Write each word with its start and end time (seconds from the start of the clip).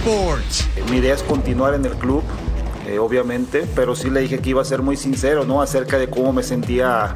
Sports. 0.00 0.66
Mi 0.90 0.96
idea 0.96 1.14
es 1.14 1.22
continuar 1.22 1.74
en 1.74 1.84
el 1.84 1.92
club, 1.92 2.22
eh, 2.86 2.98
obviamente, 2.98 3.66
pero 3.74 3.94
sí 3.94 4.08
le 4.08 4.20
dije 4.20 4.38
que 4.38 4.50
iba 4.50 4.62
a 4.62 4.64
ser 4.64 4.80
muy 4.80 4.96
sincero, 4.96 5.44
¿no? 5.44 5.60
Acerca 5.60 5.98
de 5.98 6.08
cómo 6.08 6.32
me 6.32 6.42
sentía 6.42 7.14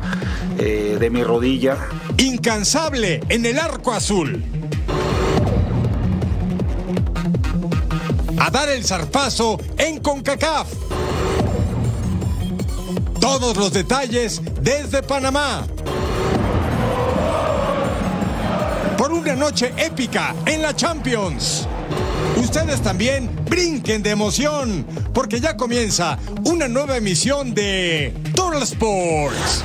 eh, 0.59 0.99
de 1.01 1.09
mi 1.09 1.25
rodilla. 1.25 1.79
Incansable 2.19 3.23
en 3.31 3.47
el 3.47 3.59
arco 3.59 3.93
azul. 3.93 4.45
A 8.39 8.51
dar 8.51 8.69
el 8.69 8.85
zarpazo 8.85 9.59
en 9.79 10.01
CONCACAF. 10.01 10.69
Todos 13.19 13.57
los 13.57 13.73
detalles 13.73 14.43
desde 14.61 15.03
Panamá. 15.03 15.67
Por 18.99 19.11
una 19.11 19.35
noche 19.35 19.73
épica 19.79 20.35
en 20.45 20.61
la 20.61 20.77
Champions. 20.77 21.67
Ustedes 22.37 22.81
también 22.83 23.31
brinquen 23.49 24.03
de 24.03 24.11
emoción, 24.11 24.87
porque 25.13 25.41
ya 25.41 25.57
comienza 25.57 26.19
una 26.45 26.69
nueva 26.69 26.97
emisión 26.97 27.55
de 27.55 28.15
Total 28.35 28.63
Sports. 28.63 29.65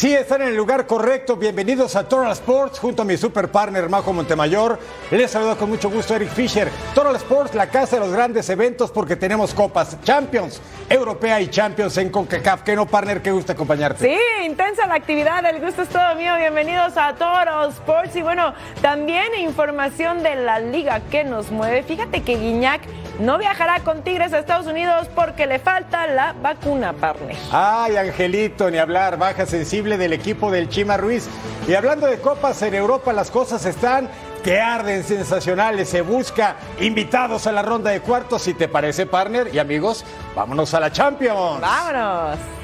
Sí, 0.00 0.14
están 0.14 0.40
en 0.40 0.48
el 0.48 0.56
lugar 0.56 0.86
correcto. 0.86 1.36
Bienvenidos 1.36 1.94
a 1.94 2.08
Total 2.08 2.32
Sports 2.32 2.78
junto 2.78 3.02
a 3.02 3.04
mi 3.04 3.18
super 3.18 3.50
partner 3.50 3.86
Majo 3.90 4.14
Montemayor. 4.14 4.78
Les 5.10 5.30
saludo 5.30 5.58
con 5.58 5.68
mucho 5.68 5.90
gusto 5.90 6.16
Eric 6.16 6.30
Fisher. 6.30 6.70
Total 6.94 7.14
Sports, 7.16 7.54
la 7.54 7.66
casa 7.66 7.96
de 7.96 8.06
los 8.06 8.10
grandes 8.10 8.48
eventos 8.48 8.90
porque 8.90 9.14
tenemos 9.14 9.52
copas 9.52 10.02
Champions, 10.02 10.62
Europea 10.88 11.38
y 11.42 11.48
Champions 11.48 11.98
en 11.98 12.08
CONCACAF. 12.08 12.62
Que 12.62 12.74
no, 12.76 12.86
partner, 12.86 13.20
que 13.20 13.30
gusta 13.30 13.52
acompañarte. 13.52 14.08
Sí, 14.08 14.46
intensa 14.46 14.86
la 14.86 14.94
actividad, 14.94 15.44
el 15.44 15.60
gusto 15.60 15.82
es 15.82 15.90
todo 15.90 16.14
mío. 16.14 16.34
Bienvenidos 16.38 16.96
a 16.96 17.12
Total 17.12 17.68
Sports 17.68 18.16
y 18.16 18.22
bueno, 18.22 18.54
también 18.80 19.34
información 19.38 20.22
de 20.22 20.34
la 20.34 20.60
liga 20.60 21.00
que 21.10 21.24
nos 21.24 21.50
mueve. 21.50 21.82
Fíjate 21.82 22.22
que 22.22 22.36
Guiñac 22.36 22.80
no 23.20 23.38
viajará 23.38 23.80
con 23.80 24.02
Tigres 24.02 24.32
a 24.32 24.38
Estados 24.38 24.66
Unidos 24.66 25.08
porque 25.14 25.46
le 25.46 25.58
falta 25.58 26.06
la 26.06 26.32
vacuna, 26.32 26.92
partner. 26.92 27.36
Ay, 27.52 27.96
Angelito, 27.96 28.70
ni 28.70 28.78
hablar, 28.78 29.18
baja 29.18 29.46
sensible 29.46 29.98
del 29.98 30.12
equipo 30.12 30.50
del 30.50 30.68
Chima 30.68 30.96
Ruiz. 30.96 31.28
Y 31.68 31.74
hablando 31.74 32.06
de 32.06 32.18
copas 32.18 32.62
en 32.62 32.74
Europa, 32.74 33.12
las 33.12 33.30
cosas 33.30 33.64
están 33.66 34.08
que 34.42 34.58
arden 34.58 35.04
sensacionales. 35.04 35.90
Se 35.90 36.00
busca 36.00 36.56
invitados 36.80 37.46
a 37.46 37.52
la 37.52 37.62
ronda 37.62 37.90
de 37.90 38.00
cuartos, 38.00 38.42
si 38.42 38.54
te 38.54 38.68
parece, 38.68 39.06
partner. 39.06 39.54
Y 39.54 39.58
amigos, 39.58 40.04
vámonos 40.34 40.72
a 40.74 40.80
la 40.80 40.90
Champions. 40.90 41.60
Vámonos. 41.60 42.59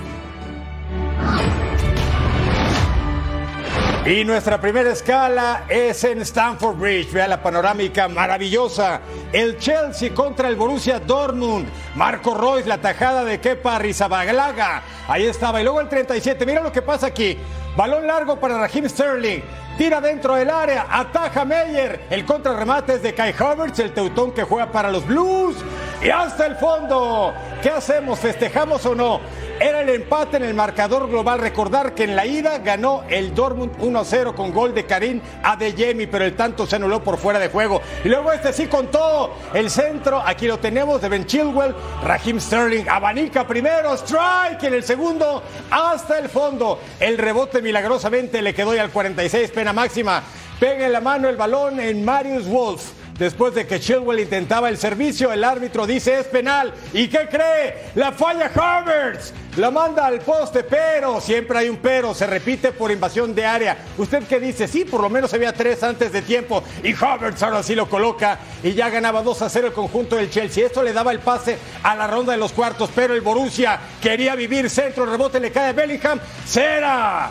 Y 4.07 4.23
nuestra 4.23 4.61
primera 4.61 4.93
escala 4.93 5.65
es 5.69 6.05
en 6.05 6.21
Stamford 6.21 6.77
Bridge. 6.77 7.11
Vea 7.11 7.27
la 7.27 7.43
panorámica 7.43 8.07
maravillosa. 8.07 9.01
El 9.33 9.59
Chelsea 9.59 10.15
contra 10.15 10.49
el 10.49 10.55
Borussia 10.55 11.01
Dortmund. 11.01 11.67
Marco 11.97 12.33
Royce, 12.33 12.69
la 12.69 12.79
tajada 12.79 13.25
de 13.25 13.41
Kepa 13.41 13.75
Arrizabalaga. 13.75 14.85
Ahí 15.09 15.25
estaba. 15.25 15.61
Y 15.61 15.65
luego 15.65 15.81
el 15.81 15.89
37. 15.89 16.47
Mira 16.47 16.63
lo 16.63 16.71
que 16.71 16.83
pasa 16.83 17.09
aquí. 17.09 17.37
Balón 17.77 18.07
largo 18.07 18.39
para 18.39 18.59
Raheem 18.59 18.89
Sterling. 18.89 19.41
Tira 19.77 20.01
dentro 20.01 20.37
del 20.37 20.51
área. 20.51 20.87
Ataja 20.89 21.45
Meyer. 21.45 22.07
El 22.09 22.25
contrarremate 22.25 22.95
es 22.95 23.03
de 23.03 23.13
Kai 23.13 23.35
Havertz, 23.37 23.81
el 23.81 23.93
teutón 23.93 24.31
que 24.31 24.45
juega 24.45 24.71
para 24.71 24.89
los 24.93 25.05
Blues. 25.05 25.57
Y 26.01 26.11
hasta 26.11 26.47
el 26.47 26.55
fondo. 26.55 27.35
¿Qué 27.61 27.71
hacemos? 27.71 28.21
¿Festejamos 28.21 28.87
o 28.87 28.95
no? 28.95 29.21
Era 29.59 29.81
el 29.81 29.89
empate 29.89 30.37
en 30.37 30.45
el 30.45 30.53
marcador 30.53 31.09
global. 31.09 31.39
Recordar 31.39 31.95
que 31.95 32.05
en 32.05 32.15
la 32.15 32.27
ida 32.27 32.59
ganó 32.59 33.05
el 33.09 33.35
Dortmund 33.35 33.79
1-0 33.79 34.35
con 34.35 34.53
gol 34.53 34.75
de 34.75 34.85
Karim 34.85 35.23
Adeyemi, 35.43 36.07
pero 36.07 36.27
el 36.27 36.37
tanto 36.37 36.67
se 36.67 36.77
anuló 36.77 37.03
por 37.03 37.17
fuera 37.17 37.39
de 37.39 37.49
juego. 37.49 37.81
Y 38.05 38.09
luego 38.09 38.33
este 38.33 38.53
sí 38.53 38.67
contó 38.67 39.35
el 39.55 39.71
centro. 39.71 40.23
Aquí 40.25 40.47
lo 40.47 40.59
tenemos 40.59 41.01
de 41.01 41.09
Ben 41.09 41.25
Chilwell. 41.25 41.75
Raheem 42.03 42.39
Sterling 42.39 42.87
abanica 42.87 43.47
primero. 43.47 43.95
Strike 43.95 44.63
en 44.65 44.75
el 44.75 44.85
segundo 44.85 45.43
hasta 45.71 46.19
el 46.19 46.29
fondo. 46.29 46.79
El 47.01 47.17
rebote 47.17 47.63
milagrosamente 47.63 48.43
le 48.43 48.53
quedó 48.53 48.75
ya 48.75 48.83
al 48.83 48.91
46. 48.91 49.53
Pena 49.53 49.73
máxima. 49.73 50.23
Pega 50.61 50.85
en 50.85 50.93
la 50.93 51.01
mano 51.01 51.31
el 51.31 51.37
balón 51.37 51.81
en 51.81 52.05
Marius 52.05 52.47
Wolf. 52.47 52.96
Después 53.19 53.55
de 53.55 53.67
que 53.67 53.81
Chilwell 53.81 54.21
intentaba 54.21 54.69
el 54.69 54.77
servicio, 54.77 55.33
el 55.33 55.43
árbitro 55.43 55.87
dice 55.87 56.21
es 56.21 56.27
penal. 56.27 56.75
¿Y 56.93 57.09
qué 57.09 57.27
cree? 57.31 57.91
La 57.95 58.13
falla 58.13 58.51
Havertz. 58.55 59.33
La 59.57 59.71
manda 59.71 60.05
al 60.05 60.21
poste, 60.21 60.65
pero 60.65 61.19
siempre 61.19 61.59
hay 61.59 61.71
un 61.71 61.79
pero. 61.79 62.15
Se 62.15 62.27
repite 62.27 62.73
por 62.73 62.91
invasión 62.91 63.35
de 63.35 63.47
área. 63.47 63.79
¿Usted 63.97 64.25
qué 64.25 64.39
dice? 64.39 64.69
Sí, 64.69 64.85
por 64.85 65.01
lo 65.01 65.09
menos 65.09 65.33
había 65.33 65.55
tres 65.55 65.83
antes 65.83 66.13
de 66.13 66.21
tiempo. 66.21 66.63
Y 66.83 66.93
Havertz 66.93 67.43
ahora 67.43 67.63
sí 67.63 67.75
lo 67.75 67.89
coloca. 67.89 68.39
Y 68.63 68.75
ya 68.75 68.91
ganaba 68.91 69.23
2 69.23 69.41
a 69.43 69.49
0 69.49 69.69
el 69.69 69.73
conjunto 69.73 70.17
del 70.17 70.31
Chelsea. 70.31 70.67
Esto 70.67 70.83
le 70.83 70.93
daba 70.93 71.11
el 71.13 71.21
pase 71.21 71.57
a 71.83 71.95
la 71.95 72.07
ronda 72.07 72.33
de 72.33 72.39
los 72.39 72.53
cuartos. 72.53 72.91
Pero 72.95 73.15
el 73.15 73.23
Borussia 73.23 73.81
quería 74.03 74.35
vivir 74.35 74.69
centro. 74.69 75.07
Rebote 75.07 75.41
le 75.41 75.51
cae 75.51 75.71
a 75.71 75.73
Bellingham. 75.73 76.21
¡Cera! 76.47 77.31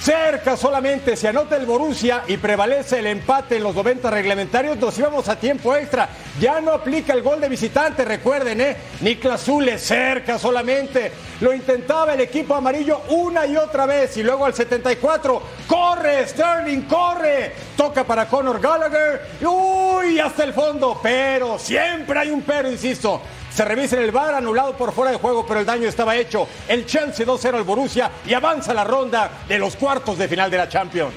Cerca 0.00 0.56
solamente 0.56 1.14
se 1.14 1.28
anota 1.28 1.56
el 1.56 1.66
Borussia 1.66 2.24
y 2.26 2.38
prevalece 2.38 3.00
el 3.00 3.06
empate 3.06 3.58
en 3.58 3.64
los 3.64 3.74
90 3.74 4.08
reglamentarios. 4.08 4.78
Nos 4.78 4.98
íbamos 4.98 5.28
a 5.28 5.38
tiempo 5.38 5.76
extra. 5.76 6.08
Ya 6.40 6.58
no 6.62 6.72
aplica 6.72 7.12
el 7.12 7.20
gol 7.20 7.38
de 7.38 7.50
visitante, 7.50 8.02
recuerden, 8.06 8.62
¿eh? 8.62 8.76
Niklas 9.02 9.44
Zule 9.44 9.78
cerca 9.78 10.38
solamente. 10.38 11.12
Lo 11.42 11.52
intentaba 11.52 12.14
el 12.14 12.20
equipo 12.20 12.54
amarillo 12.54 13.02
una 13.10 13.44
y 13.46 13.58
otra 13.58 13.84
vez. 13.84 14.16
Y 14.16 14.22
luego 14.22 14.46
al 14.46 14.54
74, 14.54 15.42
corre 15.66 16.26
Sterling, 16.26 16.82
corre. 16.82 17.52
Toca 17.76 18.02
para 18.02 18.26
Conor 18.26 18.58
Gallagher. 18.58 19.20
Uy, 19.42 20.18
hasta 20.18 20.44
el 20.44 20.54
fondo. 20.54 20.98
Pero 21.02 21.58
siempre 21.58 22.20
hay 22.20 22.30
un 22.30 22.40
pero, 22.40 22.70
insisto. 22.70 23.20
Se 23.52 23.64
revisa 23.64 23.96
en 23.96 24.02
el 24.02 24.12
bar, 24.12 24.34
anulado 24.34 24.76
por 24.76 24.92
fuera 24.92 25.10
de 25.10 25.18
juego, 25.18 25.44
pero 25.46 25.60
el 25.60 25.66
daño 25.66 25.88
estaba 25.88 26.16
hecho. 26.16 26.46
El 26.68 26.86
Chelsea 26.86 27.26
2-0 27.26 27.54
al 27.54 27.64
Borussia 27.64 28.10
y 28.26 28.32
avanza 28.32 28.72
la 28.72 28.84
ronda 28.84 29.30
de 29.48 29.58
los 29.58 29.76
cuartos 29.76 30.16
de 30.18 30.28
final 30.28 30.50
de 30.50 30.56
la 30.56 30.68
Champions. 30.68 31.14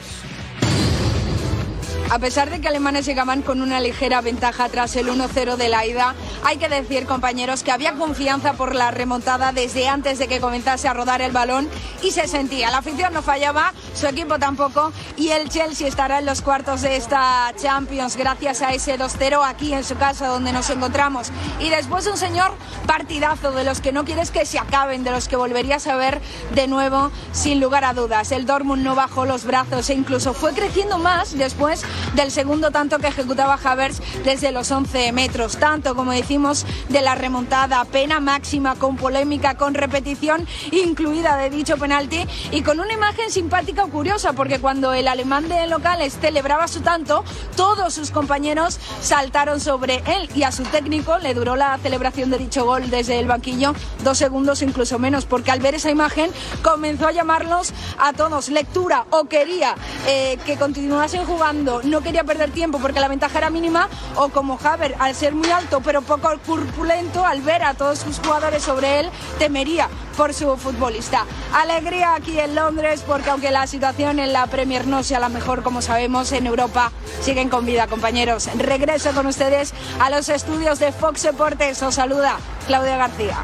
A 2.14 2.20
pesar 2.20 2.52
de 2.52 2.62
que 2.62 2.68
alemanes 2.68 3.08
llegaban 3.08 3.42
con 3.42 3.60
una 3.60 3.80
ligera 3.80 4.22
ventaja 4.22 4.70
tras 4.70 4.96
el 4.98 5.08
1-0 5.08 5.56
de 5.56 5.68
la 5.68 5.84
ida, 5.88 6.14
hay 6.44 6.58
que 6.58 6.70
decir, 6.70 7.08
compañeros, 7.08 7.64
que 7.64 7.72
había 7.72 7.94
confianza 7.94 8.54
por 8.54 8.76
la 8.76 8.92
remontada 8.92 9.52
desde 9.52 9.88
antes 9.88 10.20
de 10.20 10.28
que 10.28 10.40
comenzase 10.40 10.88
a 10.88 10.94
rodar 10.94 11.24
el 11.24 11.32
balón 11.32 11.68
y 12.04 12.12
se 12.12 12.28
sentía. 12.28 12.70
La 12.70 12.78
afición 12.78 13.14
no 13.14 13.24
fallaba, 13.24 13.74
su 13.96 14.06
equipo 14.06 14.38
tampoco 14.38 14.94
y 15.18 15.30
el 15.30 15.50
Chelsea 15.50 15.88
estará 15.88 16.20
en 16.20 16.28
los 16.28 16.44
cuartos 16.44 16.84
de 16.84 16.98
esta 16.98 17.52
Champions 17.60 18.16
gracias 18.16 18.62
a 18.62 18.74
ese 18.74 19.00
2-0 19.00 19.42
aquí 19.44 19.74
en 19.74 19.84
su 19.84 19.96
casa 19.96 20.28
donde 20.28 20.54
nos 20.54 20.70
encontramos. 20.70 21.32
Y 21.60 21.70
después 21.70 22.06
un 22.06 22.18
señor 22.18 22.54
partidazo 22.86 23.54
de 23.54 23.64
los 23.64 23.82
que 23.82 23.92
no 23.92 24.06
quieres 24.06 24.30
que 24.30 24.46
se 24.46 24.60
acaben, 24.60 25.04
de 25.04 25.10
los 25.10 25.28
que 25.28 25.36
volverías 25.36 25.88
a 25.88 25.96
ver 25.96 26.22
de 26.54 26.68
nuevo 26.68 27.10
sin 27.32 27.60
lugar 27.60 27.84
a 27.86 27.96
dudas. 27.96 28.32
El 28.32 28.46
Dortmund 28.46 28.84
no 28.84 28.94
bajó 28.94 29.26
los 29.26 29.46
brazos 29.46 29.90
e 29.90 29.96
incluso 29.96 30.36
fue 30.36 30.54
creciendo 30.54 31.00
más 31.00 31.36
después 31.36 31.84
del 32.16 32.32
segundo 32.32 32.72
tanto 32.72 33.00
que 33.00 33.08
ejecutaba 33.08 33.60
Havertz 33.64 34.02
desde 34.24 34.52
los 34.52 34.72
11 34.72 35.12
metros. 35.12 35.58
Tanto, 35.58 35.96
como 35.96 36.12
decimos, 36.12 36.66
de 36.90 37.02
la 37.02 37.16
remontada, 37.16 37.84
pena 37.86 38.20
máxima, 38.20 38.76
con 38.76 38.98
polémica, 38.98 39.56
con 39.56 39.74
repetición 39.74 40.48
incluida 40.72 41.38
de 41.38 41.50
dicho 41.50 41.78
penalti 41.78 42.26
y 42.52 42.62
con 42.62 42.80
una 42.80 42.94
imagen 42.94 43.32
simpática 43.32 43.86
o 43.86 43.90
curiosa, 43.90 44.34
porque 44.34 44.60
cuando 44.60 44.94
el 44.94 45.08
alemán 45.08 45.48
de 45.48 45.68
locales 45.68 46.18
celebraba 46.20 46.68
su 46.68 46.82
tanto, 46.82 47.24
todos 47.56 47.94
sus 47.94 48.12
compañeros 48.12 48.80
saltaron 49.02 49.60
sobre 49.60 50.04
él 50.06 50.30
y 50.36 50.44
a 50.44 50.52
su 50.52 50.64
técnico 50.64 51.18
le 51.18 51.34
duró 51.34 51.56
la 51.56 51.78
celebración 51.78 52.30
de 52.30 52.38
dicho 52.38 52.66
gol 52.66 52.90
desde 52.90 53.20
el 53.20 53.28
banquillo 53.28 53.74
dos 54.04 54.18
segundos, 54.18 54.62
incluso 54.62 55.00
menos, 55.00 55.26
porque 55.26 55.52
al 55.52 55.60
ver 55.60 55.76
esa 55.76 55.92
imagen 55.92 56.32
comenzó 56.62 57.08
a 57.08 57.12
llamarlos 57.12 57.74
a 57.98 58.14
todos 58.14 58.50
lectura 58.50 59.06
o 59.10 59.26
quería 59.26 59.76
eh, 60.08 60.38
que 60.46 60.58
continuasen 60.58 61.26
jugando 61.26 61.82
no 61.94 62.02
quería 62.02 62.24
perder 62.24 62.50
tiempo 62.50 62.80
porque 62.80 63.00
la 63.00 63.08
ventaja 63.08 63.38
era 63.38 63.52
mínima, 63.52 63.88
o 64.16 64.30
como 64.30 64.58
Haber, 64.64 64.96
al 64.98 65.14
ser 65.14 65.36
muy 65.36 65.50
alto 65.52 65.80
pero 65.82 66.02
poco 66.02 66.28
corpulento, 66.44 67.24
al 67.24 67.42
ver 67.42 67.64
a 67.64 67.76
todos 67.76 68.00
sus 68.00 68.18
jugadores 68.18 68.64
sobre 68.64 69.00
él, 69.00 69.12
temería 69.38 69.88
por 70.18 70.34
su 70.34 70.58
futbolista. 70.58 71.26
Alegría 71.54 72.16
aquí 72.16 72.40
en 72.40 72.56
Londres 72.56 73.04
porque 73.06 73.30
aunque 73.30 73.52
la 73.52 73.68
situación 73.68 74.18
en 74.18 74.34
la 74.34 74.48
Premier 74.48 74.88
no 74.88 75.04
sea 75.04 75.20
la 75.20 75.30
mejor 75.30 75.62
como 75.62 75.84
sabemos, 75.84 76.32
en 76.32 76.48
Europa 76.48 76.92
siguen 77.22 77.50
con 77.50 77.64
vida, 77.64 77.86
compañeros. 77.86 78.50
Regreso 78.58 79.12
con 79.12 79.28
ustedes 79.28 79.72
a 80.00 80.10
los 80.10 80.30
estudios 80.30 80.80
de 80.80 80.92
Fox 80.92 81.22
Deportes. 81.22 81.82
Os 81.84 81.94
saluda 81.94 82.38
Claudia 82.66 82.98
García. 82.98 83.38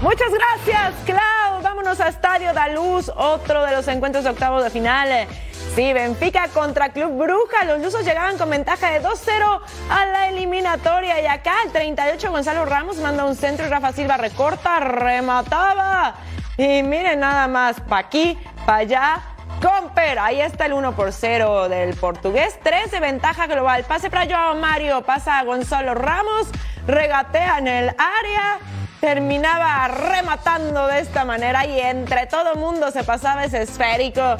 Muchas 0.00 0.28
gracias, 0.30 0.94
Clau. 1.06 1.60
Vámonos 1.62 1.98
a 1.98 2.08
Estadio 2.08 2.52
Daluz, 2.52 3.10
otro 3.16 3.64
de 3.64 3.72
los 3.72 3.88
encuentros 3.88 4.22
de 4.22 4.30
octavos 4.30 4.62
de 4.62 4.70
final. 4.70 5.26
Sí, 5.74 5.92
Benfica 5.92 6.46
contra 6.54 6.90
Club 6.90 7.24
Bruja. 7.24 7.64
Los 7.64 7.80
lusos 7.80 8.04
llegaban 8.04 8.38
con 8.38 8.48
ventaja 8.48 8.92
de 8.92 9.02
2-0 9.02 9.60
a 9.90 10.06
la 10.06 10.28
eliminatoria. 10.28 11.20
Y 11.20 11.26
acá 11.26 11.54
el 11.64 11.72
38 11.72 12.30
Gonzalo 12.30 12.64
Ramos 12.64 12.98
manda 12.98 13.24
un 13.24 13.34
centro 13.34 13.66
y 13.66 13.68
Rafa 13.68 13.90
Silva 13.92 14.16
recorta, 14.16 14.78
remataba. 14.78 16.14
Y 16.56 16.84
miren 16.84 17.18
nada 17.18 17.48
más, 17.48 17.80
pa' 17.80 17.98
aquí, 17.98 18.38
pa' 18.64 18.76
allá. 18.76 19.20
Comper, 19.60 20.20
ahí 20.20 20.40
está 20.40 20.66
el 20.66 20.74
1 20.74 20.94
por 20.94 21.12
0 21.12 21.68
del 21.68 21.94
portugués. 21.96 22.56
3 22.62 22.92
de 22.92 23.00
ventaja 23.00 23.48
global. 23.48 23.82
Pase 23.82 24.10
para 24.10 24.26
Joao 24.26 24.54
Mario, 24.54 25.02
pasa 25.02 25.40
a 25.40 25.44
Gonzalo 25.44 25.94
Ramos, 25.94 26.46
regatea 26.86 27.58
en 27.58 27.66
el 27.66 27.88
área 27.88 28.60
terminaba 29.00 29.86
rematando 29.88 30.86
de 30.86 31.00
esta 31.00 31.26
manera 31.26 31.66
y 31.66 31.78
entre 31.78 32.24
todo 32.24 32.54
mundo 32.54 32.90
se 32.90 33.04
pasaba 33.04 33.44
ese 33.44 33.60
esférico 33.60 34.36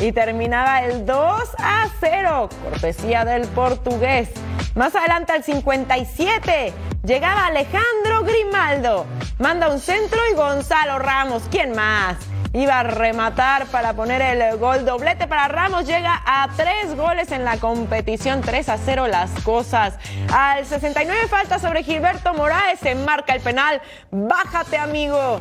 y 0.00 0.12
terminaba 0.12 0.82
el 0.82 1.04
2 1.04 1.42
a 1.58 1.88
0, 2.00 2.48
cortesía 2.64 3.24
del 3.24 3.46
portugués. 3.48 4.30
Más 4.74 4.94
adelante 4.94 5.32
al 5.32 5.42
57 5.42 6.72
llegaba 7.04 7.46
Alejandro 7.46 8.22
Grimaldo, 8.24 9.06
manda 9.38 9.68
un 9.68 9.80
centro 9.80 10.18
y 10.30 10.34
Gonzalo 10.34 10.98
Ramos, 10.98 11.42
¿quién 11.50 11.72
más? 11.72 12.16
Iba 12.52 12.80
a 12.80 12.82
rematar 12.82 13.66
para 13.66 13.92
poner 13.92 14.22
el 14.22 14.58
gol 14.58 14.84
doblete 14.84 15.26
para 15.26 15.48
Ramos. 15.48 15.86
Llega 15.86 16.22
a 16.24 16.48
tres 16.56 16.96
goles 16.96 17.30
en 17.32 17.44
la 17.44 17.58
competición, 17.58 18.40
3 18.40 18.68
a 18.68 18.78
0 18.78 19.08
las 19.08 19.30
cosas. 19.42 19.94
Al 20.32 20.64
69 20.64 21.28
falta 21.28 21.58
sobre 21.58 21.82
Gilberto 21.82 22.34
Moraes, 22.34 22.80
se 22.80 22.94
marca 22.94 23.34
el 23.34 23.40
penal. 23.40 23.80
Bájate, 24.10 24.78
amigo. 24.78 25.40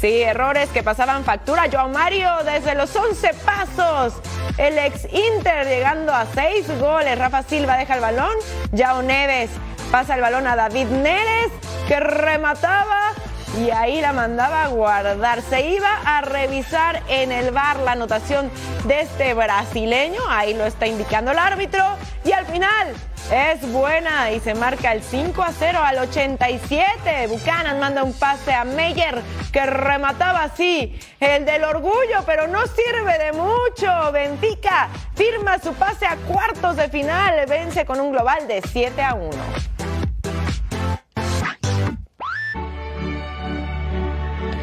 Sí, 0.00 0.22
errores 0.22 0.68
que 0.70 0.82
pasaban 0.82 1.24
factura. 1.24 1.64
Joao 1.70 1.88
Mario 1.88 2.28
desde 2.44 2.74
los 2.74 2.94
11 2.94 3.34
pasos. 3.44 4.14
El 4.58 4.78
ex 4.78 5.06
Inter 5.12 5.66
llegando 5.66 6.12
a 6.12 6.26
6 6.26 6.78
goles. 6.80 7.18
Rafa 7.18 7.42
Silva 7.42 7.76
deja 7.76 7.94
el 7.94 8.00
balón. 8.00 8.34
Yao 8.72 9.02
Neves 9.02 9.50
pasa 9.90 10.14
el 10.14 10.22
balón 10.22 10.46
a 10.46 10.56
David 10.56 10.86
Neres 10.86 11.52
que 11.86 12.00
remataba 12.00 13.12
y 13.58 13.70
ahí 13.70 14.00
la 14.00 14.12
mandaba 14.12 14.64
a 14.64 14.68
guardar. 14.68 15.42
Se 15.42 15.60
iba 15.68 16.00
a 16.04 16.20
revisar 16.22 17.02
en 17.08 17.32
el 17.32 17.50
bar 17.50 17.78
la 17.78 17.92
anotación 17.92 18.50
de 18.84 19.00
este 19.00 19.34
brasileño, 19.34 20.20
ahí 20.28 20.54
lo 20.54 20.64
está 20.64 20.86
indicando 20.86 21.32
el 21.32 21.38
árbitro, 21.38 21.84
y 22.24 22.32
al 22.32 22.46
final 22.46 22.94
es 23.30 23.70
buena 23.72 24.30
y 24.30 24.40
se 24.40 24.54
marca 24.54 24.92
el 24.92 25.02
5 25.02 25.42
a 25.42 25.52
0 25.52 25.78
al 25.82 25.98
87. 25.98 27.26
Buchanan 27.28 27.78
manda 27.78 28.02
un 28.02 28.12
pase 28.12 28.52
a 28.52 28.64
Meyer 28.64 29.22
que 29.52 29.64
remataba 29.64 30.44
así 30.44 30.98
el 31.20 31.44
del 31.44 31.64
orgullo, 31.64 32.22
pero 32.26 32.48
no 32.48 32.60
sirve 32.66 33.18
de 33.18 33.32
mucho. 33.32 34.12
Benfica 34.12 34.88
firma 35.14 35.58
su 35.58 35.72
pase 35.74 36.06
a 36.06 36.16
cuartos 36.16 36.76
de 36.76 36.88
final, 36.88 37.46
vence 37.48 37.84
con 37.84 38.00
un 38.00 38.12
global 38.12 38.46
de 38.48 38.60
7 38.60 39.02
a 39.02 39.14
1. 39.14 39.71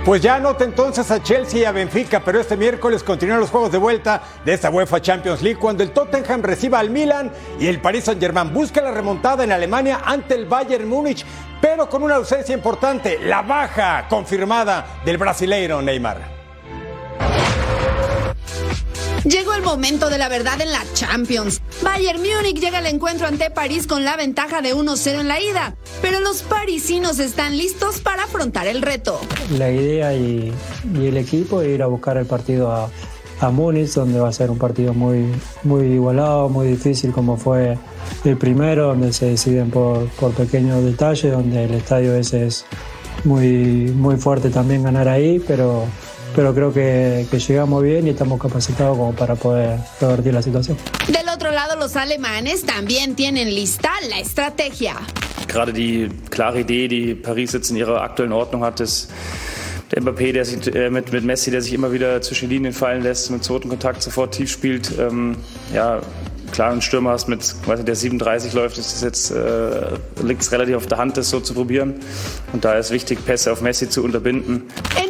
Pues 0.06 0.22
ya 0.22 0.36
anota 0.36 0.64
entonces 0.64 1.12
a 1.12 1.22
Chelsea 1.22 1.60
y 1.60 1.66
a 1.66 1.72
Benfica, 1.72 2.22
pero 2.24 2.40
este 2.40 2.56
miércoles 2.56 3.04
continúan 3.04 3.42
los 3.42 3.50
juegos 3.50 3.72
de 3.72 3.78
vuelta 3.78 4.24
de 4.46 4.54
esta 4.54 4.70
UEFA 4.70 5.02
Champions 5.02 5.42
League 5.42 5.60
cuando 5.60 5.84
el 5.84 5.92
Tottenham 5.92 6.42
reciba 6.42 6.80
al 6.80 6.90
Milan 6.90 7.32
y 7.60 7.68
el 7.68 7.82
Paris 7.82 8.06
Saint-Germain 8.06 8.54
busca 8.54 8.82
la 8.82 8.92
remontada 8.92 9.44
en 9.44 9.52
Alemania 9.52 10.02
ante 10.04 10.36
el 10.36 10.46
Bayern 10.46 10.88
Múnich, 10.88 11.26
pero 11.62 11.90
con 11.90 12.02
una 12.02 12.16
ausencia 12.16 12.56
importante, 12.56 13.20
la 13.20 13.42
baja 13.42 14.08
confirmada 14.08 15.02
del 15.04 15.18
brasileiro 15.18 15.82
Neymar. 15.82 16.40
Llegó 19.26 19.54
el 19.54 19.64
momento 19.64 20.10
de 20.10 20.18
la 20.18 20.30
verdad 20.30 20.62
en 20.62 20.72
la 20.72 20.84
Champions. 20.94 21.62
Bayern 21.82 22.20
Múnich 22.20 22.60
llega 22.60 22.78
al 22.78 22.86
encuentro 22.86 23.28
ante 23.28 23.50
París 23.50 23.86
con 23.86 24.06
la 24.06 24.16
ventaja 24.16 24.62
de 24.62 24.74
1-0 24.74 25.20
en 25.20 25.28
la 25.28 25.42
ida, 25.42 25.76
pero 26.02 26.20
los 26.22 26.42
parisinos 26.42 27.20
están 27.20 27.58
listos 27.58 28.00
para 28.00 28.24
afrontar 28.24 28.68
el 28.68 28.82
reto. 28.82 29.20
La 29.58 29.70
idea 29.72 30.14
y, 30.14 30.54
el 30.96 31.18
equipo 31.18 31.62
es 31.62 31.70
ir 31.70 31.84
a 31.84 31.88
buscar 31.88 32.18
el 32.18 32.26
partido 32.26 32.72
a, 32.72 32.90
a 33.42 33.50
Múnich, 33.50 33.94
donde 33.94 34.20
va 34.20 34.30
a 34.30 34.34
ser 34.34 34.50
un 34.50 34.58
partido 34.58 34.94
muy, 34.94 35.26
muy 35.64 35.88
igualado, 35.88 36.48
muy 36.48 36.68
difícil 36.68 37.12
como 37.12 37.36
fue 37.36 37.78
el 38.24 38.38
primero, 38.38 38.88
donde 38.88 39.12
se 39.12 39.26
deciden 39.26 39.70
por, 39.70 40.08
por 40.12 40.32
pequeños 40.34 40.84
detalles, 40.84 41.32
donde 41.32 41.66
el 41.66 41.74
estadio 41.74 42.16
ese 42.16 42.48
es 42.48 42.66
muy, 43.26 43.92
muy 43.96 44.16
fuerte 44.16 44.50
también 44.50 44.84
ganar 44.84 45.08
ahí, 45.08 45.44
pero 45.46 45.86
pero 46.36 46.54
creo 46.54 46.74
que, 46.74 47.26
que, 47.30 47.40
llegamos 47.40 47.84
bien 47.84 48.08
y 48.08 48.12
estamos 48.12 48.40
capacitados 48.40 48.98
como 48.98 49.14
para 49.14 49.36
poder 49.36 49.80
revertir 50.00 50.34
la 50.34 50.42
situación. 50.42 50.78
Del 51.08 51.28
otro 51.30 51.52
lado, 51.52 51.76
los 51.78 51.96
alemanes 51.96 52.66
también 52.66 53.16
tienen 53.16 53.54
lista 53.54 53.90
la 54.10 54.20
estrategia. 54.20 54.96
Gerade 55.48 55.74
die 55.74 56.10
klare 56.30 56.60
Idee, 56.62 56.88
die 56.88 57.16
Paris 57.16 57.54
jetzt 57.54 57.72
in 57.72 57.78
ihrer 57.78 58.02
aktuellen 58.02 58.34
Ordnung 58.34 58.64
hat, 58.64 58.80
ist 58.80 59.10
der 59.92 60.02
Mbappé, 60.04 60.32
der 60.32 60.46
sich 60.46 60.74
äh, 60.76 60.90
mit, 60.90 61.12
mit 61.12 61.24
Messi, 61.24 61.52
der 61.52 61.62
sich 61.62 61.74
immer 61.74 61.92
wieder 61.92 62.22
zwischen 62.22 62.50
Linien 62.50 62.74
fallen 62.74 63.02
lässt, 63.02 63.32
mit 63.32 63.44
zweiten 63.44 63.70
Kontakt 63.70 64.04
sofort 64.04 64.36
tief 64.36 64.52
spielt. 64.52 64.92
Ähm, 65.00 65.36
ja, 65.74 66.02
klar, 66.52 66.72
ein 66.72 66.82
Stürmer 66.82 67.12
hast 67.12 67.28
mit, 67.28 67.56
weiß 67.66 67.80
nicht, 67.80 67.88
der 67.88 67.96
37 67.96 68.54
läuft, 68.54 68.78
ist 68.78 68.94
es 68.94 69.02
jetzt, 69.02 69.32
äh, 69.32 69.98
liegt 70.24 70.42
es 70.42 70.52
relativ 70.52 70.76
auf 70.76 70.88
der 70.88 70.98
Hand, 70.98 71.18
das 71.18 71.30
so 71.30 71.40
zu 71.40 71.54
probieren. 71.54 71.96
Und 72.54 72.66
da 72.66 72.74
ist 72.74 72.92
wichtig, 72.92 73.26
Pässe 73.26 73.52
auf 73.52 73.62
Messi 73.62 73.90
zu 73.90 74.04
unterbinden. 74.04 74.64
En 74.96 75.09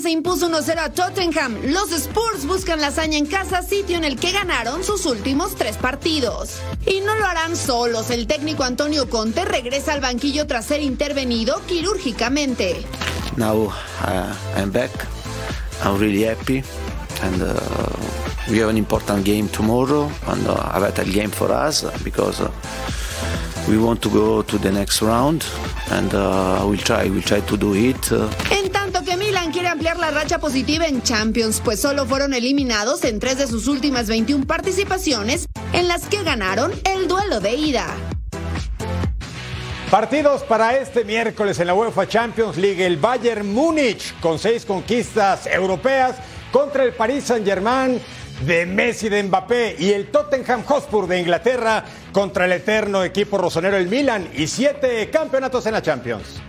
se 0.00 0.10
impuso 0.10 0.48
1-0 0.48 0.78
a 0.78 0.90
Tottenham. 0.90 1.56
Los 1.64 1.92
Spurs 1.92 2.46
buscan 2.46 2.80
la 2.80 2.88
hazaña 2.88 3.18
en 3.18 3.26
casa, 3.26 3.62
sitio 3.62 3.96
en 3.96 4.04
el 4.04 4.18
que 4.18 4.32
ganaron 4.32 4.82
sus 4.82 5.06
últimos 5.06 5.54
tres 5.54 5.76
partidos. 5.76 6.60
Y 6.86 7.00
no 7.00 7.14
lo 7.14 7.26
harán 7.26 7.56
solos. 7.56 8.10
El 8.10 8.26
técnico 8.26 8.64
Antonio 8.64 9.08
Conte 9.08 9.44
regresa 9.44 9.92
al 9.92 10.00
banquillo 10.00 10.46
tras 10.46 10.66
ser 10.66 10.82
intervenido 10.82 11.60
quirúrgicamente. 11.66 12.84
Now 13.36 13.66
uh, 13.66 13.72
I'm 14.56 14.70
back. 14.70 14.90
I'm 15.82 15.98
really 15.98 16.24
happy. 16.24 16.62
And 17.22 17.42
uh, 17.42 17.54
we 18.50 18.58
have 18.58 18.70
an 18.70 18.76
important 18.76 19.24
game 19.24 19.48
tomorrow 19.48 20.10
and 20.26 20.46
uh, 20.46 20.72
a 20.74 20.80
vital 20.80 21.06
game 21.06 21.30
for 21.30 21.50
us 21.50 21.84
because 22.02 22.40
uh, 22.40 22.50
En 28.50 28.70
tanto 28.70 29.02
que 29.02 29.16
Milan 29.16 29.52
quiere 29.52 29.68
ampliar 29.68 29.96
la 29.96 30.10
racha 30.10 30.38
positiva 30.38 30.86
en 30.86 31.02
Champions, 31.02 31.62
pues 31.64 31.80
solo 31.80 32.04
fueron 32.04 32.34
eliminados 32.34 33.04
en 33.04 33.20
tres 33.20 33.38
de 33.38 33.46
sus 33.46 33.66
últimas 33.66 34.06
21 34.06 34.44
participaciones 34.46 35.46
en 35.72 35.88
las 35.88 36.06
que 36.08 36.22
ganaron 36.22 36.72
el 36.84 37.08
duelo 37.08 37.40
de 37.40 37.54
ida. 37.54 37.86
Partidos 39.90 40.42
para 40.42 40.76
este 40.76 41.02
miércoles 41.04 41.58
en 41.58 41.68
la 41.68 41.74
UEFA 41.74 42.06
Champions 42.06 42.58
League. 42.58 42.84
El 42.84 42.98
Bayern 42.98 43.50
Múnich 43.50 44.12
con 44.20 44.38
seis 44.38 44.66
conquistas 44.66 45.46
europeas 45.46 46.16
contra 46.52 46.84
el 46.84 46.92
Paris 46.92 47.24
Saint-Germain 47.24 47.98
de 48.42 48.66
Messi 48.66 49.08
de 49.08 49.22
Mbappé 49.22 49.76
y 49.78 49.92
el 49.92 50.10
Tottenham 50.10 50.64
Hotspur 50.64 51.06
de 51.06 51.20
Inglaterra 51.20 51.84
contra 52.12 52.44
el 52.44 52.52
eterno 52.52 53.04
equipo 53.04 53.38
rosonero 53.38 53.76
el 53.76 53.88
Milan 53.88 54.28
y 54.34 54.46
siete 54.46 55.08
campeonatos 55.10 55.66
en 55.66 55.72
la 55.72 55.82
Champions. 55.82 56.40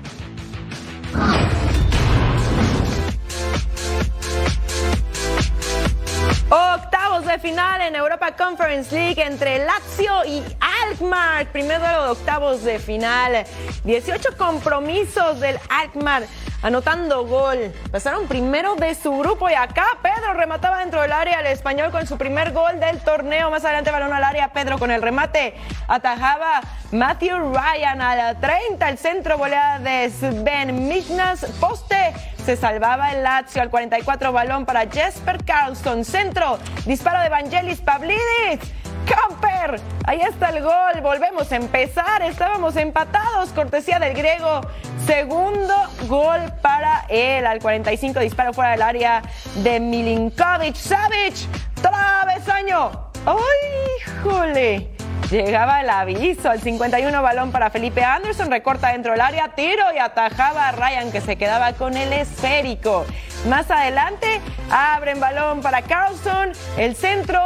Octavos 6.49 7.25
de 7.25 7.39
final 7.39 7.81
en 7.81 7.95
Europa 7.95 8.35
Conference 8.35 8.93
League 8.93 9.21
entre 9.21 9.65
Lazio 9.65 10.25
y 10.25 10.43
Alkmaar. 10.89 11.51
Primer 11.51 11.79
duelo 11.79 12.03
de 12.03 12.09
octavos 12.09 12.63
de 12.63 12.79
final. 12.79 13.45
18 13.83 14.37
compromisos 14.37 15.39
del 15.39 15.57
Alkmaar 15.69 16.23
anotando 16.65 17.27
gol. 17.27 17.71
Pasaron 17.91 18.27
primero 18.27 18.75
de 18.75 18.95
su 18.95 19.15
grupo 19.15 19.47
y 19.47 19.53
acá 19.53 19.85
Pedro 20.01 20.33
remataba 20.33 20.79
dentro 20.79 20.99
del 21.03 21.11
área 21.11 21.37
al 21.37 21.45
español 21.45 21.91
con 21.91 22.07
su 22.07 22.17
primer 22.17 22.53
gol 22.53 22.79
del 22.79 22.99
torneo. 23.01 23.51
Más 23.51 23.63
adelante 23.63 23.91
balón 23.91 24.11
al 24.11 24.23
área, 24.23 24.51
Pedro 24.51 24.79
con 24.79 24.89
el 24.89 25.03
remate. 25.03 25.53
Atajaba 25.87 26.61
Matthew 26.91 27.53
Ryan 27.53 28.01
a 28.01 28.15
la 28.15 28.39
30, 28.39 28.89
el 28.89 28.97
centro 28.97 29.37
goleada 29.37 29.77
de 29.77 30.09
Sven 30.09 30.87
Mignas, 30.87 31.45
poste. 31.59 32.13
Se 32.43 32.57
salvaba 32.57 33.11
el 33.11 33.21
Lazio 33.21 33.61
al 33.61 33.69
44, 33.69 34.31
balón 34.31 34.65
para 34.65 34.89
Jesper 34.89 35.43
Carlson, 35.45 36.03
centro, 36.03 36.57
disparo 36.85 37.21
de 37.21 37.29
Vangelis 37.29 37.79
Pavlidis. 37.81 38.59
Camper, 39.05 39.79
ahí 40.05 40.21
está 40.21 40.49
el 40.49 40.63
gol, 40.63 41.01
volvemos 41.01 41.51
a 41.51 41.55
empezar, 41.55 42.21
estábamos 42.23 42.75
empatados, 42.75 43.49
cortesía 43.49 43.99
del 43.99 44.13
griego, 44.13 44.61
segundo 45.05 45.73
gol 46.07 46.41
para 46.61 47.05
él, 47.09 47.45
al 47.45 47.59
45 47.59 48.19
disparo 48.19 48.53
fuera 48.53 48.71
del 48.71 48.81
área 48.81 49.21
de 49.57 49.79
Milinkovic, 49.79 50.75
Savic, 50.75 51.35
travesaño, 51.81 53.09
¡ay, 53.25 54.13
jole! 54.23 54.95
Llegaba 55.29 55.81
el 55.81 55.89
aviso, 55.89 56.51
al 56.51 56.61
51 56.61 57.21
balón 57.21 57.51
para 57.51 57.71
Felipe 57.71 58.03
Anderson, 58.03 58.51
recorta 58.51 58.89
dentro 58.89 59.13
del 59.13 59.21
área, 59.21 59.49
tiro 59.55 59.83
y 59.95 59.97
atajaba 59.97 60.67
a 60.67 60.71
Ryan 60.71 61.11
que 61.11 61.19
se 61.19 61.35
quedaba 61.35 61.73
con 61.73 61.97
el 61.97 62.13
esférico. 62.13 63.05
Más 63.49 63.69
adelante 63.71 64.39
abren 64.69 65.19
balón 65.19 65.61
para 65.61 65.81
Carlson, 65.81 66.51
el 66.77 66.95
centro, 66.95 67.41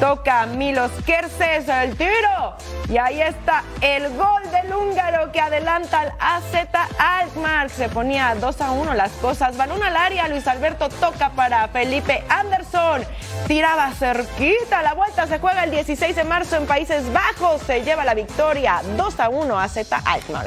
Toca 0.00 0.44
Milos 0.44 0.90
Kerses 1.06 1.66
el 1.68 1.96
tiro. 1.96 2.54
Y 2.88 2.98
ahí 2.98 3.22
está 3.22 3.64
el 3.80 4.14
gol 4.14 4.42
del 4.50 4.74
húngaro 4.74 5.32
que 5.32 5.40
adelanta 5.40 6.00
al 6.00 6.12
AZ 6.20 6.44
Alkmaar. 6.98 7.70
Se 7.70 7.88
ponía 7.88 8.34
2 8.34 8.60
a 8.60 8.72
1 8.72 8.94
las 8.94 9.12
cosas. 9.12 9.56
Balón 9.56 9.82
al 9.82 9.96
área. 9.96 10.28
Luis 10.28 10.46
Alberto 10.46 10.90
toca 10.90 11.30
para 11.30 11.66
Felipe 11.68 12.22
Anderson. 12.28 13.04
Tiraba 13.46 13.90
cerquita. 13.92 14.82
La 14.82 14.92
vuelta 14.92 15.26
se 15.26 15.38
juega 15.38 15.64
el 15.64 15.70
16 15.70 16.14
de 16.14 16.24
marzo 16.24 16.56
en 16.56 16.66
Países 16.66 17.10
Bajos. 17.10 17.62
Se 17.62 17.82
lleva 17.82 18.04
la 18.04 18.14
victoria 18.14 18.82
2 18.98 19.20
a 19.20 19.28
1 19.30 19.58
a 19.58 19.68
Z 19.68 20.02
Alkmaar. 20.04 20.46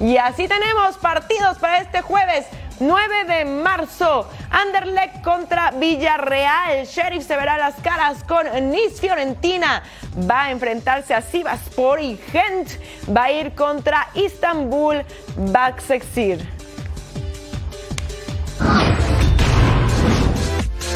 Y 0.00 0.18
así 0.18 0.46
tenemos 0.48 0.98
partidos 0.98 1.56
para 1.58 1.78
este 1.78 2.02
jueves. 2.02 2.46
9 2.80 3.24
de 3.24 3.44
marzo, 3.44 4.28
Anderlecht 4.50 5.22
contra 5.22 5.70
Villarreal. 5.70 6.84
Sheriff 6.84 7.26
se 7.26 7.36
verá 7.36 7.56
las 7.56 7.76
caras 7.76 8.22
con 8.24 8.46
Nice 8.70 9.00
Fiorentina. 9.00 9.82
Va 10.28 10.44
a 10.44 10.50
enfrentarse 10.50 11.14
a 11.14 11.22
Sivaspor 11.22 12.00
y 12.00 12.16
Gent 12.32 12.70
va 13.08 13.24
a 13.24 13.32
ir 13.32 13.54
contra 13.54 14.08
Istanbul 14.14 15.04
Baksexir. 15.52 16.55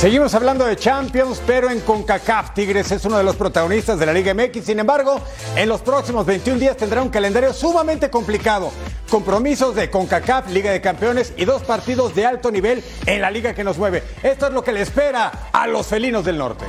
Seguimos 0.00 0.34
hablando 0.34 0.64
de 0.64 0.76
Champions, 0.76 1.42
pero 1.46 1.68
en 1.68 1.80
CONCACAF. 1.80 2.54
Tigres 2.54 2.90
es 2.90 3.04
uno 3.04 3.18
de 3.18 3.22
los 3.22 3.36
protagonistas 3.36 3.98
de 3.98 4.06
la 4.06 4.14
Liga 4.14 4.32
MX. 4.32 4.64
Sin 4.64 4.78
embargo, 4.78 5.20
en 5.54 5.68
los 5.68 5.82
próximos 5.82 6.24
21 6.24 6.58
días 6.58 6.74
tendrá 6.78 7.02
un 7.02 7.10
calendario 7.10 7.52
sumamente 7.52 8.08
complicado. 8.08 8.72
Compromisos 9.10 9.74
de 9.74 9.90
CONCACAF, 9.90 10.48
Liga 10.52 10.72
de 10.72 10.80
Campeones 10.80 11.34
y 11.36 11.44
dos 11.44 11.64
partidos 11.64 12.14
de 12.14 12.24
alto 12.24 12.50
nivel 12.50 12.82
en 13.04 13.20
la 13.20 13.30
liga 13.30 13.52
que 13.52 13.62
nos 13.62 13.76
mueve. 13.76 14.02
Esto 14.22 14.46
es 14.46 14.54
lo 14.54 14.64
que 14.64 14.72
le 14.72 14.80
espera 14.80 15.50
a 15.52 15.66
los 15.66 15.86
felinos 15.86 16.24
del 16.24 16.38
norte. 16.38 16.64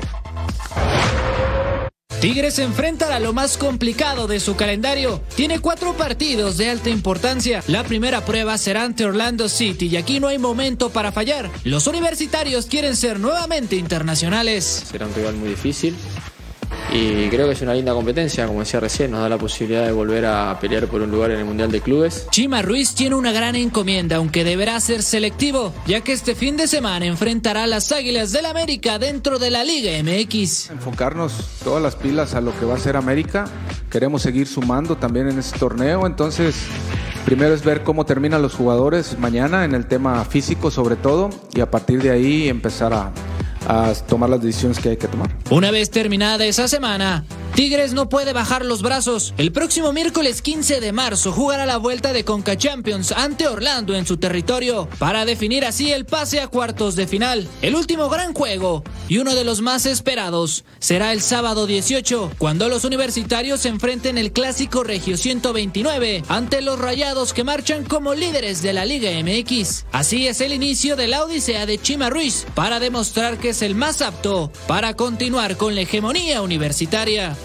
Tigres 2.21 2.53
se 2.53 2.63
enfrenta 2.63 3.15
a 3.15 3.19
lo 3.19 3.33
más 3.33 3.57
complicado 3.57 4.27
de 4.27 4.39
su 4.39 4.55
calendario. 4.55 5.23
Tiene 5.35 5.57
cuatro 5.57 5.97
partidos 5.97 6.55
de 6.55 6.69
alta 6.69 6.91
importancia. 6.91 7.63
La 7.65 7.83
primera 7.83 8.23
prueba 8.25 8.59
será 8.59 8.83
ante 8.83 9.05
Orlando 9.05 9.49
City 9.49 9.87
y 9.87 9.97
aquí 9.97 10.19
no 10.19 10.27
hay 10.27 10.37
momento 10.37 10.91
para 10.91 11.11
fallar. 11.11 11.49
Los 11.63 11.87
universitarios 11.87 12.67
quieren 12.67 12.95
ser 12.95 13.19
nuevamente 13.19 13.75
internacionales. 13.75 14.83
Será 14.91 15.07
un 15.07 15.15
rival 15.15 15.33
muy 15.33 15.49
difícil 15.49 15.95
y 16.93 17.29
creo 17.29 17.47
que 17.47 17.53
es 17.53 17.61
una 17.61 17.73
linda 17.73 17.93
competencia, 17.93 18.45
como 18.45 18.59
decía 18.59 18.81
recién, 18.81 19.11
nos 19.11 19.21
da 19.21 19.29
la 19.29 19.37
posibilidad 19.37 19.85
de 19.85 19.93
volver 19.93 20.25
a 20.25 20.59
pelear 20.59 20.87
por 20.87 21.01
un 21.01 21.09
lugar 21.09 21.31
en 21.31 21.39
el 21.39 21.45
Mundial 21.45 21.71
de 21.71 21.79
Clubes. 21.79 22.27
Chima 22.31 22.61
Ruiz 22.61 22.93
tiene 22.93 23.15
una 23.15 23.31
gran 23.31 23.55
encomienda, 23.55 24.17
aunque 24.17 24.43
deberá 24.43 24.77
ser 24.81 25.01
selectivo, 25.01 25.73
ya 25.87 26.01
que 26.01 26.11
este 26.11 26.35
fin 26.35 26.57
de 26.57 26.67
semana 26.67 27.05
enfrentará 27.05 27.63
a 27.63 27.67
las 27.67 27.91
Águilas 27.93 28.33
del 28.33 28.45
América 28.45 28.99
dentro 28.99 29.39
de 29.39 29.51
la 29.51 29.63
Liga 29.63 29.91
MX. 30.03 30.71
Enfocarnos 30.71 31.33
todas 31.63 31.81
las 31.81 31.95
pilas 31.95 32.35
a 32.35 32.41
lo 32.41 32.57
que 32.59 32.65
va 32.65 32.75
a 32.75 32.79
ser 32.79 32.97
América. 32.97 33.45
Queremos 33.89 34.21
seguir 34.21 34.47
sumando 34.47 34.97
también 34.97 35.29
en 35.29 35.39
este 35.39 35.57
torneo, 35.59 36.05
entonces 36.05 36.55
primero 37.25 37.53
es 37.53 37.63
ver 37.63 37.83
cómo 37.83 38.05
terminan 38.05 38.41
los 38.41 38.53
jugadores 38.53 39.17
mañana 39.17 39.63
en 39.63 39.75
el 39.75 39.85
tema 39.85 40.25
físico 40.25 40.71
sobre 40.71 40.97
todo 40.97 41.29
y 41.53 41.61
a 41.61 41.71
partir 41.71 42.01
de 42.01 42.09
ahí 42.09 42.49
empezar 42.49 42.93
a, 42.93 43.11
a 43.67 43.93
tomar 44.07 44.29
las 44.29 44.41
decisiones 44.41 44.79
que 44.79 44.89
hay 44.89 44.97
que 44.97 45.07
tomar. 45.07 45.29
Una 45.49 45.71
vez 45.71 45.89
terminada 45.89 46.45
esa 46.45 46.67
semana, 46.67 47.25
Tigres 47.55 47.91
no 47.91 48.07
puede 48.07 48.31
bajar 48.31 48.65
los 48.65 48.81
brazos. 48.81 49.33
El 49.37 49.51
próximo 49.51 49.91
miércoles 49.91 50.41
15 50.41 50.79
de 50.79 50.91
marzo 50.93 51.33
jugará 51.33 51.65
la 51.65 51.77
vuelta 51.77 52.13
de 52.13 52.23
Conca 52.23 52.57
Champions 52.57 53.11
ante 53.11 53.47
Orlando 53.47 53.93
en 53.93 54.05
su 54.05 54.17
territorio 54.17 54.87
para 54.99 55.25
definir 55.25 55.65
así 55.65 55.91
el 55.91 56.05
pase 56.05 56.39
a 56.39 56.47
cuartos 56.47 56.95
de 56.95 57.07
final. 57.07 57.47
El 57.61 57.75
último 57.75 58.07
gran 58.07 58.33
juego 58.33 58.83
y 59.09 59.17
uno 59.17 59.35
de 59.35 59.43
los 59.43 59.61
más 59.61 59.85
esperados 59.85 60.63
será 60.79 61.11
el 61.11 61.21
sábado 61.21 61.67
18 61.67 62.31
cuando 62.37 62.69
los 62.69 62.85
universitarios 62.85 63.59
se 63.61 63.69
enfrenten 63.69 64.17
el 64.17 64.31
clásico 64.31 64.83
Regio 64.83 65.17
129 65.17 66.23
ante 66.29 66.61
los 66.61 66.79
Rayados 66.79 67.33
que 67.33 67.43
marchan 67.43 67.83
como 67.83 68.13
líderes 68.13 68.61
de 68.61 68.71
la 68.71 68.85
Liga 68.85 69.11
MX. 69.21 69.85
Así 69.91 70.25
es 70.25 70.39
el 70.39 70.53
inicio 70.53 70.95
de 70.95 71.07
la 71.07 71.25
odisea 71.25 71.65
de 71.65 71.77
Chima 71.77 72.09
Ruiz 72.09 72.45
para 72.55 72.79
demostrar 72.79 73.37
que 73.37 73.49
es 73.49 73.61
el 73.61 73.75
más 73.75 74.01
apto 74.01 74.51
para 74.67 74.95
continuar 74.95 75.57
con 75.57 75.75
la 75.75 75.81
hegemonía 75.81 76.41
universitaria. 76.41 77.35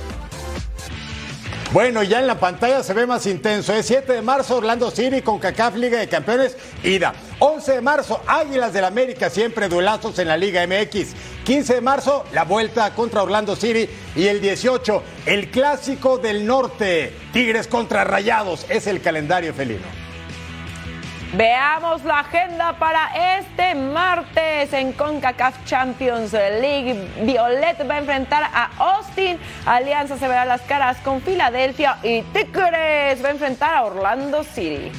Bueno, 1.72 2.04
ya 2.04 2.20
en 2.20 2.28
la 2.28 2.38
pantalla 2.38 2.82
se 2.82 2.94
ve 2.94 3.06
más 3.06 3.26
intenso. 3.26 3.74
Es 3.74 3.86
7 3.86 4.12
de 4.12 4.22
marzo, 4.22 4.56
Orlando 4.56 4.90
City 4.90 5.20
con 5.20 5.40
CACAF 5.40 5.74
Liga 5.74 5.98
de 5.98 6.08
Campeones, 6.08 6.56
ida. 6.84 7.12
11 7.40 7.72
de 7.72 7.80
marzo, 7.80 8.22
Águilas 8.26 8.72
del 8.72 8.84
América, 8.84 9.28
siempre 9.28 9.68
duelazos 9.68 10.18
en 10.20 10.28
la 10.28 10.36
Liga 10.36 10.64
MX. 10.64 11.14
15 11.44 11.74
de 11.74 11.80
marzo, 11.80 12.24
la 12.32 12.44
vuelta 12.44 12.94
contra 12.94 13.22
Orlando 13.22 13.56
City. 13.56 13.88
Y 14.14 14.28
el 14.28 14.40
18, 14.40 15.02
el 15.26 15.50
clásico 15.50 16.18
del 16.18 16.46
norte, 16.46 17.12
Tigres 17.32 17.66
contra 17.66 18.04
Rayados. 18.04 18.64
Es 18.68 18.86
el 18.86 19.02
calendario 19.02 19.52
felino. 19.52 20.05
Veamos 21.34 22.04
la 22.04 22.20
agenda 22.20 22.78
para 22.78 23.38
este 23.38 23.74
martes 23.74 24.72
en 24.72 24.92
CONCACAF 24.92 25.64
Champions 25.64 26.32
League. 26.32 26.94
Violet 27.22 27.88
va 27.88 27.94
a 27.94 27.98
enfrentar 27.98 28.44
a 28.44 28.70
Austin. 28.78 29.38
Alianza 29.66 30.16
se 30.16 30.28
verá 30.28 30.44
las 30.44 30.62
caras 30.62 30.98
con 30.98 31.20
Filadelfia 31.20 31.98
y 32.02 32.22
Tigres 32.22 33.22
va 33.24 33.28
a 33.28 33.32
enfrentar 33.32 33.74
a 33.74 33.84
Orlando 33.84 34.44
City. 34.44 34.92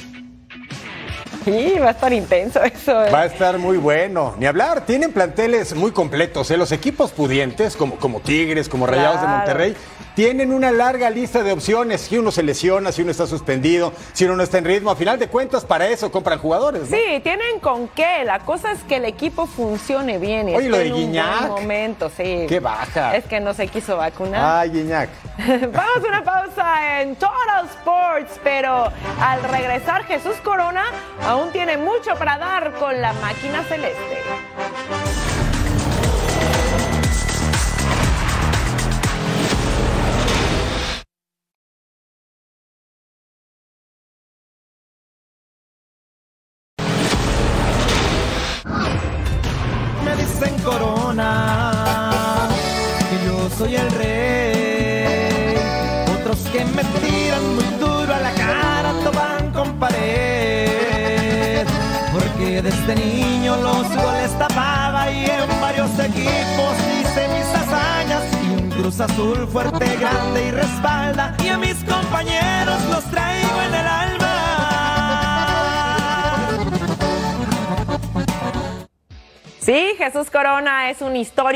Sí, 1.44 1.78
va 1.78 1.88
a 1.88 1.90
estar 1.92 2.12
intenso 2.12 2.62
eso. 2.62 3.04
¿eh? 3.04 3.10
Va 3.10 3.22
a 3.22 3.26
estar 3.26 3.58
muy 3.58 3.78
bueno. 3.78 4.34
Ni 4.38 4.44
hablar, 4.44 4.84
tienen 4.84 5.12
planteles 5.12 5.74
muy 5.74 5.92
completos. 5.92 6.50
¿eh? 6.50 6.58
Los 6.58 6.72
equipos 6.72 7.10
pudientes, 7.10 7.74
como, 7.74 7.96
como 7.96 8.20
Tigres, 8.20 8.68
como 8.68 8.86
Rayados 8.86 9.22
de. 9.22 9.28
Monterrey, 9.28 9.76
tienen 10.18 10.52
una 10.52 10.72
larga 10.72 11.10
lista 11.10 11.44
de 11.44 11.52
opciones. 11.52 12.00
Si 12.00 12.18
uno 12.18 12.32
se 12.32 12.42
lesiona, 12.42 12.90
si 12.90 13.02
uno 13.02 13.12
está 13.12 13.24
suspendido, 13.28 13.92
si 14.14 14.24
uno 14.24 14.34
no 14.34 14.42
está 14.42 14.58
en 14.58 14.64
ritmo. 14.64 14.90
A 14.90 14.96
final 14.96 15.16
de 15.16 15.28
cuentas, 15.28 15.64
para 15.64 15.86
eso 15.86 16.10
compran 16.10 16.40
jugadores. 16.40 16.90
¿no? 16.90 16.96
Sí, 16.96 17.20
tienen 17.22 17.60
con 17.60 17.86
qué. 17.86 18.24
La 18.24 18.40
cosa 18.40 18.72
es 18.72 18.82
que 18.82 18.96
el 18.96 19.04
equipo 19.04 19.46
funcione 19.46 20.18
bien. 20.18 20.48
y 20.48 20.56
Oye, 20.56 20.68
lo 20.70 20.76
de 20.78 20.86
en 20.86 20.92
un 20.92 20.98
buen 20.98 21.12
Guiñac. 21.12 21.48
momento, 21.50 22.10
sí. 22.10 22.46
Qué 22.48 22.58
baja. 22.58 23.14
Es 23.14 23.26
que 23.26 23.38
no 23.38 23.54
se 23.54 23.68
quiso 23.68 23.96
vacunar. 23.96 24.62
Ay, 24.62 24.70
Guiñac. 24.70 25.08
Vamos 25.38 26.04
a 26.04 26.08
una 26.08 26.24
pausa 26.24 27.00
en 27.00 27.14
Total 27.14 27.66
Sports, 27.66 28.40
pero 28.42 28.90
al 29.20 29.42
regresar 29.44 30.02
Jesús 30.02 30.34
Corona 30.42 30.82
aún 31.22 31.52
tiene 31.52 31.76
mucho 31.76 32.16
para 32.18 32.38
dar 32.38 32.72
con 32.72 33.00
la 33.00 33.12
máquina 33.12 33.62
celeste. 33.68 34.18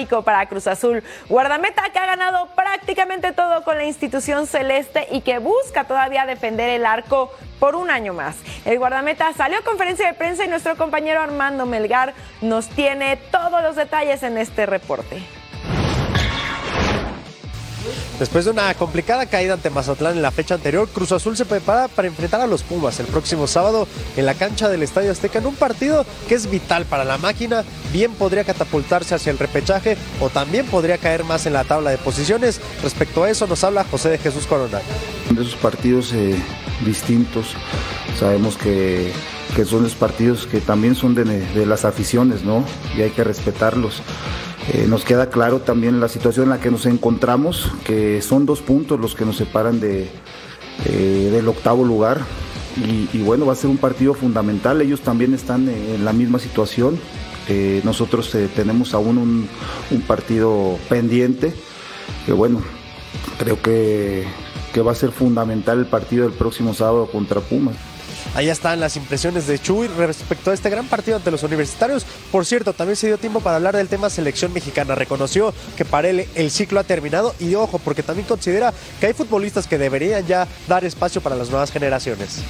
Para 0.06 0.47
Cruz 0.47 0.66
Azul. 0.66 1.02
Guardameta 1.28 1.82
que 1.92 1.99
ha 1.99 2.06
ganado 2.06 2.49
prácticamente 2.54 3.32
todo 3.32 3.62
con 3.64 3.76
la 3.76 3.85
institución 3.85 4.47
celeste 4.47 5.06
y 5.11 5.21
que 5.21 5.38
busca 5.38 5.85
todavía 5.85 6.26
defender 6.26 6.68
el 6.68 6.85
arco 6.85 7.32
por 7.61 7.76
un 7.76 7.90
año 7.90 8.12
más. 8.12 8.37
El 8.64 8.78
guardameta 8.78 9.32
salió 9.32 9.59
a 9.59 9.62
conferencia 9.62 10.06
de 10.06 10.14
prensa 10.14 10.44
y 10.44 10.49
nuestro 10.49 10.76
compañero 10.76 11.21
Armando 11.21 11.66
Melgar 11.66 12.14
nos 12.40 12.68
tiene 12.68 13.16
todos 13.16 13.62
los 13.62 13.76
detalles 13.76 14.23
en 14.23 14.37
este 14.38 14.66
reporte. 14.66 15.23
Después 18.18 18.44
de 18.44 18.50
una 18.50 18.72
complicada 18.74 19.26
caída 19.26 19.54
ante 19.54 19.70
Mazatlán 19.70 20.16
en 20.16 20.22
la 20.22 20.30
fecha 20.30 20.54
anterior, 20.54 20.88
Cruz 20.88 21.12
Azul 21.12 21.36
se 21.36 21.44
prepara 21.44 21.88
para 21.88 22.08
enfrentar 22.08 22.40
a 22.40 22.46
los 22.46 22.62
Pumas 22.62 23.00
el 23.00 23.06
próximo 23.06 23.46
sábado 23.46 23.86
en 24.16 24.26
la 24.26 24.34
cancha 24.34 24.68
del 24.68 24.82
Estadio 24.82 25.10
Azteca 25.12 25.38
en 25.38 25.46
un 25.46 25.54
partido 25.54 26.04
que 26.28 26.34
es 26.34 26.50
vital 26.50 26.84
para 26.86 27.04
la 27.04 27.18
máquina. 27.18 27.64
Bien 27.92 28.12
podría 28.12 28.44
catapultarse 28.44 29.14
hacia 29.14 29.30
el 29.30 29.38
repechaje 29.38 29.96
o 30.20 30.28
también 30.30 30.66
podría 30.66 30.98
caer 30.98 31.24
más 31.24 31.46
en 31.46 31.52
la 31.52 31.64
tabla 31.64 31.90
de 31.90 31.98
posiciones. 31.98 32.60
Respecto 32.82 33.24
a 33.24 33.30
eso 33.30 33.46
nos 33.46 33.64
habla 33.64 33.84
José 33.84 34.10
de 34.10 34.18
Jesús 34.18 34.46
Corona. 34.46 34.80
de 35.30 35.42
esos 35.42 35.56
partidos 35.56 36.12
eh, 36.12 36.36
distintos. 36.84 37.54
Sabemos 38.18 38.56
que, 38.56 39.12
que 39.56 39.64
son 39.64 39.82
los 39.82 39.94
partidos 39.94 40.46
que 40.46 40.60
también 40.60 40.94
son 40.94 41.14
de, 41.14 41.24
de 41.24 41.66
las 41.66 41.84
aficiones, 41.84 42.42
¿no? 42.44 42.64
Y 42.96 43.02
hay 43.02 43.10
que 43.10 43.24
respetarlos. 43.24 44.02
Eh, 44.69 44.87
nos 44.88 45.04
queda 45.04 45.28
claro 45.28 45.61
también 45.61 46.00
la 46.00 46.09
situación 46.09 46.45
en 46.45 46.50
la 46.50 46.61
que 46.61 46.71
nos 46.71 46.87
encontramos, 46.87 47.71
que 47.85 48.23
son 48.23 48.47
dos 48.47 48.61
puntos 48.61 49.00
los 49.00 49.14
que 49.14 49.25
nos 49.25 49.37
separan 49.37 49.81
de, 49.81 50.09
eh, 50.87 51.31
del 51.33 51.49
octavo 51.49 51.85
lugar. 51.85 52.21
Y, 53.12 53.19
bueno, 53.19 53.45
va 53.45 53.52
a 53.52 53.57
ser 53.57 53.69
un 53.69 53.76
partido 53.76 54.14
fundamental. 54.14 54.81
Ellos 54.81 55.02
también 55.02 55.35
están 55.35 55.69
en 55.69 56.07
la 56.07 56.14
misma 56.14 56.38
situación. 56.38 56.99
Eh, 57.47 57.83
nosotros 57.85 58.35
tenemos 58.57 58.95
aún 58.95 59.19
un, 59.19 59.49
un, 59.90 60.00
partido 60.00 60.78
pendiente. 60.88 61.52
Que 62.25 62.33
bueno, 62.33 62.62
creo 63.38 63.61
que, 63.61 64.25
que 64.73 64.81
va 64.81 64.92
a 64.92 64.95
ser 64.95 65.11
fundamental 65.11 65.81
el 65.81 65.87
partido 65.87 66.26
del 66.26 66.33
próximo 66.33 66.73
sábado 66.73 67.09
contra 67.12 67.42
Pumas. 67.42 67.76
Ahí 68.34 68.48
están 68.48 68.80
las 68.80 68.96
impresiones 68.96 69.46
de 69.46 69.58
Chuy 69.58 69.88
respecto 69.88 70.50
a 70.50 70.54
este 70.54 70.70
gran 70.70 70.86
partido 70.86 71.18
ante 71.18 71.30
los 71.30 71.42
universitarios. 71.42 72.06
Por 72.30 72.46
cierto, 72.46 72.72
también 72.72 72.96
se 72.96 73.06
dio 73.08 73.18
tiempo 73.18 73.40
para 73.40 73.56
hablar 73.56 73.76
del 73.76 73.88
tema 73.88 74.08
selección 74.08 74.54
mexicana. 74.54 74.94
Reconoció 74.94 75.52
que 75.76 75.84
para 75.84 76.08
él 76.08 76.26
el 76.34 76.50
ciclo 76.50 76.80
ha 76.80 76.84
terminado 76.84 77.34
y 77.38 77.54
ojo, 77.56 77.78
porque 77.78 78.02
también 78.02 78.26
considera 78.26 78.72
que 79.00 79.06
hay 79.06 79.12
futbolistas 79.12 79.66
que 79.66 79.76
deberían 79.76 80.26
ya 80.26 80.48
dar 80.66 80.82
espacio 80.84 81.20
para 81.20 81.36
las 81.36 81.50
nuevas 81.50 81.70
generaciones. 81.70 82.40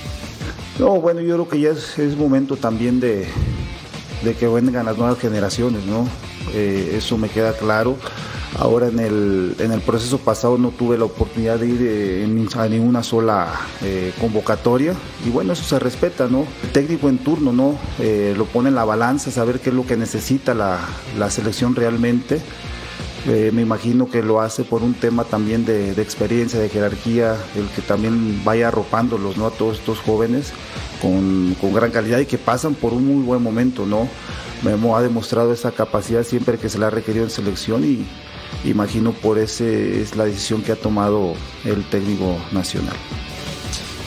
No, 0.78 1.00
bueno, 1.00 1.20
yo 1.20 1.34
creo 1.34 1.48
que 1.48 1.60
ya 1.60 1.70
es, 1.70 2.16
momento 2.16 2.56
también 2.56 3.00
de, 3.00 3.26
de, 4.22 4.34
que 4.34 4.46
vengan 4.46 4.86
las 4.86 4.96
nuevas 4.96 5.18
generaciones, 5.18 5.84
¿no? 5.84 6.08
Eh, 6.54 6.94
eso 6.96 7.18
me 7.18 7.28
queda 7.28 7.54
claro. 7.54 7.96
Ahora 8.58 8.88
en 8.88 8.98
el, 8.98 9.56
en 9.58 9.72
el 9.72 9.80
proceso 9.80 10.18
pasado 10.18 10.58
no 10.58 10.70
tuve 10.70 10.98
la 10.98 11.06
oportunidad 11.06 11.58
de 11.58 11.68
ir 11.68 11.80
eh, 11.80 12.48
a 12.54 12.68
ninguna 12.68 13.02
sola 13.02 13.48
eh, 13.82 14.12
convocatoria 14.20 14.94
y 15.26 15.30
bueno, 15.30 15.54
eso 15.54 15.64
se 15.64 15.78
respeta, 15.78 16.28
¿no? 16.28 16.46
El 16.62 16.70
técnico 16.70 17.08
en 17.08 17.18
turno, 17.18 17.52
¿no? 17.52 17.78
Eh, 17.98 18.34
lo 18.36 18.44
pone 18.44 18.68
en 18.68 18.74
la 18.74 18.84
balanza, 18.84 19.30
saber 19.30 19.60
qué 19.60 19.70
es 19.70 19.74
lo 19.74 19.86
que 19.86 19.96
necesita 19.96 20.52
la, 20.52 20.80
la 21.18 21.30
selección 21.30 21.74
realmente. 21.74 22.40
me 23.26 23.62
imagino 23.62 24.10
que 24.10 24.22
lo 24.22 24.40
hace 24.40 24.64
por 24.64 24.82
un 24.82 24.94
tema 24.94 25.24
también 25.24 25.64
de, 25.64 25.94
de, 25.94 26.02
experiencia, 26.02 26.58
de 26.58 26.68
jerarquía, 26.68 27.36
el 27.54 27.68
que 27.68 27.80
también 27.80 28.42
vaya 28.44 28.68
arropándolos, 28.68 29.38
¿no? 29.38 29.46
A 29.46 29.50
todos 29.50 29.78
estos 29.78 29.98
jóvenes 30.00 30.52
con, 31.00 31.56
con 31.58 31.72
gran 31.72 31.90
calidad 31.90 32.18
y 32.18 32.26
que 32.26 32.36
pasan 32.36 32.74
por 32.74 32.92
un 32.92 33.06
muy 33.06 33.24
buen 33.24 33.42
momento, 33.42 33.86
¿no? 33.86 34.08
Memo 34.62 34.96
ha 34.96 35.02
demostrado 35.02 35.52
esa 35.52 35.72
capacidad 35.72 36.22
siempre 36.22 36.58
que 36.58 36.68
se 36.68 36.78
la 36.78 36.88
ha 36.88 36.90
requerido 36.90 37.24
en 37.24 37.30
selección 37.30 37.84
y, 37.84 38.06
imagino 38.64 39.12
por 39.12 39.38
ese 39.38 40.00
es 40.00 40.16
la 40.16 40.24
decisión 40.24 40.62
que 40.62 40.72
ha 40.72 40.76
tomado 40.76 41.34
el 41.64 41.84
técnico 41.84 42.36
nacional. 42.52 42.96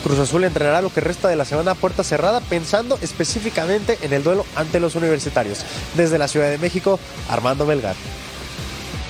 Cruz 0.02 0.18
Azul 0.20 0.44
entrenará 0.44 0.82
lo 0.82 0.92
que 0.92 1.00
resta 1.00 1.28
de 1.28 1.34
la 1.34 1.44
semana 1.44 1.72
a 1.72 1.74
puerta 1.74 2.04
cerrada 2.04 2.40
pensando 2.40 2.96
específicamente 3.02 3.98
en 4.02 4.12
el 4.12 4.22
duelo 4.22 4.46
ante 4.54 4.78
los 4.78 4.94
universitarios. 4.94 5.64
Desde 5.96 6.16
la 6.16 6.28
Ciudad 6.28 6.48
de 6.48 6.58
México, 6.58 7.00
Armando 7.28 7.66
Melgar. 7.66 7.96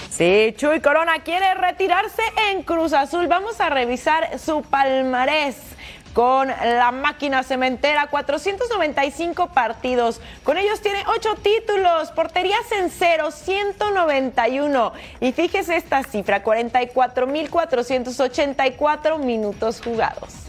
Sí, 0.08 0.54
Chuy 0.56 0.80
Corona 0.80 1.22
quiere 1.22 1.52
retirarse 1.52 2.22
en 2.50 2.62
Cruz 2.62 2.94
Azul. 2.94 3.26
Vamos 3.26 3.60
a 3.60 3.68
revisar 3.68 4.38
su 4.38 4.62
palmarés 4.62 5.56
con 6.16 6.48
la 6.48 6.90
máquina 6.92 7.42
cementera, 7.42 8.06
495 8.06 9.48
partidos. 9.48 10.22
Con 10.44 10.56
ellos 10.56 10.80
tiene 10.80 11.04
8 11.08 11.34
títulos, 11.42 12.10
porterías 12.12 12.72
en 12.72 12.88
cero, 12.88 13.30
191. 13.30 14.94
Y 15.20 15.32
fíjese 15.32 15.76
esta 15.76 16.02
cifra, 16.04 16.42
44.484 16.42 19.18
minutos 19.18 19.82
jugados. 19.84 20.45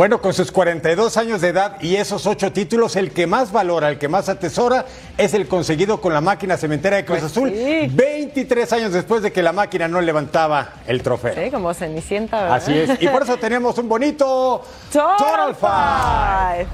Bueno, 0.00 0.22
con 0.22 0.32
sus 0.32 0.50
42 0.50 1.18
años 1.18 1.42
de 1.42 1.48
edad 1.48 1.76
y 1.82 1.96
esos 1.96 2.26
ocho 2.26 2.50
títulos, 2.50 2.96
el 2.96 3.12
que 3.12 3.26
más 3.26 3.52
valora, 3.52 3.90
el 3.90 3.98
que 3.98 4.08
más 4.08 4.30
atesora, 4.30 4.86
es 5.18 5.34
el 5.34 5.46
conseguido 5.46 6.00
con 6.00 6.14
la 6.14 6.22
máquina 6.22 6.56
cementera 6.56 6.96
de 6.96 7.04
Cruz 7.04 7.18
Pues 7.18 7.30
Azul, 7.30 7.50
sí. 7.50 7.86
23 7.92 8.72
años 8.72 8.92
después 8.94 9.20
de 9.20 9.30
que 9.30 9.42
la 9.42 9.52
máquina 9.52 9.88
no 9.88 10.00
levantaba 10.00 10.70
el 10.86 11.02
trofeo. 11.02 11.34
Sí, 11.34 11.50
como 11.50 11.74
Cenicienta, 11.74 12.40
¿verdad? 12.40 12.56
Así 12.56 12.78
es. 12.78 13.02
Y 13.02 13.08
por 13.08 13.24
eso 13.24 13.36
tenemos 13.40 13.76
un 13.76 13.90
bonito 13.90 14.62
Total 14.90 15.54
Five. 15.54 16.66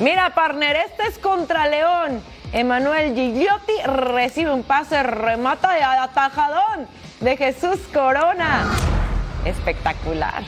Mira, 0.00 0.34
partner, 0.34 0.74
este 0.88 1.06
es 1.06 1.18
contra 1.20 1.68
León. 1.68 2.20
Emanuel 2.52 3.14
Gigliotti 3.14 3.74
recibe 3.84 4.52
un 4.52 4.64
pase, 4.64 5.04
remata 5.04 5.72
de 5.72 5.84
atajadón 5.84 6.88
de 7.20 7.36
Jesús 7.36 7.78
Corona. 7.92 8.64
Espectacular. 9.44 10.42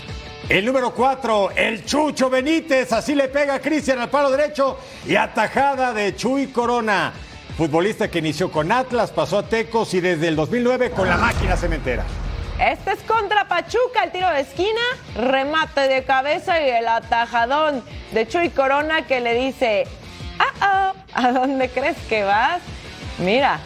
El 0.50 0.66
número 0.66 0.92
4, 0.92 1.52
el 1.54 1.84
Chucho 1.84 2.28
Benítez, 2.28 2.92
así 2.92 3.14
le 3.14 3.28
pega 3.28 3.54
a 3.54 3.60
Cristian 3.60 4.00
al 4.00 4.10
palo 4.10 4.32
derecho 4.32 4.80
y 5.06 5.14
atajada 5.14 5.92
de 5.92 6.16
Chuy 6.16 6.48
Corona. 6.48 7.12
Futbolista 7.56 8.10
que 8.10 8.18
inició 8.18 8.50
con 8.50 8.72
Atlas, 8.72 9.12
pasó 9.12 9.38
a 9.38 9.42
Tecos 9.44 9.94
y 9.94 10.00
desde 10.00 10.26
el 10.26 10.34
2009 10.34 10.90
con 10.90 11.08
la 11.08 11.16
máquina 11.16 11.56
cementera. 11.56 12.02
Este 12.58 12.94
es 12.94 12.98
contra 13.04 13.46
Pachuca, 13.46 14.02
el 14.02 14.10
tiro 14.10 14.28
de 14.28 14.40
esquina, 14.40 14.80
remate 15.14 15.82
de 15.82 16.02
cabeza 16.02 16.60
y 16.60 16.68
el 16.68 16.88
atajadón 16.88 17.84
de 18.10 18.26
Chuy 18.26 18.50
Corona 18.50 19.06
que 19.06 19.20
le 19.20 19.34
dice, 19.34 19.86
ah, 20.40 20.92
oh, 20.92 21.00
¿a 21.14 21.30
dónde 21.30 21.68
crees 21.68 21.96
que 22.08 22.24
vas? 22.24 22.60
Mira, 23.18 23.60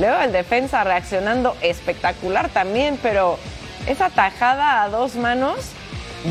luego 0.00 0.18
el 0.20 0.32
defensa 0.32 0.82
reaccionando 0.82 1.56
espectacular 1.60 2.48
también, 2.48 2.98
pero 3.00 3.38
esa 3.86 4.10
tajada 4.10 4.82
a 4.82 4.88
dos 4.88 5.14
manos, 5.14 5.70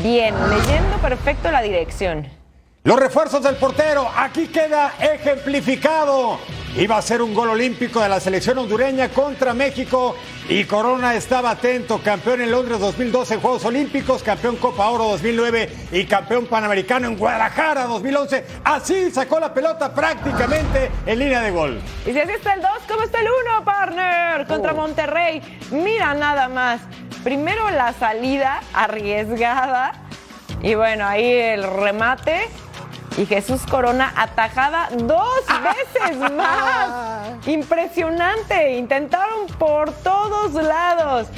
bien, 0.02 0.34
leyendo 0.50 0.96
perfecto 0.98 1.50
la 1.50 1.62
dirección. 1.62 2.26
Los 2.84 2.98
refuerzos 2.98 3.42
del 3.42 3.56
portero, 3.56 4.06
aquí 4.14 4.48
queda 4.48 4.92
ejemplificado. 5.00 6.38
Iba 6.76 6.98
a 6.98 7.02
ser 7.02 7.22
un 7.22 7.32
gol 7.32 7.48
olímpico 7.50 8.00
de 8.00 8.08
la 8.08 8.18
selección 8.20 8.58
hondureña 8.58 9.08
contra 9.08 9.54
México 9.54 10.16
y 10.48 10.64
Corona 10.64 11.14
estaba 11.14 11.52
atento, 11.52 12.00
campeón 12.02 12.40
en 12.42 12.50
Londres 12.50 12.80
2012 12.80 13.34
en 13.34 13.40
Juegos 13.40 13.64
Olímpicos, 13.64 14.22
campeón 14.24 14.56
Copa 14.56 14.90
Oro 14.90 15.04
2009 15.04 15.70
y 15.92 16.04
campeón 16.04 16.46
panamericano 16.46 17.06
en 17.06 17.16
Guadalajara 17.16 17.84
2011. 17.84 18.44
Así 18.64 19.10
sacó 19.12 19.38
la 19.38 19.54
pelota 19.54 19.94
prácticamente 19.94 20.90
en 21.06 21.18
línea 21.20 21.40
de 21.40 21.52
gol. 21.52 21.80
Y 22.04 22.12
si 22.12 22.18
así 22.20 22.32
está 22.32 22.54
el 22.54 22.60
2, 22.60 22.70
¿cómo 22.88 23.02
está 23.04 23.20
el 23.20 23.28
1, 23.56 23.64
partner? 23.64 24.46
Contra 24.48 24.72
Oh. 24.72 24.76
Monterrey. 24.76 25.40
Mira 25.70 26.12
nada 26.14 26.48
más. 26.48 26.80
Primero 27.24 27.70
la 27.70 27.94
salida 27.94 28.60
arriesgada. 28.74 29.94
Y 30.62 30.74
bueno, 30.74 31.06
ahí 31.06 31.24
el 31.26 31.62
remate. 31.62 32.48
Y 33.16 33.24
Jesús 33.24 33.62
Corona 33.62 34.12
atajada 34.14 34.88
dos 34.92 35.42
veces 35.62 36.18
más. 36.32 37.46
Impresionante. 37.46 38.74
Intentaron 38.74 39.46
por 39.58 39.92
todos 39.92 40.52
lados. 40.52 41.28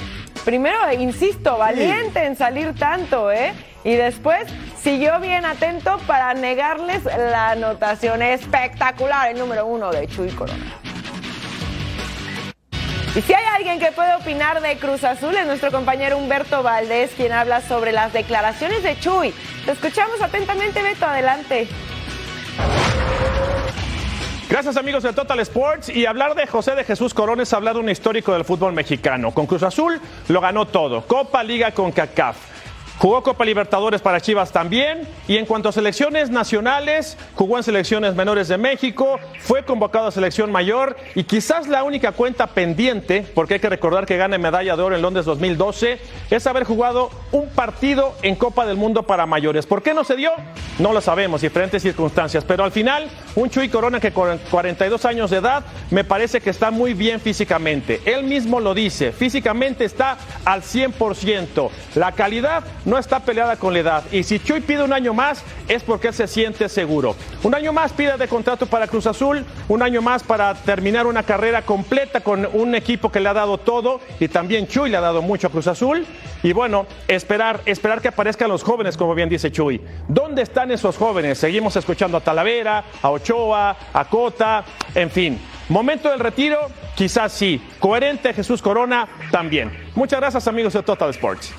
Primero, 0.45 0.93
insisto, 0.93 1.57
valiente 1.57 2.25
en 2.25 2.37
salir 2.37 2.75
tanto, 2.77 3.31
¿eh? 3.31 3.53
Y 3.85 3.95
después 3.95 4.49
siguió 4.81 5.21
bien 5.21 5.45
atento 5.45 5.99
para 6.07 6.35
negarles 6.35 7.05
la 7.05 7.51
anotación 7.51 8.23
espectacular, 8.23 9.31
el 9.31 9.39
número 9.39 9.67
uno 9.67 9.93
de 9.93 10.09
Chuy 10.09 10.31
Corona. 10.31 10.86
Y 13.17 13.23
si 13.23 13.33
hay 13.33 13.47
alguien 13.47 13.79
que 13.79 13.93
puede 13.93 14.15
opinar 14.15 14.61
de 14.61 14.77
Cruz 14.77 15.03
Azul 15.03 15.35
es 15.35 15.47
nuestro 15.47 15.73
compañero 15.73 16.19
Humberto 16.19 16.63
Valdés, 16.63 17.13
quien 17.17 17.33
habla 17.33 17.63
sobre 17.63 17.91
las 17.91 18.13
declaraciones 18.13 18.83
de 18.83 19.01
Chuy. 19.01 19.33
Te 19.65 19.73
escuchamos 19.73 20.21
atentamente, 20.21 20.83
Beto, 20.83 21.07
adelante. 21.07 21.67
Gracias 24.51 24.77
amigos 24.77 25.03
de 25.03 25.15
Total 25.15 25.41
Sports 25.41 25.89
y 25.89 26.05
hablar 26.05 26.35
de 26.35 26.47
José 26.47 26.75
de 26.75 26.85
Jesús 26.85 27.15
Corona 27.15 27.45
es 27.45 27.55
hablar 27.55 27.77
de 27.77 27.81
un 27.81 27.89
histórico 27.89 28.35
del 28.35 28.45
fútbol 28.45 28.75
mexicano. 28.75 29.33
Con 29.33 29.47
Cruz 29.47 29.63
Azul 29.63 29.99
lo 30.29 30.41
ganó 30.43 30.67
todo, 30.67 31.07
Copa, 31.07 31.43
Liga 31.43 31.73
con 31.73 31.93
CACAF. 31.93 32.56
Jugó 32.99 33.23
Copa 33.23 33.45
Libertadores 33.45 34.01
para 34.01 34.23
Chivas 34.23 34.53
también 34.53 35.07
y 35.29 35.37
en 35.37 35.45
cuanto 35.45 35.69
a 35.69 35.73
selecciones 35.73 36.31
nacionales, 36.31 37.19
jugó 37.35 37.59
en 37.59 37.63
selecciones 37.63 38.15
menores 38.15 38.49
de 38.49 38.57
México, 38.57 39.21
fue 39.39 39.65
convocado 39.65 40.07
a 40.07 40.11
selección 40.11 40.51
mayor 40.51 40.97
y 41.15 41.25
quizás 41.25 41.69
la 41.69 41.85
única 41.85 42.13
cuenta 42.13 42.47
pendiente, 42.47 43.27
porque 43.35 43.55
hay 43.55 43.61
que 43.61 43.69
recordar 43.69 44.07
que 44.07 44.17
gana 44.17 44.39
medalla 44.39 44.77
de 44.77 44.83
oro 44.83 44.97
en 44.97 45.03
Londres 45.03 45.27
2012, 45.27 45.99
es 46.31 46.47
haber 46.47 46.65
jugado 46.65 47.11
un 47.33 47.51
partido 47.51 48.15
en 48.23 48.35
Copa 48.35 48.65
del 48.65 48.79
Mundo 48.79 49.03
para 49.03 49.27
mayores. 49.27 49.67
¿Por 49.67 49.83
qué 49.83 49.93
no 49.93 50.03
se 50.03 50.17
dio? 50.17 50.33
No 50.79 50.95
lo 50.95 51.03
sabemos, 51.03 51.43
diferentes 51.43 51.83
circunstancias, 51.83 52.45
pero 52.45 52.65
al 52.65 52.73
final 52.73 53.11
un 53.37 53.51
Chuy 53.51 53.69
Corona 53.69 54.01
que 54.01 54.13
con 54.13 54.39
42 54.51 55.05
años 55.05 55.31
de 55.31 55.37
edad 55.37 55.65
me 55.91 56.05
parece 56.05 56.41
que 56.41 56.51
está 56.51 56.71
muy 56.71 56.95
bien 56.95 57.21
físicamente. 57.21 58.01
Él 58.05 58.25
mismo 58.25 58.61
lo 58.61 58.75
dice, 58.75 59.13
físicamente 59.13 59.85
está 59.85 60.17
al 60.45 60.63
100%. 60.63 61.71
La 61.95 62.13
calidad 62.13 62.65
no 62.85 62.99
está 62.99 63.21
peleada 63.21 63.57
con 63.57 63.75
la 63.75 63.81
edad. 63.81 64.05
Y 64.11 64.23
si 64.23 64.41
Chuy 64.41 64.61
pide 64.61 64.83
un 64.83 64.93
año 64.93 65.15
más, 65.15 65.43
es 65.69 65.83
porque 65.83 66.09
él 66.09 66.15
se 66.15 66.27
siente 66.27 66.69
seguro. 66.69 67.15
Un 67.43 67.55
año 67.55 67.73
más 67.73 67.93
pide 67.93 68.17
de 68.17 68.27
contrato 68.27 68.67
para 68.67 68.89
Cruz 68.89 69.07
Azul, 69.07 69.45
un 69.69 69.83
año 69.83 70.01
más 70.01 70.23
para 70.23 70.55
terminar 70.55 71.07
una 71.07 71.23
carrera 71.23 71.63
completa 71.63 72.21
con 72.21 72.49
un 72.53 72.75
equipo 72.75 73.13
que 73.13 73.21
le 73.21 73.29
ha 73.29 73.35
dado 73.35 73.59
todo 73.59 74.01
y 74.19 74.29
también 74.29 74.67
Chuy 74.67 74.91
le 74.91 74.97
ha 74.97 75.01
dado 75.03 75.23
mucho 75.23 75.49
a 75.49 75.51
Cruz 75.51 75.67
Azul. 75.67 76.07
Y 76.43 76.53
bueno, 76.53 76.87
esperar, 77.09 77.61
esperar 77.67 78.01
que 78.01 78.09
aparezcan 78.09 78.49
los 78.49 78.63
jóvenes, 78.63 78.97
como 78.97 79.15
bien 79.15 79.29
dice 79.29 79.51
Chuy. 79.51 79.81
¿Dónde 80.07 80.43
están 80.43 80.71
esos 80.71 80.97
jóvenes? 80.97 81.39
Seguimos 81.39 81.75
escuchando 81.77 82.17
a 82.19 82.21
Talavera, 82.21 82.85
a 83.03 83.11
Ochoa, 83.11 83.26
a 83.35 84.07
Cota, 84.09 84.65
en 84.95 85.11
fin. 85.11 85.41
Momento 85.69 86.09
del 86.11 86.21
retiro, 86.21 86.59
quizás 86.95 87.33
sí. 87.33 87.61
Coherente 87.81 88.33
Jesús 88.33 88.63
Corona 88.63 89.09
también. 89.31 89.91
Muchas 89.95 90.21
gracias 90.21 90.47
amigos 90.47 90.73
de 90.73 90.83
Total 90.83 91.11
Sports. 91.11 91.53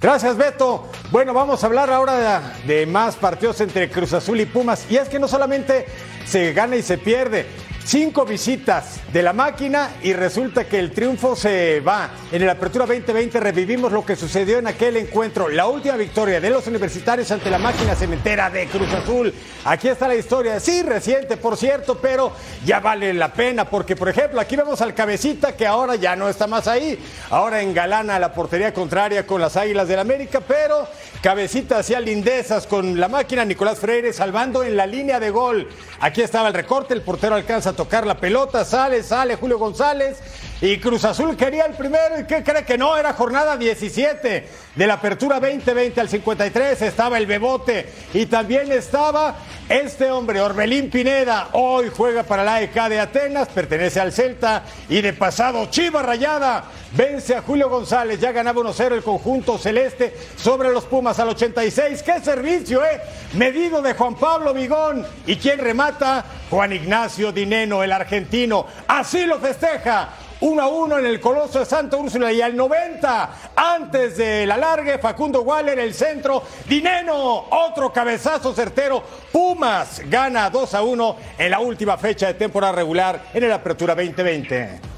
Gracias, 0.00 0.36
Beto. 0.36 0.90
Bueno, 1.10 1.32
vamos 1.32 1.64
a 1.64 1.66
hablar 1.66 1.90
ahora 1.90 2.52
de, 2.66 2.74
de, 2.74 2.86
más 2.86 3.16
partidos 3.16 3.60
entre 3.62 3.88
Cruz 3.88 4.12
Azul 4.12 4.38
y 4.38 4.46
Pumas. 4.46 4.86
Y 4.90 4.96
es 4.96 5.08
que 5.08 5.18
no 5.18 5.26
solamente 5.26 5.86
se 6.26 6.52
gana 6.52 6.76
y 6.76 6.82
se 6.82 6.98
pierde. 6.98 7.46
Cinco 7.86 8.24
visitas 8.24 8.98
de 9.12 9.22
la 9.22 9.32
máquina 9.32 9.92
y 10.02 10.12
resulta 10.12 10.64
que 10.64 10.80
el 10.80 10.90
triunfo 10.90 11.36
se 11.36 11.78
va. 11.78 12.10
En 12.32 12.42
el 12.42 12.50
Apertura 12.50 12.84
2020 12.84 13.38
revivimos 13.38 13.92
lo 13.92 14.04
que 14.04 14.16
sucedió 14.16 14.58
en 14.58 14.66
aquel 14.66 14.96
encuentro. 14.96 15.48
La 15.48 15.68
última 15.68 15.94
victoria 15.94 16.40
de 16.40 16.50
los 16.50 16.66
universitarios 16.66 17.30
ante 17.30 17.48
la 17.48 17.58
máquina 17.58 17.94
cementera 17.94 18.50
de 18.50 18.66
Cruz 18.66 18.92
Azul. 18.92 19.32
Aquí 19.64 19.86
está 19.86 20.08
la 20.08 20.16
historia. 20.16 20.58
Sí, 20.58 20.82
reciente, 20.82 21.36
por 21.36 21.56
cierto, 21.56 21.98
pero 22.02 22.32
ya 22.64 22.80
vale 22.80 23.14
la 23.14 23.32
pena 23.32 23.70
porque, 23.70 23.94
por 23.94 24.08
ejemplo, 24.08 24.40
aquí 24.40 24.56
vemos 24.56 24.80
al 24.80 24.92
cabecita 24.92 25.56
que 25.56 25.68
ahora 25.68 25.94
ya 25.94 26.16
no 26.16 26.28
está 26.28 26.48
más 26.48 26.66
ahí. 26.66 26.98
Ahora 27.30 27.62
engalana 27.62 28.18
la 28.18 28.32
portería 28.32 28.74
contraria 28.74 29.24
con 29.24 29.40
las 29.40 29.56
Águilas 29.56 29.86
del 29.86 30.00
América, 30.00 30.40
pero 30.40 30.88
cabecita 31.22 31.78
hacía 31.78 32.00
lindezas 32.00 32.66
con 32.66 32.98
la 32.98 33.06
máquina. 33.06 33.44
Nicolás 33.44 33.78
Freire 33.78 34.12
salvando 34.12 34.64
en 34.64 34.76
la 34.76 34.88
línea 34.88 35.20
de 35.20 35.30
gol. 35.30 35.68
Aquí 36.00 36.20
estaba 36.20 36.48
el 36.48 36.54
recorte, 36.54 36.92
el 36.92 37.02
portero 37.02 37.36
alcanza 37.36 37.75
tocar 37.76 38.06
la 38.06 38.16
pelota, 38.16 38.64
sale, 38.64 39.02
sale 39.02 39.36
Julio 39.36 39.58
González 39.58 40.16
y 40.60 40.78
Cruz 40.78 41.04
Azul 41.04 41.36
quería 41.36 41.66
el 41.66 41.74
primero 41.74 42.18
y 42.18 42.24
¿qué 42.24 42.42
cree 42.42 42.64
que 42.64 42.78
no? 42.78 42.96
Era 42.96 43.12
jornada 43.12 43.56
17 43.56 44.48
de 44.74 44.86
la 44.86 44.94
apertura 44.94 45.38
2020 45.38 46.00
al 46.00 46.08
53, 46.08 46.82
estaba 46.82 47.18
el 47.18 47.26
Bebote 47.26 47.92
y 48.14 48.26
también 48.26 48.72
estaba 48.72 49.36
este 49.68 50.10
hombre, 50.10 50.40
Orbelín 50.40 50.90
Pineda, 50.90 51.48
hoy 51.52 51.90
juega 51.94 52.22
para 52.22 52.44
la 52.44 52.54
AEK 52.56 52.74
de 52.88 53.00
Atenas, 53.00 53.48
pertenece 53.48 54.00
al 54.00 54.12
Celta 54.12 54.64
y 54.88 55.00
de 55.02 55.12
pasado 55.12 55.66
Chiva 55.66 56.02
Rayada 56.02 56.64
vence 56.92 57.34
a 57.34 57.42
Julio 57.42 57.68
González, 57.68 58.18
ya 58.20 58.32
ganaba 58.32 58.62
1-0 58.62 58.92
el 58.92 59.02
conjunto 59.02 59.58
celeste 59.58 60.16
sobre 60.36 60.70
los 60.70 60.84
Pumas 60.84 61.18
al 61.18 61.28
86, 61.28 62.02
qué 62.02 62.20
servicio, 62.20 62.84
eh, 62.84 63.00
medido 63.34 63.82
de 63.82 63.92
Juan 63.94 64.14
Pablo 64.14 64.54
Vigón. 64.54 65.06
Y 65.26 65.36
quien 65.36 65.58
remata, 65.58 66.24
Juan 66.48 66.72
Ignacio 66.72 67.32
Dineno, 67.32 67.82
el 67.82 67.92
argentino, 67.92 68.66
así 68.86 69.26
lo 69.26 69.38
festeja 69.38 70.08
1 70.40 70.62
a 70.62 70.68
1 70.68 70.98
en 70.98 71.06
el 71.06 71.20
Coloso 71.20 71.60
de 71.60 71.64
Santa 71.64 71.96
Úrsula 71.96 72.32
y 72.32 72.42
al 72.42 72.54
90, 72.54 73.30
antes 73.56 74.16
del 74.16 74.50
alargue, 74.50 74.98
Facundo 74.98 75.42
Waller, 75.42 75.78
el 75.78 75.94
centro, 75.94 76.42
Dineno, 76.68 77.46
otro 77.50 77.92
cabezazo 77.92 78.52
certero, 78.52 79.02
Pumas 79.32 80.02
gana 80.06 80.50
2 80.50 80.74
a 80.74 80.82
1 80.82 81.16
en 81.38 81.50
la 81.50 81.60
última 81.60 81.96
fecha 81.96 82.26
de 82.26 82.34
temporada 82.34 82.72
regular 82.72 83.30
en 83.32 83.44
el 83.44 83.52
Apertura 83.52 83.94
2020. 83.94 84.96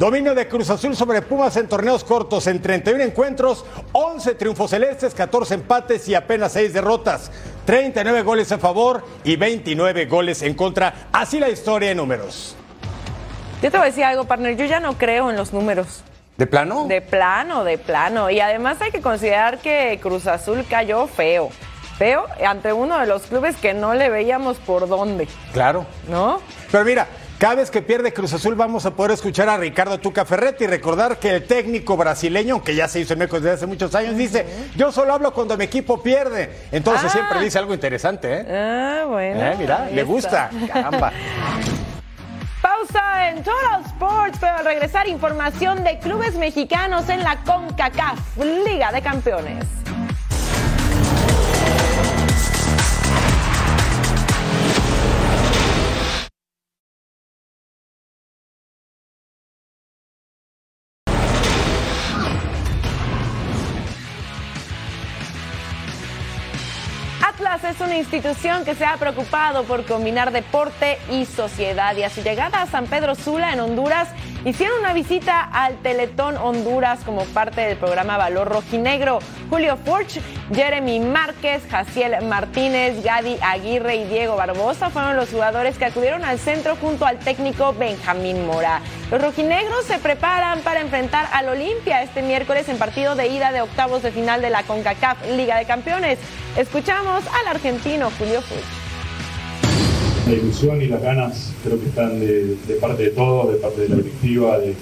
Dominio 0.00 0.34
de 0.34 0.48
Cruz 0.48 0.70
Azul 0.70 0.96
sobre 0.96 1.20
Pumas 1.20 1.56
en 1.58 1.68
torneos 1.68 2.04
cortos 2.04 2.46
en 2.46 2.62
31 2.62 3.04
encuentros, 3.04 3.66
11 3.92 4.34
triunfos 4.34 4.70
celestes, 4.70 5.14
14 5.14 5.54
empates 5.54 6.08
y 6.08 6.14
apenas 6.14 6.52
6 6.52 6.72
derrotas. 6.72 7.30
39 7.66 8.22
goles 8.22 8.50
a 8.50 8.58
favor 8.58 9.04
y 9.24 9.36
29 9.36 10.06
goles 10.06 10.40
en 10.40 10.54
contra. 10.54 11.08
Así 11.12 11.38
la 11.38 11.50
historia 11.50 11.90
en 11.90 11.98
números. 11.98 12.56
Yo 13.62 13.70
te 13.70 13.76
voy 13.76 13.82
a 13.86 13.90
decir 13.90 14.04
algo, 14.04 14.24
partner. 14.24 14.56
Yo 14.56 14.64
ya 14.64 14.80
no 14.80 14.94
creo 14.96 15.30
en 15.30 15.36
los 15.36 15.52
números. 15.52 16.02
¿De 16.36 16.46
plano? 16.46 16.86
De 16.86 17.02
plano, 17.02 17.64
de 17.64 17.76
plano. 17.76 18.30
Y 18.30 18.40
además 18.40 18.78
hay 18.80 18.90
que 18.90 19.02
considerar 19.02 19.58
que 19.58 19.98
Cruz 20.02 20.26
Azul 20.26 20.64
cayó 20.68 21.06
feo. 21.06 21.50
Feo 21.98 22.24
ante 22.46 22.72
uno 22.72 22.98
de 22.98 23.06
los 23.06 23.22
clubes 23.22 23.56
que 23.56 23.74
no 23.74 23.92
le 23.94 24.08
veíamos 24.08 24.56
por 24.56 24.88
dónde. 24.88 25.28
Claro. 25.52 25.84
¿No? 26.08 26.40
Pero 26.72 26.82
mira, 26.86 27.06
cada 27.36 27.56
vez 27.56 27.70
que 27.70 27.82
pierde 27.82 28.14
Cruz 28.14 28.32
Azul 28.32 28.54
vamos 28.54 28.86
a 28.86 28.92
poder 28.92 29.10
escuchar 29.12 29.50
a 29.50 29.58
Ricardo 29.58 29.98
Tuca 30.00 30.24
Ferretti 30.24 30.64
y 30.64 30.66
recordar 30.66 31.18
que 31.18 31.28
el 31.34 31.46
técnico 31.46 31.98
brasileño, 31.98 32.64
que 32.64 32.74
ya 32.74 32.88
se 32.88 33.00
hizo 33.00 33.12
en 33.12 33.18
México 33.18 33.36
desde 33.38 33.50
hace 33.56 33.66
muchos 33.66 33.94
años, 33.94 34.16
dice, 34.16 34.46
yo 34.76 34.90
solo 34.90 35.12
hablo 35.12 35.34
cuando 35.34 35.58
mi 35.58 35.64
equipo 35.64 36.02
pierde. 36.02 36.50
Entonces 36.72 37.10
Ah. 37.10 37.12
siempre 37.12 37.40
dice 37.40 37.58
algo 37.58 37.74
interesante, 37.74 38.32
¿eh? 38.32 38.46
Ah, 38.50 39.04
bueno. 39.06 39.44
Eh, 39.44 39.54
mira, 39.58 39.86
le 39.92 40.02
gusta. 40.02 40.48
Caramba. 40.72 41.12
En 42.82 43.44
Total 43.44 43.84
Sports, 43.84 44.38
pero 44.40 44.56
al 44.56 44.64
regresar 44.64 45.06
información 45.06 45.84
de 45.84 45.98
clubes 45.98 46.34
mexicanos 46.36 47.10
en 47.10 47.22
la 47.22 47.36
CONCACAF, 47.44 48.38
Liga 48.38 48.90
de 48.90 49.02
Campeones. 49.02 49.79
Institución 68.00 68.64
que 68.64 68.74
se 68.74 68.84
ha 68.84 68.96
preocupado 68.96 69.64
por 69.64 69.84
combinar 69.84 70.32
deporte 70.32 70.98
y 71.10 71.26
sociedad 71.26 71.96
y 71.96 72.02
a 72.02 72.10
su 72.10 72.22
llegada 72.22 72.62
a 72.62 72.66
San 72.66 72.86
Pedro 72.86 73.14
Sula 73.14 73.52
en 73.52 73.60
Honduras 73.60 74.08
hicieron 74.44 74.80
una 74.80 74.92
visita 74.92 75.42
al 75.42 75.76
Teletón 75.76 76.36
Honduras 76.36 77.00
como 77.04 77.24
parte 77.26 77.60
del 77.60 77.76
programa 77.76 78.16
Valor 78.16 78.48
Rojinegro. 78.48 79.18
Julio 79.50 79.76
Furch, 79.76 80.20
Jeremy 80.52 81.00
Márquez, 81.00 81.62
Jaciel 81.70 82.24
Martínez, 82.24 83.02
Gadi 83.04 83.36
Aguirre 83.42 83.96
y 83.96 84.04
Diego 84.04 84.36
Barbosa 84.36 84.90
fueron 84.90 85.16
los 85.16 85.30
jugadores 85.30 85.76
que 85.78 85.84
acudieron 85.84 86.24
al 86.24 86.38
centro 86.38 86.76
junto 86.76 87.04
al 87.04 87.18
técnico 87.18 87.74
Benjamín 87.74 88.46
Mora. 88.46 88.80
Los 89.10 89.20
rojinegros 89.20 89.86
se 89.86 89.98
preparan 89.98 90.60
para 90.60 90.80
enfrentar 90.80 91.26
al 91.32 91.48
Olimpia 91.48 92.00
este 92.04 92.22
miércoles 92.22 92.68
en 92.68 92.78
partido 92.78 93.16
de 93.16 93.26
ida 93.26 93.50
de 93.50 93.60
octavos 93.60 94.04
de 94.04 94.12
final 94.12 94.40
de 94.40 94.50
la 94.50 94.62
CONCACAF 94.62 95.30
Liga 95.36 95.58
de 95.58 95.64
Campeones. 95.64 96.20
Escuchamos 96.56 97.24
al 97.26 97.48
argentino 97.48 98.08
Julio 98.16 98.40
Furch. 98.40 98.62
La 100.28 100.34
ilusión 100.34 100.80
y 100.80 100.86
las 100.86 101.02
ganas 101.02 101.52
creo 101.64 101.80
que 101.80 101.86
están 101.86 102.20
de, 102.20 102.56
parte 102.80 103.02
de 103.02 103.10
todos, 103.10 103.52
de 103.52 103.58
parte 103.58 103.80
de 103.80 103.88
la 103.88 103.96
directiva, 103.96 104.58
de, 104.58 104.76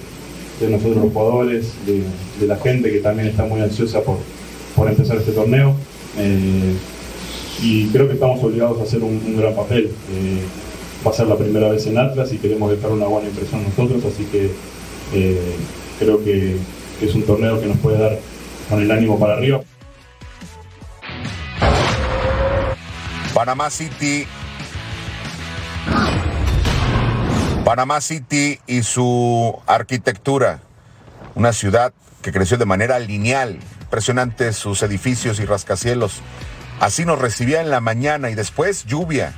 de 0.61 0.69
nosotros 0.69 1.05
los 1.05 1.13
jugadores, 1.15 1.73
de, 1.87 2.47
la 2.47 2.57
gente 2.57 2.93
que 2.93 2.99
también 2.99 3.29
está 3.29 3.47
muy 3.47 3.63
ansiosa 3.63 4.03
por, 4.03 4.19
por 4.77 4.91
empezar 4.91 5.17
este 5.17 5.33
torneo. 5.33 5.75
Eh, 6.19 6.75
y 7.63 7.87
creo 7.89 8.07
que 8.07 8.15
estamos 8.15 8.45
obligados 8.45 8.79
a 8.79 8.83
hacer 8.83 9.03
un, 9.03 9.23
un 9.25 9.37
gran 9.39 9.55
papel. 9.55 9.87
Eh, 9.87 10.45
va 11.07 11.11
a 11.11 11.15
ser 11.15 11.27
la 11.27 11.37
primera 11.37 11.69
vez 11.69 11.87
en 11.87 11.99
Atlas 11.99 12.33
y 12.33 12.39
queremos 12.39 12.71
dejar 12.71 12.91
una 12.91 13.07
buena 13.07 13.29
impresión 13.29 13.63
nosotros, 13.65 14.05
así 14.05 14.25
que 14.25 14.51
eh, 15.15 15.57
creo 15.99 16.23
que, 16.23 16.57
es 17.01 17.15
un 17.15 17.23
torneo 17.23 17.61
que 17.61 17.67
nos 17.67 17.79
puede 17.79 17.97
dar 17.97 18.19
con 18.69 18.81
el 18.81 18.91
ánimo 18.91 19.21
para 19.21 19.35
arriba. 19.35 19.61
Panamá 23.33 23.71
City. 23.71 24.27
Panamá 27.65 28.01
City 28.01 28.59
y 28.67 28.83
su 28.83 29.57
arquitectura. 29.69 30.61
Una 31.37 31.53
ciudad 31.53 31.93
que 32.21 32.33
creció 32.33 32.59
de 32.59 32.65
manera 32.65 32.99
lineal. 32.99 33.61
Impresionantes 33.83 34.57
sus 34.57 34.83
edificios 34.83 35.39
y 35.39 35.45
rascacielos. 35.45 36.21
Así 36.81 37.05
nos 37.05 37.21
recibía 37.21 37.61
en 37.61 37.71
la 37.71 37.81
mañana 37.81 38.31
y 38.31 38.35
después 38.35 38.87
lluvia. 38.87 39.35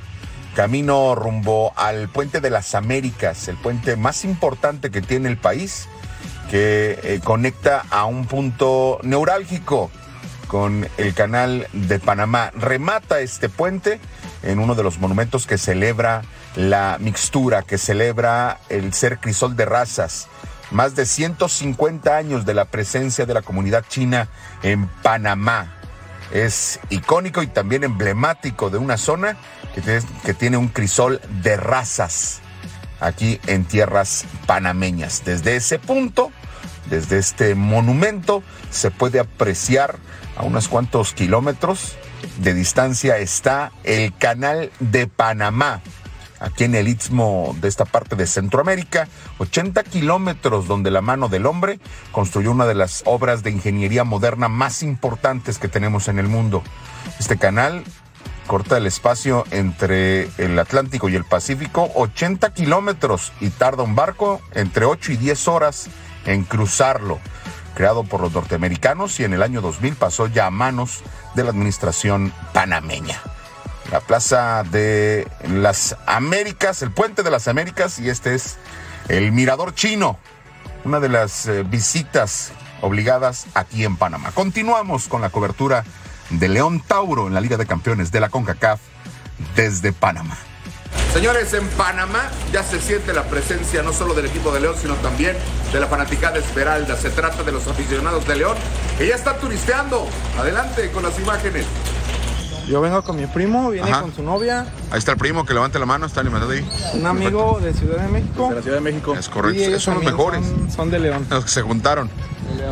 Camino 0.54 1.14
rumbo 1.14 1.72
al 1.76 2.08
puente 2.08 2.40
de 2.40 2.50
las 2.50 2.74
Américas, 2.74 3.48
el 3.48 3.56
puente 3.56 3.96
más 3.96 4.24
importante 4.24 4.90
que 4.90 5.02
tiene 5.02 5.28
el 5.28 5.36
país, 5.36 5.88
que 6.50 6.98
eh, 7.02 7.20
conecta 7.22 7.84
a 7.90 8.04
un 8.04 8.26
punto 8.26 8.98
neurálgico 9.02 9.90
con 10.48 10.88
el 10.98 11.14
canal 11.14 11.68
de 11.72 12.00
Panamá. 12.00 12.50
Remata 12.56 13.20
este 13.20 13.48
puente 13.48 14.00
en 14.42 14.58
uno 14.58 14.74
de 14.74 14.82
los 14.82 14.98
monumentos 14.98 15.46
que 15.46 15.58
celebra 15.58 16.22
la 16.56 16.96
mixtura, 16.98 17.62
que 17.62 17.78
celebra 17.78 18.58
el 18.68 18.92
ser 18.92 19.18
crisol 19.18 19.54
de 19.54 19.64
razas. 19.64 20.26
Más 20.72 20.96
de 20.96 21.06
150 21.06 22.16
años 22.16 22.44
de 22.44 22.54
la 22.54 22.64
presencia 22.64 23.26
de 23.26 23.34
la 23.34 23.42
comunidad 23.42 23.84
china 23.88 24.28
en 24.62 24.88
Panamá. 25.02 25.79
Es 26.32 26.80
icónico 26.90 27.42
y 27.42 27.46
también 27.46 27.84
emblemático 27.84 28.70
de 28.70 28.78
una 28.78 28.96
zona 28.96 29.36
que 30.24 30.34
tiene, 30.34 30.56
un 30.56 30.68
crisol 30.68 31.20
de 31.42 31.56
razas 31.56 32.40
aquí 33.00 33.40
en 33.46 33.64
tierras 33.64 34.24
panameñas. 34.46 35.24
Desde 35.24 35.56
ese 35.56 35.78
punto, 35.78 36.30
desde 36.88 37.18
este 37.18 37.54
monumento, 37.54 38.42
se 38.70 38.90
puede 38.90 39.20
apreciar 39.20 39.96
a 40.36 40.42
unos 40.42 40.68
cuantos 40.68 41.12
kilómetros 41.12 41.96
de 42.38 42.54
distancia 42.54 43.18
está 43.18 43.72
el 43.84 44.14
canal 44.16 44.70
de 44.78 45.06
Panamá, 45.06 45.80
aquí 46.40 46.64
en 46.64 46.74
el 46.74 46.88
istmo 46.88 47.54
de 47.60 47.68
esta 47.68 47.84
parte 47.84 48.16
de 48.16 48.26
Centroamérica, 48.26 49.06
80 49.38 49.84
kilómetros 49.84 50.66
donde 50.66 50.90
la 50.90 51.02
mano 51.02 51.28
del 51.28 51.46
hombre 51.46 51.78
construyó 52.10 52.50
una 52.50 52.66
de 52.66 52.74
las 52.74 53.02
obras 53.06 53.42
de 53.42 53.50
ingeniería 53.50 54.04
moderna 54.04 54.48
más 54.48 54.82
importantes 54.82 55.58
que 55.58 55.68
tenemos 55.68 56.08
en 56.08 56.18
el 56.18 56.26
mundo. 56.26 56.62
Este 57.18 57.36
canal 57.36 57.84
corta 58.46 58.78
el 58.78 58.86
espacio 58.86 59.44
entre 59.52 60.28
el 60.38 60.58
Atlántico 60.58 61.08
y 61.08 61.14
el 61.14 61.24
Pacífico 61.24 61.90
80 61.94 62.52
kilómetros 62.52 63.32
y 63.40 63.50
tarda 63.50 63.84
un 63.84 63.94
barco 63.94 64.40
entre 64.54 64.86
8 64.86 65.12
y 65.12 65.16
10 65.16 65.48
horas 65.48 65.88
en 66.26 66.42
cruzarlo. 66.44 67.20
Creado 67.74 68.02
por 68.02 68.20
los 68.20 68.32
norteamericanos 68.32 69.20
y 69.20 69.24
en 69.24 69.34
el 69.34 69.42
año 69.42 69.60
2000 69.60 69.94
pasó 69.94 70.26
ya 70.26 70.46
a 70.46 70.50
manos 70.50 71.02
de 71.36 71.44
la 71.44 71.50
administración 71.50 72.32
panameña. 72.52 73.20
La 73.90 74.00
plaza 74.00 74.62
de 74.70 75.26
las 75.48 75.96
Américas, 76.06 76.82
el 76.82 76.92
puente 76.92 77.24
de 77.24 77.30
las 77.30 77.48
Américas, 77.48 77.98
y 77.98 78.08
este 78.08 78.34
es 78.36 78.56
el 79.08 79.32
Mirador 79.32 79.74
Chino, 79.74 80.16
una 80.84 81.00
de 81.00 81.08
las 81.08 81.46
eh, 81.46 81.64
visitas 81.64 82.52
obligadas 82.82 83.46
aquí 83.54 83.84
en 83.84 83.96
Panamá. 83.96 84.30
Continuamos 84.32 85.08
con 85.08 85.22
la 85.22 85.30
cobertura 85.30 85.84
de 86.30 86.48
León 86.48 86.80
Tauro 86.86 87.26
en 87.26 87.34
la 87.34 87.40
Liga 87.40 87.56
de 87.56 87.66
Campeones 87.66 88.12
de 88.12 88.20
la 88.20 88.28
CONCACAF 88.28 88.80
desde 89.56 89.92
Panamá. 89.92 90.38
Señores, 91.12 91.52
en 91.54 91.66
Panamá 91.70 92.30
ya 92.52 92.62
se 92.62 92.80
siente 92.80 93.12
la 93.12 93.24
presencia 93.24 93.82
no 93.82 93.92
solo 93.92 94.14
del 94.14 94.26
equipo 94.26 94.52
de 94.52 94.60
León, 94.60 94.76
sino 94.80 94.94
también 94.96 95.36
de 95.72 95.80
la 95.80 95.88
fanaticada 95.88 96.38
Esmeralda. 96.38 96.96
Se 96.96 97.10
trata 97.10 97.42
de 97.42 97.50
los 97.50 97.66
aficionados 97.66 98.26
de 98.28 98.36
León 98.36 98.56
que 98.96 99.08
ya 99.08 99.16
turisteando. 99.40 100.08
Adelante 100.38 100.92
con 100.92 101.02
las 101.02 101.18
imágenes. 101.18 101.66
Yo 102.68 102.80
vengo 102.80 103.02
con 103.02 103.16
mi 103.16 103.26
primo, 103.26 103.70
viene 103.70 103.90
Ajá. 103.90 104.02
con 104.02 104.14
su 104.14 104.22
novia, 104.22 104.66
Ahí 104.90 104.98
está 104.98 105.12
el 105.12 105.18
primo 105.18 105.44
que 105.44 105.54
levante 105.54 105.78
la 105.78 105.86
mano, 105.86 106.06
está 106.06 106.20
alimentado 106.20 106.52
ahí. 106.52 106.64
un 106.94 107.06
amigo 107.06 107.58
de 107.60 107.72
Ciudad 107.74 108.02
de 108.02 108.08
México. 108.08 108.48
De 108.50 108.54
la 108.56 108.62
Ciudad 108.62 108.76
de 108.76 108.82
México. 108.82 109.14
Es 109.18 109.28
correcto. 109.28 109.60
Ellos 109.60 109.82
son 109.82 109.94
los 109.94 110.04
mejores. 110.04 110.44
Son, 110.46 110.70
son 110.70 110.90
de 110.90 110.98
León. 111.00 111.26
Los 111.30 111.44
que 111.44 111.50
se 111.50 111.62
juntaron. 111.62 112.10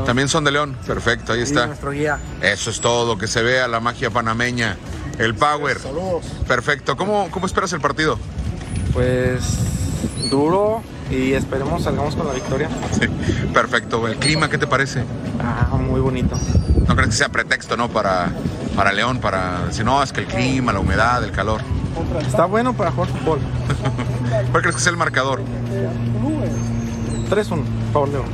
También 0.06 0.28
son 0.28 0.44
de 0.44 0.50
León. 0.52 0.76
Perfecto, 0.86 1.32
ahí 1.32 1.40
Y 1.40 1.42
está. 1.42 1.66
nuestro 1.66 1.90
guía. 1.92 2.18
Eso 2.42 2.70
es 2.70 2.80
todo, 2.80 3.16
que 3.18 3.26
se 3.26 3.42
vea 3.42 3.66
la 3.68 3.80
magia 3.80 4.10
panameña. 4.10 4.76
El 5.18 5.34
power. 5.34 5.78
Saludos. 5.80 6.24
Perfecto. 6.46 6.96
¿Cómo, 6.96 7.28
cómo 7.30 7.46
esperas 7.46 7.72
el 7.72 7.80
partido? 7.80 8.18
Pues 8.92 9.40
duro 10.30 10.82
y 11.10 11.32
esperemos 11.32 11.82
salgamos 11.82 12.14
con 12.14 12.26
la 12.26 12.34
victoria. 12.34 12.68
Sí, 12.92 13.08
perfecto. 13.52 14.06
¿El 14.06 14.16
clima 14.16 14.48
qué 14.48 14.58
te 14.58 14.66
parece? 14.66 15.04
Ah, 15.42 15.76
muy 15.76 16.00
bonito. 16.00 16.36
No 16.86 16.94
crees 16.94 17.10
que 17.10 17.16
sea 17.16 17.28
pretexto, 17.28 17.76
¿no? 17.76 17.88
Para, 17.88 18.30
para 18.76 18.92
León, 18.92 19.18
para 19.18 19.66
decir, 19.66 19.84
no, 19.84 20.02
es 20.02 20.12
que 20.12 20.20
el 20.20 20.26
clima, 20.26 20.72
la 20.72 20.80
humedad, 20.80 21.22
el 21.24 21.32
calor. 21.32 21.60
Está 22.20 22.44
bueno 22.46 22.74
para 22.74 22.90
jugar 22.92 23.10
fútbol. 23.10 23.38
¿Cuál 24.50 24.62
crees 24.62 24.76
que 24.76 24.82
sea 24.82 24.90
el 24.90 24.96
marcador? 24.96 25.40
3-1, 27.30 27.62
favor 27.92 28.08
León. 28.08 28.26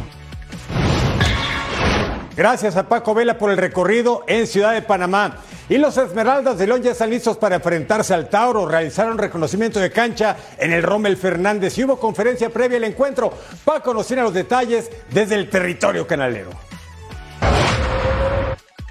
Gracias 2.37 2.77
a 2.77 2.89
Paco 2.89 3.15
Vela 3.15 3.39
por 3.39 3.51
el 3.51 3.57
recorrido 3.57 4.25
en 4.27 4.47
Ciudad 4.47 4.73
de 4.73 4.83
Panamá. 4.83 5.37
Y 5.69 5.79
los 5.79 5.97
Esmeraldas 5.97 6.59
de 6.59 6.67
León 6.67 6.83
ya 6.83 6.91
están 6.91 7.09
listos 7.09 7.39
para 7.39 7.57
enfrentarse 7.57 8.13
al 8.13 8.29
Tauro. 8.29 8.67
Realizaron 8.67 9.17
reconocimiento 9.17 9.81
de 9.81 9.91
cancha 9.91 10.37
en 10.59 10.73
el 10.73 10.83
Rommel 10.83 11.17
Fernández 11.17 11.79
y 11.79 11.85
hubo 11.85 11.99
conferencia 11.99 12.51
previa 12.51 12.77
al 12.77 12.85
encuentro. 12.85 13.33
Paco 13.65 13.95
nos 13.95 14.07
tiene 14.07 14.23
los 14.23 14.35
detalles 14.35 14.91
desde 15.11 15.37
el 15.37 15.49
territorio 15.49 16.07
canalero. 16.07 16.51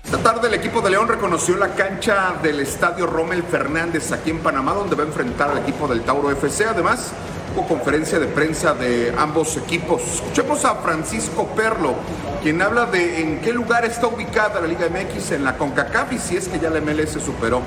Esta 0.03 0.17
tarde 0.17 0.47
el 0.47 0.55
equipo 0.55 0.81
de 0.81 0.89
León 0.89 1.07
reconoció 1.07 1.57
la 1.57 1.69
cancha 1.69 2.35
del 2.41 2.59
estadio 2.59 3.05
Rommel 3.05 3.43
Fernández 3.43 4.11
aquí 4.11 4.31
en 4.31 4.39
Panamá, 4.39 4.73
donde 4.73 4.95
va 4.95 5.03
a 5.03 5.07
enfrentar 5.07 5.51
al 5.51 5.59
equipo 5.59 5.87
del 5.87 6.01
Tauro 6.01 6.31
FC. 6.31 6.65
Además, 6.65 7.11
hubo 7.55 7.67
conferencia 7.67 8.19
de 8.19 8.27
prensa 8.27 8.73
de 8.73 9.13
ambos 9.17 9.57
equipos. 9.57 10.01
Escuchemos 10.01 10.65
a 10.65 10.75
Francisco 10.75 11.47
Perlo, 11.55 11.95
quien 12.43 12.61
habla 12.61 12.85
de 12.87 13.21
en 13.21 13.39
qué 13.39 13.53
lugar 13.53 13.85
está 13.85 14.07
ubicada 14.07 14.59
la 14.59 14.67
Liga 14.67 14.87
MX 14.89 15.31
en 15.31 15.45
la 15.45 15.57
CONCACAF 15.57 16.11
y 16.11 16.17
si 16.17 16.35
es 16.35 16.49
que 16.49 16.59
ya 16.59 16.69
la 16.69 16.81
MLS 16.81 17.11
superó 17.11 17.61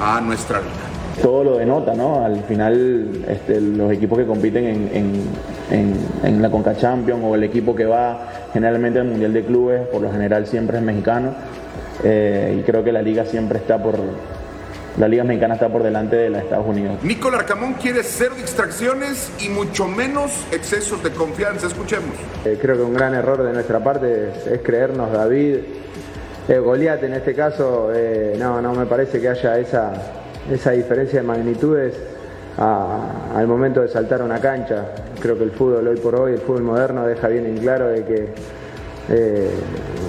a 0.00 0.20
nuestra 0.20 0.60
liga. 0.60 1.20
todo 1.20 1.42
lo 1.42 1.58
denota, 1.58 1.94
¿no? 1.94 2.24
Al 2.24 2.44
final, 2.44 3.24
este, 3.26 3.60
los 3.60 3.92
equipos 3.92 4.18
que 4.18 4.26
compiten 4.26 4.88
en, 4.92 6.40
la 6.40 6.48
Conca 6.48 6.76
Champions 6.76 7.22
o 7.24 7.34
el 7.34 7.42
equipo 7.42 7.74
que 7.74 7.86
va 7.86 8.28
generalmente 8.52 9.00
al 9.00 9.06
Mundial 9.06 9.32
de 9.32 9.44
Clubes, 9.44 9.88
por 9.88 10.00
lo 10.00 10.12
general 10.12 10.46
siempre 10.46 10.78
es 10.78 10.82
mexicano. 10.84 11.34
Eh, 12.04 12.56
y 12.60 12.62
creo 12.62 12.84
que 12.84 12.92
la 12.92 13.02
liga 13.02 13.24
siempre 13.24 13.58
está 13.58 13.82
por. 13.82 13.96
La 14.98 15.08
liga 15.08 15.24
mexicana 15.24 15.54
está 15.54 15.68
por 15.68 15.82
delante 15.82 16.16
de 16.16 16.30
la 16.30 16.38
de 16.38 16.44
Estados 16.44 16.66
Unidos. 16.66 16.96
Nico 17.02 17.30
Larcamón 17.30 17.74
quiere 17.74 18.02
cero 18.02 18.34
distracciones 18.36 19.30
y 19.40 19.48
mucho 19.48 19.86
menos 19.86 20.32
excesos 20.52 21.02
de 21.02 21.10
confianza. 21.10 21.68
Escuchemos. 21.68 22.10
Eh, 22.44 22.58
creo 22.60 22.76
que 22.76 22.82
un 22.82 22.94
gran 22.94 23.14
error 23.14 23.42
de 23.42 23.52
nuestra 23.52 23.78
parte 23.82 24.30
es, 24.30 24.46
es 24.46 24.60
creernos 24.62 25.12
David. 25.12 25.56
Eh, 26.48 26.58
Goliat 26.58 27.02
en 27.04 27.14
este 27.14 27.34
caso, 27.34 27.90
eh, 27.94 28.34
no, 28.38 28.60
no 28.60 28.74
me 28.74 28.84
parece 28.86 29.20
que 29.20 29.28
haya 29.28 29.58
esa, 29.58 29.92
esa 30.50 30.72
diferencia 30.72 31.20
de 31.20 31.26
magnitudes 31.26 31.94
a- 32.58 33.36
al 33.36 33.46
momento 33.46 33.80
de 33.80 33.88
saltar 33.88 34.20
a 34.22 34.24
una 34.24 34.40
cancha. 34.40 34.86
Creo 35.20 35.38
que 35.38 35.44
el 35.44 35.52
fútbol 35.52 35.86
hoy 35.86 35.96
por 35.98 36.16
hoy, 36.16 36.32
el 36.32 36.40
fútbol 36.40 36.62
moderno, 36.62 37.06
deja 37.06 37.28
bien 37.28 37.46
en 37.46 37.58
claro 37.58 37.86
de 37.88 38.04
que 38.04 38.28
eh, 39.08 39.50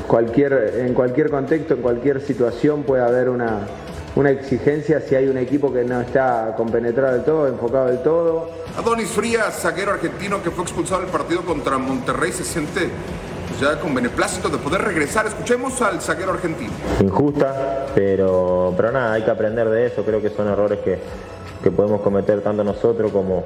cualquier, 0.07 0.73
en 0.79 0.93
cualquier 0.93 1.29
contexto, 1.29 1.75
en 1.75 1.81
cualquier 1.81 2.19
situación 2.21 2.83
puede 2.83 3.03
haber 3.03 3.29
una, 3.29 3.59
una 4.15 4.31
exigencia 4.31 4.99
si 5.01 5.15
hay 5.15 5.27
un 5.27 5.37
equipo 5.37 5.71
que 5.71 5.83
no 5.83 6.01
está 6.01 6.53
compenetrado 6.57 7.13
del 7.13 7.23
todo, 7.23 7.47
enfocado 7.47 7.87
del 7.87 8.03
todo. 8.03 8.49
Adonis 8.77 9.09
Frías, 9.09 9.59
zaguero 9.59 9.93
argentino 9.93 10.41
que 10.43 10.51
fue 10.51 10.63
expulsado 10.63 11.01
del 11.01 11.09
partido 11.09 11.41
contra 11.41 11.77
Monterrey, 11.77 12.31
se 12.31 12.43
siente 12.43 12.89
ya 13.59 13.79
con 13.79 13.93
beneplácito 13.93 14.49
de 14.49 14.57
poder 14.57 14.81
regresar. 14.81 15.25
Escuchemos 15.27 15.81
al 15.81 16.01
zaguero 16.01 16.31
argentino. 16.33 16.71
injusta, 16.99 17.87
pero, 17.93 18.73
pero 18.75 18.91
nada, 18.91 19.13
hay 19.13 19.23
que 19.23 19.31
aprender 19.31 19.69
de 19.69 19.87
eso. 19.87 20.03
Creo 20.03 20.21
que 20.21 20.29
son 20.29 20.47
errores 20.47 20.79
que, 20.79 20.97
que 21.63 21.71
podemos 21.71 22.01
cometer 22.01 22.41
tanto 22.41 22.63
nosotros 22.63 23.11
como, 23.11 23.43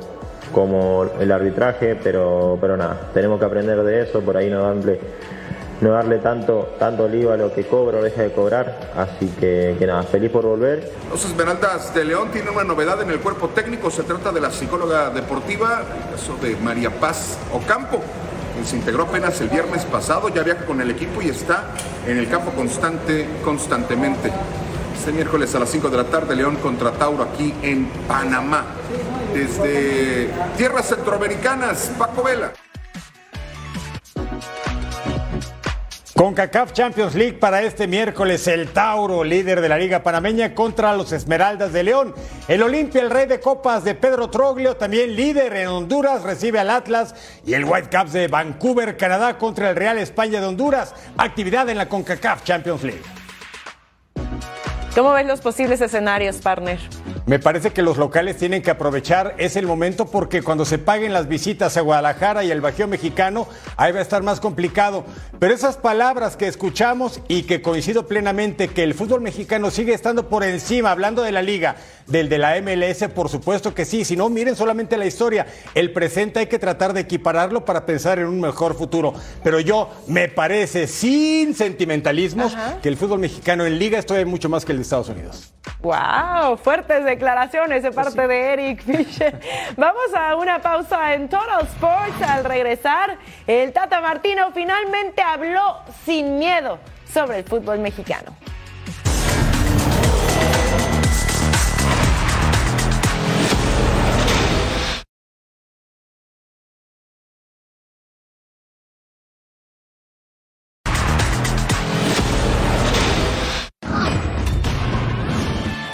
como 0.52 1.06
el 1.20 1.32
arbitraje, 1.32 1.96
pero, 2.02 2.58
pero 2.62 2.78
nada, 2.78 3.10
tenemos 3.14 3.40
que 3.40 3.46
aprender 3.46 3.84
de 3.84 4.04
eso, 4.04 4.22
por 4.22 4.38
ahí 4.38 4.50
no 4.50 4.62
darle, 4.62 5.00
no 5.82 5.92
darle 5.92 6.20
tanto, 6.20 6.76
tanto 6.80 7.08
lío 7.08 7.32
a 7.32 7.38
lo 7.38 7.54
que 7.54 7.66
cobro 7.66 8.02
deja 8.02 8.24
de 8.24 8.32
cobrar. 8.32 8.92
Así 8.96 9.28
que, 9.40 9.76
que 9.78 9.88
nada, 9.88 10.04
feliz 10.04 10.32
por 10.32 10.46
volver. 10.46 10.92
Los 11.10 11.26
Esmeraldas 11.26 11.94
de 11.94 12.06
León 12.06 12.30
tienen 12.32 12.54
una 12.54 12.64
novedad 12.64 13.02
en 13.02 13.10
el 13.10 13.20
cuerpo 13.20 13.50
técnico. 13.50 13.92
Se 13.92 14.04
trata 14.04 14.32
de 14.32 14.42
la 14.42 14.52
psicóloga 14.52 15.10
deportiva, 15.10 15.84
el 16.04 16.16
caso 16.16 16.38
de 16.42 16.56
María 16.58 16.90
Paz 16.90 17.38
Ocampo, 17.54 18.02
quien 18.54 18.66
se 18.66 18.78
integró 18.78 19.04
apenas 19.04 19.40
el 19.42 19.50
viernes 19.50 19.84
pasado. 19.86 20.30
Ya 20.30 20.44
viaja 20.44 20.66
con 20.66 20.80
el 20.82 20.92
equipo 20.92 21.22
y 21.22 21.30
está 21.30 21.66
en 22.08 22.18
el 22.18 22.30
campo 22.30 22.52
constante, 22.52 23.28
constantemente. 23.44 24.32
Este 24.98 25.12
miércoles 25.12 25.54
a 25.54 25.60
las 25.60 25.70
5 25.70 25.90
de 25.90 25.98
la 25.98 26.06
tarde, 26.06 26.36
León 26.36 26.56
contra 26.56 26.92
Tauro 26.92 27.24
aquí 27.24 27.54
en 27.62 27.88
Panamá. 28.08 28.66
Desde 29.34 30.30
tierras 30.58 30.88
centroamericanas, 30.88 31.92
Paco 32.00 32.24
Vela. 32.24 32.54
CONCACAF 36.16 36.72
Champions 36.72 37.14
League 37.14 37.34
para 37.40 37.62
este 37.64 37.88
miércoles, 37.88 38.48
el 38.48 38.70
Tauro, 38.70 39.26
líder 39.26 39.60
de 39.60 39.68
la 39.68 39.78
Liga 39.78 40.02
Panameña, 40.02 40.56
contra 40.56 40.96
los 40.96 41.12
Esmeraldas 41.12 41.74
de 41.74 41.84
León. 41.84 42.16
El 42.48 42.64
Olimpia, 42.64 43.02
el 43.02 43.10
rey 43.10 43.26
de 43.26 43.42
copas 43.42 43.84
de 43.84 43.96
Pedro 43.96 44.30
Troglio, 44.30 44.78
también 44.78 45.14
líder 45.14 45.54
en 45.58 45.68
Honduras, 45.68 46.24
recibe 46.24 46.60
al 46.60 46.70
Atlas. 46.70 47.16
Y 47.46 47.54
el 47.54 47.66
Whitecaps 47.66 48.14
de 48.14 48.30
Vancouver, 48.30 48.96
Canadá, 48.96 49.38
contra 49.38 49.70
el 49.70 49.76
Real 49.76 49.98
España 49.98 50.40
de 50.40 50.48
Honduras. 50.48 50.96
Actividad 51.18 51.68
en 51.68 51.76
la 51.76 51.90
CONCACAF 51.90 52.46
Champions 52.46 52.84
League. 52.84 53.25
¿Cómo 54.96 55.12
ves 55.12 55.28
los 55.28 55.42
posibles 55.42 55.82
escenarios, 55.82 56.38
partner? 56.38 56.80
Me 57.26 57.38
parece 57.38 57.72
que 57.72 57.82
los 57.82 57.98
locales 57.98 58.38
tienen 58.38 58.62
que 58.62 58.72
aprovechar 58.72 59.36
ese 59.38 59.62
momento 59.62 60.06
porque 60.06 60.42
cuando 60.42 60.64
se 60.64 60.78
paguen 60.78 61.12
las 61.12 61.28
visitas 61.28 61.76
a 61.76 61.82
Guadalajara 61.82 62.46
y 62.46 62.52
el 62.52 62.62
Bajío 62.62 62.88
Mexicano, 62.88 63.46
ahí 63.76 63.92
va 63.92 64.00
a 64.00 64.02
estar 64.02 64.24
más 64.24 64.40
complicado. 64.40 65.04
Pero 65.38 65.54
esas 65.54 65.76
palabras 65.76 66.38
que 66.38 66.48
escuchamos 66.48 67.20
y 67.28 67.44
que 67.44 67.62
coincido 67.62 68.08
plenamente 68.08 68.70
que 68.70 68.84
el 68.84 68.94
fútbol 68.94 69.20
mexicano 69.20 69.70
sigue 69.70 69.94
estando 69.94 70.30
por 70.30 70.46
encima, 70.46 70.92
hablando 70.92 71.24
de 71.24 71.34
la 71.34 71.42
liga, 71.42 71.76
del 72.08 72.30
de 72.30 72.38
la 72.38 72.60
MLS, 72.62 73.08
por 73.14 73.30
supuesto 73.30 73.74
que 73.74 73.86
sí. 73.86 74.06
Si 74.06 74.16
no, 74.16 74.30
miren 74.30 74.56
solamente 74.56 74.98
la 74.98 75.06
historia. 75.06 75.46
El 75.74 75.92
presente 75.92 76.40
hay 76.40 76.48
que 76.48 76.60
tratar 76.60 76.94
de 76.94 77.02
equipararlo 77.02 77.66
para 77.66 77.86
pensar 77.86 78.20
en 78.20 78.28
un 78.28 78.40
mejor 78.40 78.76
futuro. 78.76 79.14
Pero 79.44 79.60
yo 79.60 79.90
me 80.08 80.30
parece, 80.30 80.88
sin 80.88 81.56
sentimentalismos, 81.56 82.56
que 82.82 82.90
el 82.90 82.98
fútbol 82.98 83.20
mexicano 83.20 83.66
en 83.66 83.80
liga 83.80 84.00
estoy 84.00 84.26
mucho 84.26 84.50
más 84.50 84.66
que 84.66 84.72
el 84.72 84.80
de 84.80 84.82
Estados 84.84 85.10
Unidos. 85.10 85.54
¡Wow! 85.82 86.58
Fuertes 86.58 87.04
declaraciones 87.06 87.84
de 87.84 87.92
parte 87.92 88.28
de 88.28 88.54
Eric 88.54 88.84
Fischer. 88.84 89.40
Vamos 89.78 90.14
a 90.16 90.36
una 90.36 90.62
pausa 90.62 91.14
en 91.14 91.28
Total 91.30 91.62
Sports. 91.62 92.22
Al 92.22 92.44
regresar, 92.44 93.18
el 93.48 93.72
Tata 93.74 94.02
Martino 94.02 94.52
finalmente 94.54 95.22
habló 95.22 95.80
sin 96.06 96.38
miedo 96.38 96.80
sobre 97.12 97.40
el 97.40 97.44
fútbol 97.44 97.80
mexicano. 97.80 98.36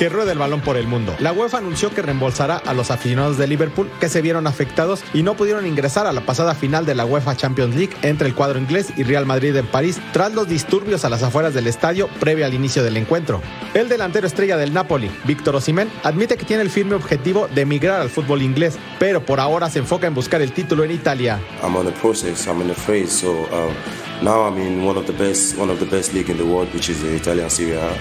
Que 0.02 0.10
ruede 0.10 0.32
el 0.32 0.40
balón 0.40 0.62
por 0.62 0.78
el 0.78 0.88
mundo. 0.88 1.16
La 1.20 1.32
UEFA 1.32 1.60
anunció 1.60 1.94
que 1.94 2.02
reembolsará 2.02 2.58
a 2.58 2.74
los 2.74 2.90
aficionados 2.90 3.38
de 3.38 3.46
Liverpool 3.46 3.88
que 4.00 4.10
se 4.10 4.24
vieron 4.24 4.48
afectados 4.48 5.04
y 5.14 5.22
no 5.22 5.36
pudieron 5.36 5.68
ingresar 5.68 6.08
a 6.08 6.12
la 6.12 6.22
pasada 6.22 6.56
final 6.56 6.88
de 6.88 6.96
la 6.96 7.06
UEFA 7.06 7.38
Champions 7.38 7.76
League 7.76 7.94
entre 8.02 8.28
el 8.28 8.34
cuadro 8.34 8.58
inglés 8.58 8.92
y 8.98 9.04
Real 9.04 9.28
Madrid 9.28 9.56
en 9.56 9.68
París 9.68 10.02
tras 10.12 10.34
los 10.34 10.48
disturbios 10.48 11.06
a 11.06 11.10
las 11.10 11.22
afueras 11.22 11.54
del 11.54 11.68
estadio 11.68 12.08
previo 12.20 12.48
al 12.48 12.56
inicio 12.56 12.82
del 12.82 12.98
encuentro. 12.98 13.44
El 13.76 13.90
delantero 13.90 14.26
estrella 14.26 14.58
del 14.58 14.74
Napoli, 14.74 15.12
Víctor 15.26 15.58
Osimhen, 15.58 15.92
admite 16.02 16.36
que 16.36 16.46
tiene 16.46 16.64
el 16.64 16.72
firme 16.72 16.96
objetivo 16.96 17.48
de 17.54 17.62
emigrar 17.62 18.02
al 18.02 18.10
fútbol 18.10 18.42
inglés, 18.42 18.80
pero 18.98 19.24
por 19.24 19.40
ahora 19.40 19.70
se 19.70 19.78
enfoca 19.78 20.08
en 20.08 20.16
buscar 20.16 20.42
el 20.42 20.52
título 20.52 20.84
en 20.84 20.90
Italia. 20.90 21.40
I'm 21.62 21.76
on 21.76 21.86
the 21.86 21.92
process. 21.92 22.48
I'm 22.48 22.60
in 22.60 22.70
the 22.70 22.74
phase. 22.74 23.12
So 23.12 23.44
um, 23.52 23.76
now 24.24 24.48
I'm 24.48 24.58
in 24.58 24.84
one 24.84 24.98
of 24.98 25.06
the 25.06 25.14
best, 25.14 25.60
one 25.60 25.72
of 25.72 25.78
the 25.78 25.96
best 25.96 26.12
league 26.16 26.32
in 26.32 26.38
the 26.38 26.44
world, 26.44 26.74
which 26.74 26.90
is 26.90 27.04
the 27.04 27.16
Italian 27.16 27.52
Serie 27.52 27.78
A. 27.78 27.92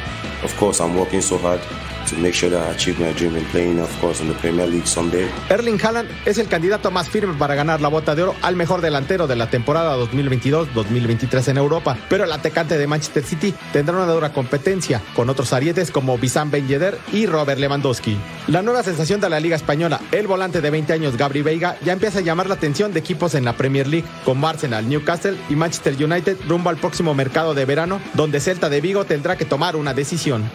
Of 0.42 0.56
course, 0.56 0.80
I'm 0.80 0.96
working 0.96 1.20
so 1.20 1.36
hard 1.36 1.60
to 2.08 2.16
make 2.16 2.34
sure 2.34 2.50
that 2.50 2.68
I 2.68 2.74
achieve 2.74 2.98
my 2.98 3.12
dream 3.12 3.36
in 3.36 3.44
playing, 3.46 3.80
of 3.80 3.90
course, 4.00 4.22
in 4.22 4.28
the 4.28 4.38
Premier 4.38 4.66
League 4.66 4.86
someday. 4.86 5.28
Erling 5.48 5.78
Haaland 5.80 6.08
es 6.24 6.38
el 6.38 6.48
candidato 6.48 6.90
más 6.90 7.08
firme 7.08 7.34
para 7.34 7.54
ganar 7.54 7.80
la 7.80 7.88
bota 7.88 8.14
de 8.14 8.22
oro 8.22 8.34
al 8.42 8.56
mejor 8.56 8.80
delantero 8.80 9.26
de 9.26 9.36
la 9.36 9.48
temporada 9.48 9.96
2022-2023 9.96 11.48
en 11.48 11.56
Europa, 11.56 11.96
pero 12.08 12.24
el 12.24 12.32
atacante 12.32 12.76
de 12.76 12.86
Manchester 12.86 13.24
City 13.24 13.54
tendrá 13.72 13.96
una 13.96 14.12
dura 14.12 14.32
competencia 14.32 15.00
con 15.14 15.30
otros 15.30 15.52
arietes 15.52 15.90
como 15.90 16.18
Bissam 16.18 16.50
Ben 16.50 16.68
Yedder 16.68 16.98
y 17.12 17.26
Robert 17.26 17.58
Lewandowski. 17.60 18.16
La 18.48 18.62
nueva 18.62 18.82
sensación 18.82 19.20
de 19.20 19.30
la 19.30 19.40
Liga 19.40 19.56
Española, 19.56 20.00
el 20.12 20.26
volante 20.26 20.60
de 20.60 20.70
20 20.70 20.92
años 20.92 21.16
Gabri 21.16 21.42
Veiga, 21.42 21.76
ya 21.84 21.92
empieza 21.92 22.18
a 22.18 22.22
llamar 22.22 22.48
la 22.48 22.54
atención 22.54 22.92
de 22.92 23.00
equipos 23.00 23.34
en 23.34 23.44
la 23.44 23.56
Premier 23.56 23.86
League, 23.86 24.06
con 24.24 24.44
Arsenal, 24.44 24.88
Newcastle 24.88 25.36
y 25.48 25.54
Manchester 25.54 25.94
United 26.02 26.36
rumbo 26.48 26.70
al 26.70 26.76
próximo 26.76 27.14
mercado 27.14 27.54
de 27.54 27.64
verano, 27.64 28.00
donde 28.14 28.40
Celta 28.40 28.68
de 28.68 28.80
Vigo 28.80 29.04
tendrá 29.04 29.36
que 29.36 29.44
tomar 29.44 29.76
una 29.76 29.94
decisión. 29.94 30.50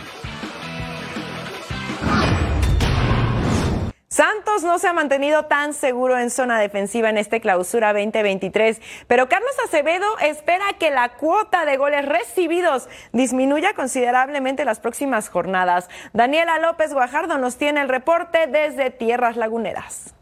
Santos 4.15 4.63
no 4.63 4.79
se 4.79 4.87
ha 4.87 4.93
mantenido 4.93 5.43
tan 5.43 5.73
seguro 5.73 6.17
en 6.17 6.29
zona 6.29 6.57
defensiva 6.57 7.09
en 7.09 7.17
este 7.17 7.41
clausura 7.41 7.91
2023, 7.91 8.79
pero 9.07 9.27
Carlos 9.27 9.51
Acevedo 9.65 10.05
espera 10.19 10.63
que 10.79 10.89
la 10.89 11.15
cuota 11.15 11.65
de 11.65 11.75
goles 11.75 12.05
recibidos 12.05 12.87
disminuya 13.11 13.73
considerablemente 13.73 14.63
las 14.63 14.79
próximas 14.79 15.27
jornadas. 15.27 15.89
Daniela 16.13 16.59
López 16.59 16.93
Guajardo 16.93 17.37
nos 17.37 17.57
tiene 17.57 17.81
el 17.81 17.89
reporte 17.89 18.47
desde 18.47 18.89
Tierras 18.89 19.35
Laguneras. 19.35 20.15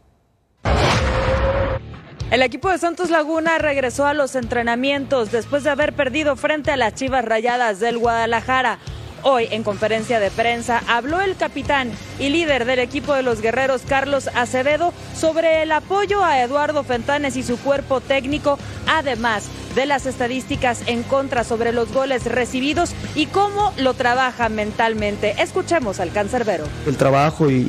El 2.32 2.42
equipo 2.42 2.70
de 2.70 2.78
Santos 2.78 3.10
Laguna 3.10 3.58
regresó 3.58 4.06
a 4.06 4.14
los 4.14 4.34
entrenamientos 4.34 5.30
después 5.30 5.62
de 5.62 5.70
haber 5.70 5.92
perdido 5.92 6.34
frente 6.34 6.72
a 6.72 6.76
las 6.76 6.94
Chivas 6.94 7.24
Rayadas 7.24 7.78
del 7.78 7.98
Guadalajara. 7.98 8.80
Hoy, 9.26 9.48
en 9.50 9.62
conferencia 9.62 10.20
de 10.20 10.30
prensa, 10.30 10.82
habló 10.86 11.22
el 11.22 11.34
capitán 11.34 11.90
y 12.18 12.28
líder 12.28 12.66
del 12.66 12.78
equipo 12.78 13.14
de 13.14 13.22
los 13.22 13.40
guerreros, 13.40 13.80
Carlos 13.88 14.28
Acevedo, 14.34 14.92
sobre 15.16 15.62
el 15.62 15.72
apoyo 15.72 16.22
a 16.22 16.42
Eduardo 16.42 16.84
Fentanes 16.84 17.34
y 17.36 17.42
su 17.42 17.56
cuerpo 17.58 18.02
técnico, 18.02 18.58
además 18.86 19.48
de 19.74 19.86
las 19.86 20.06
estadísticas 20.06 20.82
en 20.86 21.02
contra 21.02 21.42
sobre 21.44 21.72
los 21.72 21.92
goles 21.92 22.24
recibidos 22.26 22.92
y 23.14 23.26
cómo 23.26 23.72
lo 23.78 23.94
trabaja 23.94 24.48
mentalmente. 24.48 25.34
Escuchemos 25.42 26.00
al 26.00 26.12
cancerbero. 26.12 26.64
El 26.86 26.96
trabajo 26.96 27.50
y, 27.50 27.64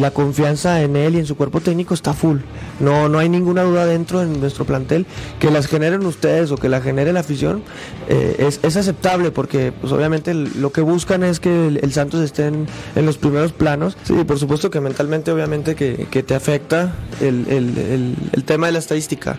la 0.00 0.12
confianza 0.12 0.80
en 0.80 0.96
él 0.96 1.16
y 1.16 1.18
en 1.18 1.26
su 1.26 1.36
cuerpo 1.36 1.60
técnico 1.60 1.92
está 1.92 2.14
full. 2.14 2.38
No, 2.78 3.08
no 3.08 3.18
hay 3.18 3.28
ninguna 3.28 3.62
duda 3.64 3.84
dentro 3.84 4.22
en 4.22 4.40
nuestro 4.40 4.64
plantel 4.64 5.04
que 5.38 5.50
las 5.50 5.66
generen 5.66 6.06
ustedes 6.06 6.50
o 6.52 6.56
que 6.56 6.70
la 6.70 6.80
genere 6.80 7.12
la 7.12 7.20
afición 7.20 7.62
eh, 8.08 8.48
es, 8.62 8.76
aceptable 8.76 9.30
porque 9.30 9.72
pues 9.72 9.92
obviamente 9.92 10.32
lo 10.32 10.72
que 10.72 10.80
buscan 11.00 11.24
es 11.24 11.40
que 11.40 11.68
el, 11.68 11.80
el 11.82 11.92
Santos 11.94 12.20
esté 12.20 12.46
en, 12.46 12.66
en 12.94 13.06
los 13.06 13.16
primeros 13.16 13.52
planos. 13.52 13.96
Sí, 14.04 14.12
por 14.24 14.38
supuesto 14.38 14.70
que 14.70 14.80
mentalmente 14.80 15.30
obviamente 15.32 15.74
que, 15.74 16.06
que 16.10 16.22
te 16.22 16.34
afecta 16.34 16.92
el, 17.22 17.46
el- 17.48 18.16
el- 18.34 18.44
tema 18.44 18.66
de 18.66 18.72
la 18.72 18.78
estadística. 18.80 19.38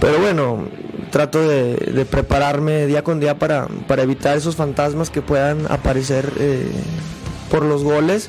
Pero 0.00 0.18
bueno, 0.20 0.68
trato 1.10 1.40
de, 1.48 1.74
de 1.74 2.04
prepararme 2.04 2.86
día 2.86 3.02
con 3.02 3.18
día 3.18 3.36
para, 3.38 3.66
para 3.88 4.02
evitar 4.04 4.36
esos 4.36 4.54
fantasmas 4.54 5.10
que 5.10 5.22
puedan 5.22 5.66
aparecer 5.72 6.30
eh, 6.38 6.68
por 7.50 7.64
los 7.64 7.82
goles. 7.82 8.28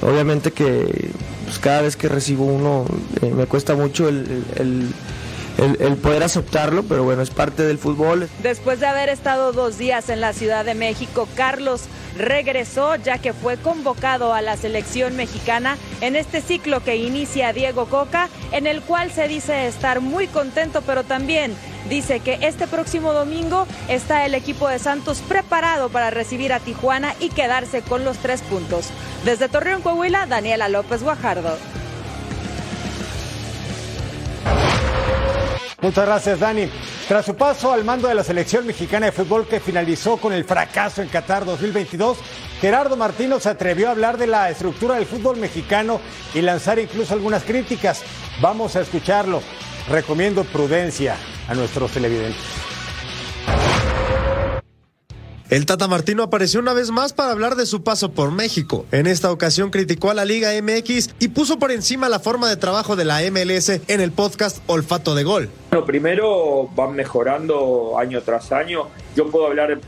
Obviamente 0.00 0.50
que 0.50 1.10
pues, 1.44 1.58
cada 1.60 1.82
vez 1.82 1.96
que 1.96 2.08
recibo 2.08 2.46
uno 2.46 2.84
eh, 3.20 3.30
me 3.32 3.46
cuesta 3.46 3.76
mucho 3.76 4.08
el, 4.08 4.44
el- 4.56 4.88
el- 5.64 5.96
poder 5.96 6.22
aceptarlo, 6.22 6.82
pero 6.82 7.04
bueno, 7.04 7.22
es 7.22 7.30
parte 7.30 7.62
del 7.62 7.78
fútbol. 7.78 8.28
Después 8.42 8.80
de 8.80 8.86
haber 8.86 9.08
estado 9.08 9.52
dos 9.52 9.78
días 9.78 10.08
en 10.08 10.20
la 10.20 10.32
Ciudad 10.32 10.64
de 10.64 10.74
México, 10.74 11.28
Carlos 11.36 11.82
regresó 12.18 12.96
ya 12.96 13.18
que 13.18 13.32
fue 13.32 13.56
convocado 13.56 14.34
a 14.34 14.42
la 14.42 14.56
selección 14.56 15.16
mexicana 15.16 15.76
en 16.00 16.16
este 16.16 16.40
ciclo 16.40 16.82
que 16.84 16.96
inicia 16.96 17.52
Diego 17.52 17.86
Coca, 17.86 18.28
en 18.52 18.66
el 18.66 18.82
cual 18.82 19.10
se 19.10 19.28
dice 19.28 19.66
estar 19.66 20.00
muy 20.00 20.26
contento, 20.26 20.82
pero 20.82 21.04
también 21.04 21.54
dice 21.88 22.20
que 22.20 22.38
este 22.42 22.66
próximo 22.66 23.12
domingo 23.12 23.66
está 23.88 24.24
el 24.26 24.34
equipo 24.34 24.68
de 24.68 24.78
Santos 24.78 25.22
preparado 25.26 25.88
para 25.88 26.10
recibir 26.10 26.52
a 26.52 26.60
Tijuana 26.60 27.14
y 27.18 27.28
quedarse 27.30 27.82
con 27.82 28.04
los 28.04 28.18
tres 28.18 28.42
puntos. 28.42 28.86
Desde 29.24 29.48
Torreón, 29.48 29.82
Coahuila, 29.82 30.26
Daniela 30.26 30.68
López 30.68 31.02
Guajardo. 31.02 31.56
Muchas 35.82 36.06
gracias, 36.06 36.38
Dani. 36.38 36.70
Tras 37.08 37.26
su 37.26 37.34
paso 37.34 37.72
al 37.72 37.84
mando 37.84 38.06
de 38.06 38.14
la 38.14 38.22
selección 38.22 38.64
mexicana 38.64 39.06
de 39.06 39.12
fútbol 39.12 39.48
que 39.48 39.58
finalizó 39.58 40.16
con 40.16 40.32
el 40.32 40.44
fracaso 40.44 41.02
en 41.02 41.08
Qatar 41.08 41.44
2022, 41.44 42.18
Gerardo 42.60 42.96
Martino 42.96 43.40
se 43.40 43.48
atrevió 43.48 43.88
a 43.88 43.90
hablar 43.90 44.16
de 44.16 44.28
la 44.28 44.48
estructura 44.48 44.94
del 44.94 45.06
fútbol 45.06 45.38
mexicano 45.38 46.00
y 46.34 46.40
lanzar 46.40 46.78
incluso 46.78 47.14
algunas 47.14 47.42
críticas. 47.42 48.04
Vamos 48.40 48.76
a 48.76 48.82
escucharlo. 48.82 49.42
Recomiendo 49.90 50.44
prudencia 50.44 51.16
a 51.48 51.54
nuestros 51.54 51.90
televidentes. 51.90 52.40
El 55.52 55.66
Tata 55.66 55.86
Martino 55.86 56.22
apareció 56.22 56.60
una 56.60 56.72
vez 56.72 56.90
más 56.90 57.12
para 57.12 57.30
hablar 57.30 57.56
de 57.56 57.66
su 57.66 57.82
paso 57.82 58.12
por 58.12 58.32
México. 58.32 58.86
En 58.90 59.06
esta 59.06 59.30
ocasión 59.30 59.68
criticó 59.68 60.08
a 60.08 60.14
la 60.14 60.24
Liga 60.24 60.48
MX 60.62 61.10
y 61.18 61.28
puso 61.28 61.58
por 61.58 61.70
encima 61.70 62.08
la 62.08 62.20
forma 62.20 62.48
de 62.48 62.56
trabajo 62.56 62.96
de 62.96 63.04
la 63.04 63.20
MLS 63.30 63.68
en 63.68 64.00
el 64.00 64.12
podcast 64.12 64.60
Olfato 64.66 65.14
de 65.14 65.24
Gol. 65.24 65.50
Bueno, 65.68 65.84
primero 65.84 66.70
van 66.74 66.96
mejorando 66.96 67.98
año 67.98 68.22
tras 68.22 68.50
año. 68.50 68.84
Yo 69.14 69.30
puedo 69.30 69.46
hablar 69.46 69.78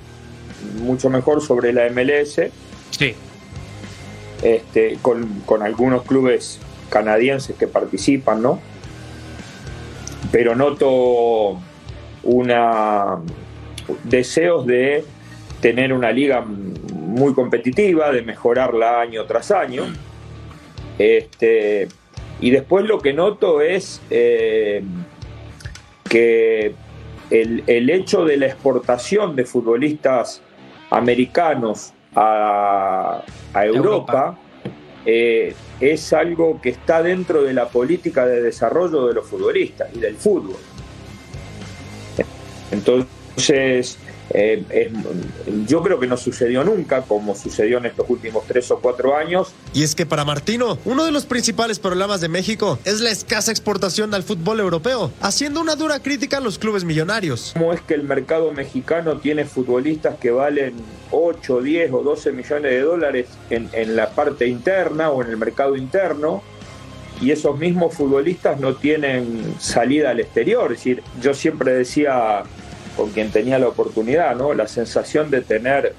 mucho 0.83 1.09
mejor 1.09 1.41
sobre 1.41 1.73
la 1.73 1.89
MLS. 1.89 2.43
Sí. 2.91 3.15
Este, 4.43 4.99
con, 5.01 5.41
con 5.47 5.63
algunos 5.63 6.03
clubes 6.03 6.59
canadienses 6.91 7.57
que 7.57 7.69
participan, 7.69 8.43
¿no? 8.43 8.61
Pero 10.31 10.55
noto 10.55 11.59
una 12.23 13.17
deseos 14.05 14.67
de 14.67 15.05
tener 15.65 15.95
una 15.95 16.13
liga 16.13 16.43
muy 16.43 17.33
competitiva, 17.33 18.13
de 18.13 18.21
mejorarla 18.21 19.01
año 19.01 19.25
tras 19.25 19.51
año. 19.51 19.85
Este, 20.99 21.89
y 22.39 22.51
después 22.51 22.85
lo 22.85 22.99
que 22.99 23.15
noto 23.15 23.63
es 23.63 24.03
eh, 24.11 24.83
que 26.07 26.75
el, 27.31 27.65
el 27.67 27.89
hecho 27.89 28.27
de 28.27 28.37
la 28.37 28.45
exportación 28.45 29.37
de 29.37 29.47
futbolistas 29.47 30.43
americanos 30.91 31.95
a, 32.15 33.23
a 33.55 33.65
Europa, 33.65 34.39
eh, 35.07 35.55
es 35.81 36.13
algo 36.13 36.61
que 36.61 36.69
está 36.69 37.03
dentro 37.03 37.43
de 37.43 37.55
la 37.55 37.69
política 37.69 38.27
de 38.27 38.43
desarrollo 38.43 39.07
de 39.07 39.15
los 39.15 39.27
futbolistas 39.27 39.89
y 39.95 39.99
del 39.99 40.17
fútbol. 40.17 40.59
Entonces, 42.71 43.99
eh, 44.35 44.63
es- 44.71 44.93
yo 45.67 45.83
creo 45.83 45.99
que 46.01 46.07
no 46.07 46.17
sucedió 46.17 46.65
nunca 46.65 47.03
como 47.03 47.35
sucedió 47.35 47.79
en 47.79 47.87
estos 47.87 48.11
últimos 48.11 48.45
tres 48.47 48.71
o 48.73 48.79
cuatro 48.81 49.17
años. 49.17 49.53
Y 49.73 49.83
es 49.85 49.95
que 49.95 50.05
para 50.07 50.25
Martino, 50.25 50.77
uno 50.85 51.05
de 51.05 51.13
los 51.13 51.25
principales 51.25 51.79
problemas 51.79 52.21
de 52.21 52.29
México 52.29 52.79
es 52.85 53.01
la 53.01 53.11
escasa 53.11 53.51
exportación 53.53 54.13
al 54.13 54.25
fútbol 54.25 54.61
europeo, 54.61 55.11
haciendo 55.21 55.61
una 55.61 55.77
dura 55.77 56.01
crítica 56.01 56.39
a 56.39 56.41
los 56.41 56.59
clubes 56.59 56.85
millonarios. 56.85 57.53
¿Cómo 57.55 57.73
es 57.73 57.81
que 57.81 57.95
el 57.95 58.03
mercado 58.03 58.53
mexicano 58.53 59.19
tiene 59.19 59.45
futbolistas 59.45 60.19
que 60.19 60.31
valen 60.33 60.75
8, 61.13 61.61
10 61.63 61.93
o 61.93 62.03
12 62.03 62.33
millones 62.33 62.71
de 62.73 62.81
dólares 62.81 63.27
en, 63.51 63.69
en 63.73 63.95
la 63.97 64.11
parte 64.11 64.49
interna 64.49 65.11
o 65.11 65.23
en 65.23 65.31
el 65.31 65.37
mercado 65.37 65.77
interno? 65.77 66.43
Y 67.21 67.31
esos 67.31 67.57
mismos 67.57 67.95
futbolistas 67.95 68.59
no 68.59 68.75
tienen 68.75 69.55
salida 69.61 70.11
al 70.11 70.19
exterior. 70.19 70.73
Es 70.73 70.79
decir, 70.79 71.03
yo 71.23 71.33
siempre 71.33 71.73
decía 71.73 72.43
con 72.97 73.11
quien 73.11 73.31
tenía 73.31 73.59
la 73.59 73.69
oportunidad, 73.69 74.37
¿no? 74.37 74.55
La 74.55 74.69
sensación 74.69 75.31
de 75.31 75.41
tener, 75.43 75.95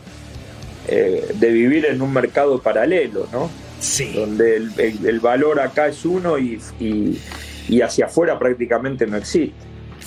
eh, 0.87 1.27
de 1.35 1.49
vivir 1.49 1.85
en 1.85 2.01
un 2.01 2.13
mercado 2.13 2.61
paralelo, 2.61 3.27
¿no? 3.31 3.49
Donde 4.15 4.55
el, 4.57 4.71
el- 4.79 5.05
el 5.05 5.19
valor 5.19 5.59
acá 5.59 5.87
es 5.87 6.05
uno 6.05 6.37
y, 6.39 6.59
y- 6.79 7.19
y 7.67 7.81
hacia 7.81 8.05
afuera 8.05 8.39
prácticamente 8.39 9.05
no 9.07 9.17
existe. 9.17 9.53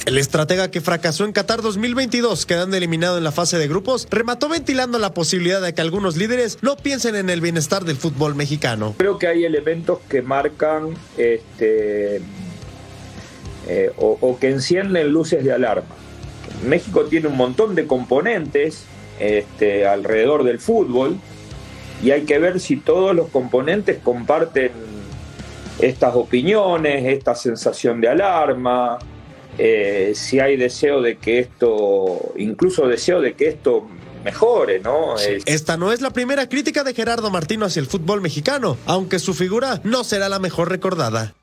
El 0.07 0.17
estratega 0.17 0.71
que 0.71 0.81
fracasó 0.81 1.25
en 1.25 1.33
Qatar 1.33 1.61
2022, 1.61 2.47
quedando 2.47 2.77
eliminado 2.77 3.19
en 3.19 3.25
la 3.25 3.33
fase 3.33 3.59
de 3.59 3.67
grupos, 3.67 4.07
remató 4.11 4.49
ventilando 4.49 4.99
la 4.99 5.13
posibilidad 5.13 5.61
de 5.61 5.75
que 5.75 5.81
algunos 5.83 6.17
líderes 6.17 6.59
no 6.63 6.77
piensen 6.77 7.17
en 7.17 7.29
el 7.31 7.41
bienestar 7.41 7.85
del 7.85 7.97
fútbol 7.97 8.35
mexicano. 8.37 8.95
Creo 8.97 9.19
que 9.19 9.27
hay 9.27 9.45
elementos 9.45 9.99
que 10.09 10.23
marcan 10.23 10.95
este, 11.17 12.23
eh, 13.67 13.91
o, 13.97 14.17
o 14.21 14.39
que 14.39 14.51
encienden 14.51 15.09
luces 15.11 15.45
de 15.45 15.53
alarma. 15.53 15.95
México 16.65 17.05
tiene 17.05 17.29
un 17.29 17.37
montón 17.37 17.75
de 17.75 17.87
componentes 17.87 18.85
este, 19.21 19.87
alrededor 19.87 20.45
del 20.45 20.59
fútbol 20.59 21.17
y 22.03 22.11
hay 22.13 22.23
que 22.23 22.39
ver 22.39 22.61
si 22.61 22.77
todos 22.77 23.15
los 23.15 23.29
componentes 23.29 23.99
comparten 24.03 24.71
estas 25.81 26.15
opiniones, 26.15 27.05
esta 27.07 27.35
sensación 27.35 28.01
de 28.01 28.09
alarma, 28.09 28.99
eh, 29.59 30.13
si 30.15 30.41
hay 30.41 30.57
deseo 30.57 31.01
de 31.03 31.17
que 31.19 31.39
esto, 31.41 32.33
incluso 32.37 32.87
deseo 32.87 33.21
de 33.21 33.35
que 33.35 33.49
esto 33.49 33.87
mejore, 34.25 34.81
¿no? 34.81 35.17
Es- 35.17 35.43
Esta 35.47 35.77
no 35.77 35.93
es 35.93 36.01
la 36.01 36.11
primera 36.11 36.49
crítica 36.49 36.83
de 36.85 36.95
Gerardo 36.95 37.31
Martino 37.31 37.65
hacia 37.67 37.81
el 37.81 37.87
fútbol 37.87 38.21
mexicano, 38.21 38.77
aunque 38.87 39.19
su 39.21 39.35
figura 39.35 39.81
no 39.85 40.03
será 40.05 40.29
la 40.29 40.39
mejor 40.41 40.69
recordada. 40.69 41.35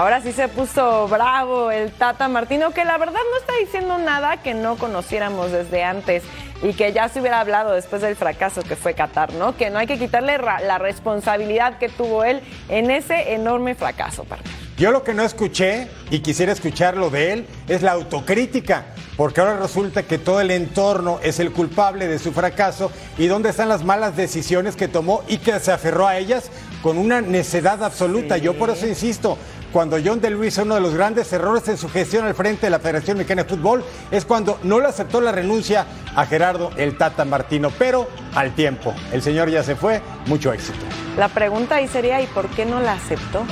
Ahora 0.00 0.22
sí 0.22 0.32
se 0.32 0.48
puso 0.48 1.08
bravo 1.08 1.70
el 1.70 1.92
Tata 1.92 2.26
Martino, 2.26 2.70
que 2.70 2.86
la 2.86 2.96
verdad 2.96 3.20
no 3.30 3.38
está 3.38 3.52
diciendo 3.60 3.98
nada 3.98 4.38
que 4.38 4.54
no 4.54 4.76
conociéramos 4.76 5.52
desde 5.52 5.84
antes 5.84 6.22
y 6.62 6.72
que 6.72 6.94
ya 6.94 7.10
se 7.10 7.20
hubiera 7.20 7.38
hablado 7.40 7.72
después 7.72 8.00
del 8.00 8.16
fracaso 8.16 8.62
que 8.62 8.76
fue 8.76 8.94
Qatar, 8.94 9.34
¿no? 9.34 9.58
Que 9.58 9.68
no 9.68 9.78
hay 9.78 9.86
que 9.86 9.98
quitarle 9.98 10.38
la 10.38 10.78
responsabilidad 10.78 11.76
que 11.76 11.90
tuvo 11.90 12.24
él 12.24 12.40
en 12.70 12.90
ese 12.90 13.34
enorme 13.34 13.74
fracaso. 13.74 14.24
partner. 14.24 14.50
Yo 14.78 14.90
lo 14.90 15.04
que 15.04 15.12
no 15.12 15.22
escuché 15.22 15.88
y 16.10 16.20
quisiera 16.20 16.52
escucharlo 16.52 17.10
de 17.10 17.34
él 17.34 17.46
es 17.68 17.82
la 17.82 17.92
autocrítica, 17.92 18.86
porque 19.18 19.42
ahora 19.42 19.58
resulta 19.58 20.04
que 20.04 20.16
todo 20.16 20.40
el 20.40 20.50
entorno 20.50 21.20
es 21.22 21.38
el 21.38 21.52
culpable 21.52 22.06
de 22.06 22.18
su 22.18 22.32
fracaso 22.32 22.90
y 23.18 23.26
dónde 23.26 23.50
están 23.50 23.68
las 23.68 23.84
malas 23.84 24.16
decisiones 24.16 24.76
que 24.76 24.88
tomó 24.88 25.22
y 25.28 25.36
que 25.36 25.60
se 25.60 25.70
aferró 25.70 26.06
a 26.06 26.16
ellas 26.16 26.50
con 26.80 26.96
una 26.96 27.20
necedad 27.20 27.84
absoluta. 27.84 28.38
Yo 28.38 28.56
por 28.56 28.70
eso 28.70 28.86
insisto, 28.86 29.36
cuando 29.72 29.98
John 30.04 30.20
de 30.20 30.30
Luis 30.30 30.58
uno 30.58 30.74
de 30.74 30.80
los 30.80 30.94
grandes 30.94 31.32
errores 31.32 31.66
en 31.68 31.76
su 31.76 31.88
gestión 31.88 32.24
al 32.24 32.34
frente 32.34 32.66
de 32.66 32.70
la 32.70 32.78
Federación 32.78 33.18
Mexicana 33.18 33.44
de 33.44 33.48
Fútbol 33.48 33.84
es 34.10 34.24
cuando 34.24 34.58
no 34.62 34.80
le 34.80 34.88
aceptó 34.88 35.20
la 35.20 35.32
renuncia 35.32 35.86
a 36.14 36.26
Gerardo 36.26 36.70
el 36.76 36.96
Tata 36.96 37.24
Martino, 37.24 37.70
pero 37.78 38.08
al 38.34 38.54
tiempo. 38.54 38.94
El 39.12 39.22
señor 39.22 39.50
ya 39.50 39.62
se 39.62 39.76
fue, 39.76 40.00
mucho 40.26 40.52
éxito. 40.52 40.78
La 41.16 41.28
pregunta 41.28 41.76
ahí 41.76 41.88
sería, 41.88 42.20
¿y 42.20 42.26
por 42.26 42.48
qué 42.48 42.66
no 42.66 42.80
la 42.80 42.92
aceptó? 42.92 43.44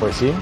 Pues 0.00 0.16
sí. 0.16 0.32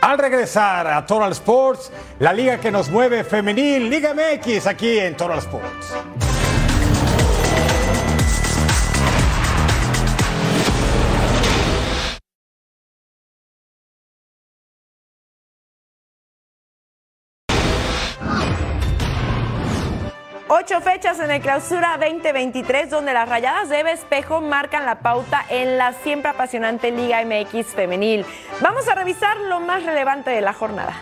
Al 0.00 0.18
regresar 0.18 0.86
a 0.86 1.04
Total 1.04 1.32
Sports, 1.32 1.90
la 2.18 2.32
liga 2.32 2.58
que 2.58 2.70
nos 2.70 2.88
mueve 2.88 3.24
femenil, 3.24 3.90
Liga 3.90 4.14
MX, 4.14 4.66
aquí 4.66 4.98
en 4.98 5.16
Total 5.16 5.38
Sports. 5.38 5.94
Ocho 20.50 20.80
fechas 20.80 21.20
en 21.20 21.30
el 21.30 21.42
clausura 21.42 21.98
2023 21.98 22.88
donde 22.88 23.12
las 23.12 23.28
rayadas 23.28 23.68
de 23.68 23.80
Eva 23.80 23.92
Espejo 23.92 24.40
marcan 24.40 24.86
la 24.86 25.00
pauta 25.00 25.44
en 25.50 25.76
la 25.76 25.92
siempre 25.92 26.30
apasionante 26.30 26.90
Liga 26.90 27.22
MX 27.22 27.66
femenil. 27.66 28.24
Vamos 28.62 28.88
a 28.88 28.94
revisar 28.94 29.36
lo 29.42 29.60
más 29.60 29.84
relevante 29.84 30.30
de 30.30 30.40
la 30.40 30.54
jornada. 30.54 30.94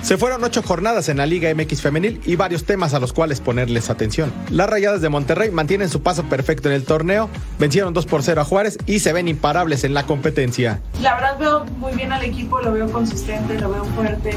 Se 0.00 0.16
fueron 0.16 0.42
ocho 0.42 0.62
jornadas 0.62 1.10
en 1.10 1.18
la 1.18 1.26
Liga 1.26 1.54
MX 1.54 1.82
femenil 1.82 2.22
y 2.24 2.36
varios 2.36 2.64
temas 2.64 2.94
a 2.94 2.98
los 2.98 3.12
cuales 3.12 3.42
ponerles 3.42 3.90
atención. 3.90 4.32
Las 4.48 4.70
Rayadas 4.70 5.02
de 5.02 5.10
Monterrey 5.10 5.50
mantienen 5.50 5.90
su 5.90 6.02
paso 6.02 6.24
perfecto 6.24 6.70
en 6.70 6.74
el 6.74 6.84
torneo, 6.84 7.28
vencieron 7.58 7.92
2 7.92 8.06
por 8.06 8.22
0 8.22 8.40
a 8.40 8.44
Juárez 8.44 8.78
y 8.86 9.00
se 9.00 9.12
ven 9.12 9.28
imparables 9.28 9.84
en 9.84 9.92
la 9.92 10.04
competencia. 10.04 10.80
La 11.02 11.14
verdad 11.14 11.38
veo 11.38 11.64
muy 11.78 11.92
bien 11.92 12.10
al 12.10 12.24
equipo, 12.24 12.60
lo 12.60 12.72
veo 12.72 12.90
consistente, 12.90 13.58
lo 13.58 13.70
veo 13.70 13.84
fuerte. 13.84 14.34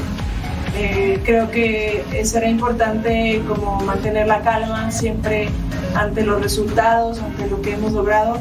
Eh, 0.74 1.20
creo 1.24 1.50
que 1.50 2.04
será 2.24 2.48
importante 2.48 3.42
como 3.48 3.80
mantener 3.80 4.26
la 4.26 4.42
calma 4.42 4.90
siempre 4.90 5.48
ante 5.94 6.22
los 6.22 6.40
resultados, 6.42 7.18
ante 7.20 7.48
lo 7.48 7.60
que 7.62 7.74
hemos 7.74 7.92
logrado, 7.92 8.38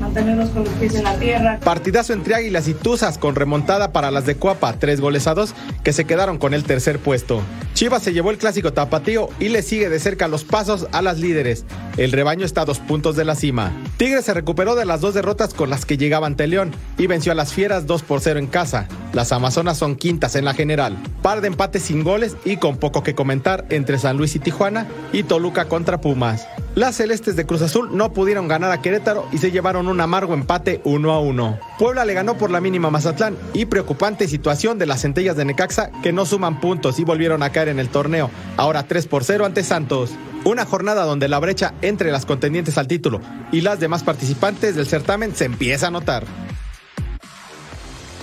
mantenernos 0.00 0.50
con 0.50 0.64
los 0.64 0.72
pies 0.74 0.94
en 0.94 1.04
la 1.04 1.14
tierra. 1.18 1.60
Partidazo 1.60 2.12
entre 2.12 2.34
Águilas 2.34 2.68
y 2.68 2.74
Tuzas 2.74 3.18
con 3.18 3.34
remontada 3.34 3.92
para 3.92 4.10
las 4.10 4.26
de 4.26 4.36
Cuapa, 4.36 4.74
tres 4.74 5.00
goles 5.00 5.26
a 5.26 5.34
dos, 5.34 5.54
que 5.82 5.92
se 5.92 6.04
quedaron 6.04 6.38
con 6.38 6.54
el 6.54 6.64
tercer 6.64 6.98
puesto. 6.98 7.42
Chivas 7.74 8.02
se 8.02 8.12
llevó 8.12 8.30
el 8.30 8.38
clásico 8.38 8.72
tapatío 8.72 9.28
y 9.38 9.50
le 9.50 9.62
sigue 9.62 9.88
de 9.88 10.00
cerca 10.00 10.28
los 10.28 10.44
pasos 10.44 10.88
a 10.92 11.02
las 11.02 11.18
líderes. 11.18 11.64
El 11.96 12.12
rebaño 12.12 12.44
está 12.44 12.62
a 12.62 12.64
dos 12.64 12.78
puntos 12.80 13.16
de 13.16 13.24
la 13.24 13.34
cima. 13.34 13.72
Tigres 13.96 14.24
se 14.24 14.34
recuperó 14.34 14.74
de 14.74 14.84
las 14.84 15.00
dos 15.00 15.14
derrotas 15.14 15.54
con 15.54 15.70
las 15.70 15.84
que 15.84 15.96
llegaba 15.96 16.26
ante 16.26 16.46
León 16.46 16.72
y 16.96 17.06
venció 17.06 17.32
a 17.32 17.34
las 17.34 17.52
Fieras 17.52 17.86
2 17.86 18.02
por 18.02 18.20
0 18.20 18.38
en 18.38 18.46
casa. 18.46 18.88
Las 19.12 19.32
Amazonas 19.32 19.78
son 19.78 19.96
quintas 19.96 20.34
en 20.36 20.44
la 20.44 20.54
general. 20.54 20.96
Par 21.22 21.40
de 21.40 21.48
empates 21.48 21.67
sin 21.78 22.04
goles 22.04 22.36
y 22.44 22.56
con 22.56 22.78
poco 22.78 23.02
que 23.02 23.14
comentar 23.14 23.66
entre 23.68 23.98
San 23.98 24.16
Luis 24.16 24.34
y 24.34 24.38
Tijuana 24.38 24.86
y 25.12 25.22
Toluca 25.22 25.66
contra 25.66 26.00
Pumas. 26.00 26.46
Las 26.74 26.96
celestes 26.96 27.36
de 27.36 27.44
Cruz 27.44 27.62
Azul 27.62 27.96
no 27.96 28.12
pudieron 28.12 28.46
ganar 28.46 28.70
a 28.70 28.80
Querétaro 28.80 29.26
y 29.32 29.38
se 29.38 29.50
llevaron 29.50 29.88
un 29.88 30.00
amargo 30.00 30.32
empate 30.32 30.80
1 30.84 31.12
a 31.12 31.20
1. 31.20 31.58
Puebla 31.78 32.04
le 32.04 32.14
ganó 32.14 32.38
por 32.38 32.50
la 32.50 32.60
mínima 32.60 32.88
Mazatlán 32.88 33.36
y 33.52 33.64
preocupante 33.64 34.28
situación 34.28 34.78
de 34.78 34.86
las 34.86 35.02
centellas 35.02 35.36
de 35.36 35.44
Necaxa 35.44 35.90
que 36.02 36.12
no 36.12 36.24
suman 36.24 36.60
puntos 36.60 36.98
y 36.98 37.04
volvieron 37.04 37.42
a 37.42 37.50
caer 37.50 37.68
en 37.68 37.80
el 37.80 37.88
torneo, 37.88 38.30
ahora 38.56 38.84
3 38.84 39.06
por 39.08 39.24
0 39.24 39.44
ante 39.44 39.64
Santos. 39.64 40.12
Una 40.44 40.64
jornada 40.64 41.04
donde 41.04 41.28
la 41.28 41.40
brecha 41.40 41.74
entre 41.82 42.12
las 42.12 42.24
contendientes 42.24 42.78
al 42.78 42.86
título 42.86 43.20
y 43.50 43.60
las 43.60 43.80
demás 43.80 44.04
participantes 44.04 44.76
del 44.76 44.86
certamen 44.86 45.34
se 45.34 45.46
empieza 45.46 45.88
a 45.88 45.90
notar. 45.90 46.24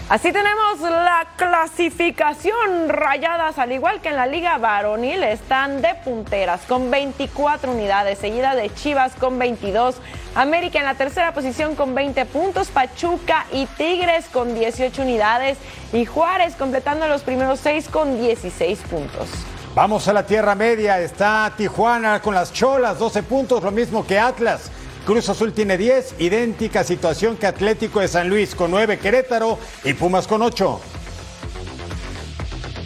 Así 0.07 0.31
tenemos 0.31 0.81
la 0.81 1.25
clasificación. 1.35 2.89
Rayadas, 2.89 3.57
al 3.57 3.71
igual 3.71 4.01
que 4.01 4.09
en 4.09 4.17
la 4.17 4.27
Liga 4.27 4.59
Varonil, 4.59 5.23
están 5.23 5.81
de 5.81 5.95
punteras 6.03 6.61
con 6.67 6.91
24 6.91 7.71
unidades, 7.71 8.19
seguida 8.19 8.53
de 8.53 8.71
Chivas 8.71 9.13
con 9.15 9.39
22. 9.39 9.95
América 10.35 10.77
en 10.77 10.85
la 10.85 10.93
tercera 10.93 11.33
posición 11.33 11.75
con 11.75 11.95
20 11.95 12.23
puntos, 12.27 12.67
Pachuca 12.67 13.47
y 13.51 13.65
Tigres 13.65 14.25
con 14.31 14.53
18 14.53 15.01
unidades 15.01 15.57
y 15.91 16.05
Juárez 16.05 16.55
completando 16.55 17.07
los 17.07 17.23
primeros 17.23 17.59
seis 17.59 17.89
con 17.89 18.19
16 18.19 18.77
puntos. 18.81 19.27
Vamos 19.73 20.07
a 20.07 20.13
la 20.13 20.23
Tierra 20.23 20.53
Media, 20.53 20.99
está 20.99 21.51
Tijuana 21.57 22.21
con 22.21 22.35
las 22.35 22.53
Cholas, 22.53 22.99
12 22.99 23.23
puntos, 23.23 23.63
lo 23.63 23.71
mismo 23.71 24.05
que 24.05 24.19
Atlas. 24.19 24.69
Cruz 25.05 25.29
Azul 25.29 25.53
tiene 25.53 25.77
10, 25.77 26.15
idéntica 26.17 26.83
situación 26.83 27.37
que 27.37 27.45
Atlético 27.45 27.99
de 27.99 28.07
San 28.07 28.27
Luis 28.27 28.55
con 28.55 28.71
9, 28.71 28.97
Querétaro 28.97 29.59
y 29.83 29.93
Pumas 29.93 30.25
con 30.25 30.41
8. 30.41 30.81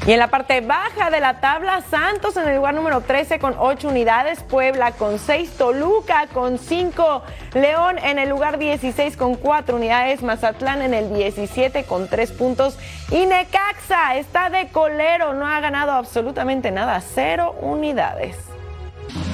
Y 0.05 0.11
en 0.11 0.19
la 0.19 0.27
parte 0.27 0.59
baja 0.59 1.11
de 1.11 1.21
la 1.21 1.39
tabla, 1.39 1.81
Santos 1.89 2.35
en 2.35 2.49
el 2.49 2.57
lugar 2.57 2.73
número 2.73 2.99
13 2.99 3.39
con 3.39 3.55
8 3.57 3.87
unidades, 3.87 4.43
Puebla 4.43 4.91
con 4.91 5.17
6, 5.17 5.51
Toluca 5.57 6.27
con 6.33 6.57
5, 6.57 7.23
León 7.53 7.97
en 7.99 8.19
el 8.19 8.27
lugar 8.27 8.57
16 8.57 9.15
con 9.15 9.35
4 9.35 9.77
unidades, 9.77 10.21
Mazatlán 10.21 10.81
en 10.81 10.93
el 10.93 11.13
17 11.13 11.85
con 11.85 12.09
3 12.09 12.31
puntos 12.31 12.77
y 13.11 13.25
Necaxa 13.27 14.17
está 14.17 14.49
de 14.49 14.67
colero, 14.69 15.33
no 15.33 15.47
ha 15.47 15.61
ganado 15.61 15.93
absolutamente 15.93 16.71
nada, 16.71 17.01
0 17.01 17.55
unidades. 17.61 18.48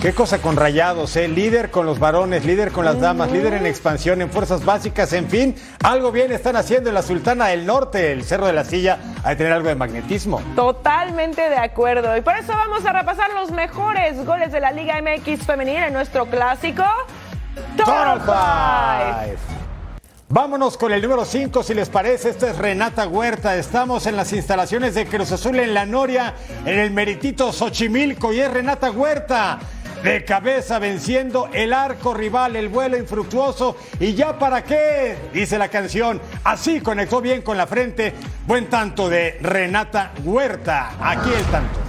Qué 0.02 0.14
cosa 0.14 0.40
con 0.40 0.56
rayados, 0.56 1.16
¿eh? 1.16 1.28
Líder 1.28 1.72
con 1.72 1.86
los 1.86 2.00
varones, 2.00 2.46
líder 2.46 2.72
con 2.72 2.86
las 2.86 3.00
damas, 3.00 3.32
líder 3.32 3.54
en 3.54 3.66
expansión, 3.66 4.22
en 4.22 4.30
fuerzas 4.30 4.64
básicas, 4.64 5.14
en 5.14 5.28
fin, 5.28 5.56
algo 5.84 6.12
bien 6.12 6.32
están 6.32 6.56
haciendo 6.56 6.90
en 6.90 6.96
la 6.96 7.02
Sultana 7.02 7.48
del 7.48 7.66
Norte, 7.66 8.12
el 8.12 8.24
Cerro 8.24 8.46
de 8.46 8.54
la 8.54 8.64
Silla, 8.64 9.00
hay 9.24 9.36
que 9.36 9.40
tener 9.40 9.54
algo 9.54 9.70
de 9.70 9.76
magnetismo. 9.76 10.42
Totalmente 10.56 11.50
de 11.50 11.58
acuerdo. 11.58 12.16
Y 12.16 12.22
por 12.22 12.36
eso 12.36 12.54
vamos 12.54 12.86
a 12.86 12.94
repasar 12.94 13.32
los 13.34 13.52
mejores 13.52 14.24
goles 14.26 14.52
de 14.52 14.60
la 14.60 14.72
Liga 14.72 15.02
MX 15.02 15.46
femenil 15.46 15.78
en 15.78 15.94
nuestro 15.94 16.28
clásico. 16.28 16.84
Total 17.76 18.22
Five. 18.22 19.65
Vámonos 20.28 20.76
con 20.76 20.92
el 20.92 21.04
número 21.04 21.24
5, 21.24 21.62
si 21.62 21.76
les 21.76 21.88
parece. 21.88 22.30
Esta 22.30 22.50
es 22.50 22.58
Renata 22.58 23.08
Huerta. 23.08 23.56
Estamos 23.58 24.08
en 24.08 24.16
las 24.16 24.34
instalaciones 24.34 24.96
de 24.96 25.06
Cruz 25.06 25.32
Azul 25.32 25.60
en 25.60 25.76
La 25.76 25.86
Noria, 25.86 26.34
en 26.66 26.80
el 26.80 26.90
meritito 26.90 27.54
Xochimilco, 27.54 28.34
y 28.34 28.40
es 28.40 28.52
Renata 28.52 28.90
Huerta. 28.90 29.60
De 30.02 30.26
cabeza 30.26 30.80
venciendo 30.80 31.50
el 31.54 31.74
arco 31.74 32.16
rival, 32.16 32.56
el 32.56 32.70
vuelo 32.70 32.98
infructuoso. 32.98 33.78
¿Y 34.00 34.16
ya 34.16 34.38
para 34.40 34.64
qué? 34.64 35.16
Dice 35.32 35.60
la 35.60 35.70
canción. 35.70 36.20
Así 36.44 36.82
conectó 36.82 37.22
bien 37.22 37.44
con 37.44 37.56
la 37.56 37.68
frente. 37.68 38.14
Buen 38.48 38.68
tanto 38.68 39.08
de 39.08 39.38
Renata 39.42 40.12
Huerta. 40.24 40.94
Aquí 41.00 41.30
el 41.32 41.46
tanto. 41.46 41.80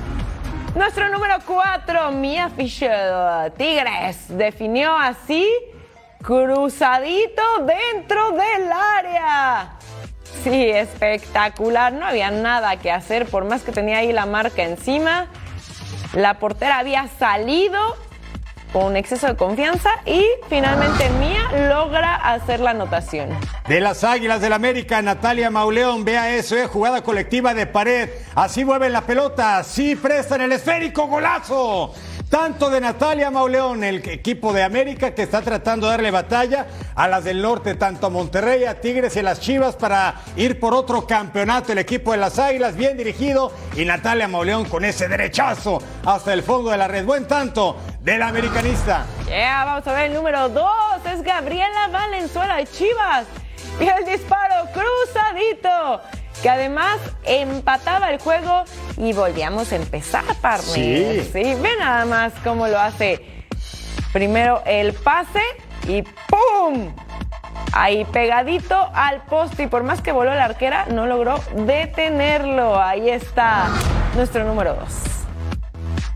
Nuestro 0.75 1.09
número 1.09 1.37
4, 1.47 2.11
Mia 2.13 2.51
Fisher, 2.51 3.51
Tigres, 3.57 4.27
definió 4.29 4.95
así 4.95 5.49
cruzadito 6.27 7.43
dentro 7.61 8.33
del 8.33 8.69
área. 8.73 9.77
Sí, 10.43 10.71
espectacular. 10.71 11.93
No 11.93 12.05
había 12.05 12.33
nada 12.33 12.77
que 12.79 12.91
hacer, 12.91 13.27
por 13.27 13.45
más 13.45 13.63
que 13.63 13.71
tenía 13.71 13.99
ahí 13.99 14.13
la 14.13 14.27
marca 14.27 14.65
encima. 14.65 15.29
La 16.15 16.41
portera 16.41 16.79
había 16.79 17.07
salido 17.21 17.97
con 18.73 18.97
exceso 18.97 19.29
de 19.29 19.37
confianza 19.37 19.91
y 20.05 20.25
finalmente 20.49 21.09
Mía 21.21 21.69
logra 21.69 22.17
hacer 22.17 22.59
la 22.59 22.71
anotación. 22.71 23.31
De 23.69 23.81
las 23.81 24.03
Águilas 24.03 24.41
del 24.41 24.53
América, 24.53 25.01
Natalia 25.03 25.49
Mauleón, 25.51 26.05
vea 26.05 26.35
eso, 26.35 26.57
eh, 26.57 26.67
jugada 26.67 27.03
colectiva 27.03 27.55
de 27.55 27.67
pared. 27.67 28.11
Así 28.35 28.65
mueven 28.65 28.93
la 28.93 29.03
pelota, 29.03 29.59
así 29.59 29.95
prestan 29.95 30.41
el 30.41 30.51
esférico, 30.51 31.07
golazo. 31.07 31.95
Tanto 32.31 32.71
de 32.71 32.81
Natalia 32.81 33.31
Mauleón, 33.31 33.85
el 33.85 33.97
equipo 34.09 34.53
de 34.53 34.65
América 34.65 35.15
que 35.15 35.23
está 35.23 35.43
tratando 35.43 35.87
de 35.87 35.93
darle 35.93 36.11
batalla 36.11 36.67
a 36.97 37.07
las 37.07 37.23
del 37.23 37.41
norte, 37.41 37.77
tanto 37.77 38.09
a 38.09 38.11
Monterrey, 38.11 38.65
a 38.65 38.81
Tigres 38.81 39.15
y 39.15 39.21
a 39.21 39.23
las 39.23 39.39
Chivas 39.41 39.77
para 39.77 40.17
ir 40.35 40.59
por 40.59 40.75
otro 40.75 41.07
campeonato. 41.07 41.71
El 41.71 41.79
equipo 41.79 42.11
de 42.11 42.19
las 42.19 42.41
Águilas 42.41 42.75
bien 42.75 42.97
dirigido 42.97 43.53
y 43.77 43.85
Natalia 43.85 44.27
Mauleón 44.27 44.65
con 44.65 44.85
ese 44.85 45.07
derechazo 45.07 45.79
hasta 46.05 46.33
el 46.33 46.43
fondo 46.43 46.71
de 46.71 46.79
la 46.79 46.89
red. 46.89 47.05
Buen 47.05 47.29
tanto 47.29 47.77
del 48.01 48.21
americanista. 48.21 49.07
Yeah, 49.29 49.65
vamos 49.65 49.87
a 49.87 49.93
ver 49.93 50.07
el 50.07 50.15
número 50.15 50.49
dos. 50.49 51.07
Es 51.11 51.23
Gabriela 51.23 51.89
Valenzuela 51.93 52.57
de 52.57 52.67
Chivas. 52.67 53.27
Y 53.79 53.85
el 53.85 54.05
disparo 54.05 54.69
cruzadito 54.73 56.01
que 56.43 56.49
además 56.49 56.99
empataba 57.25 58.11
el 58.11 58.19
juego 58.19 58.65
y 58.97 59.13
volvíamos 59.13 59.73
a 59.73 59.77
empezar, 59.77 60.25
partner. 60.41 61.25
Sí. 61.25 61.31
sí. 61.33 61.55
Ve 61.61 61.71
nada 61.79 62.05
más 62.05 62.33
cómo 62.45 62.69
lo 62.69 62.79
hace. 62.79 63.21
Primero 64.13 64.63
el 64.67 64.93
pase 64.93 65.43
y 65.89 66.03
¡pum! 66.03 66.93
Ahí 67.73 68.05
pegadito 68.07 68.91
al 68.95 69.23
poste 69.25 69.65
y 69.65 69.67
por 69.67 69.83
más 69.83 70.01
que 70.01 70.13
voló 70.13 70.35
la 70.35 70.45
arquera, 70.45 70.87
no 70.87 71.07
logró 71.07 71.41
detenerlo. 71.55 72.81
Ahí 72.81 73.11
está 73.11 73.69
nuestro 74.15 74.45
número 74.45 74.75
dos. 74.75 75.17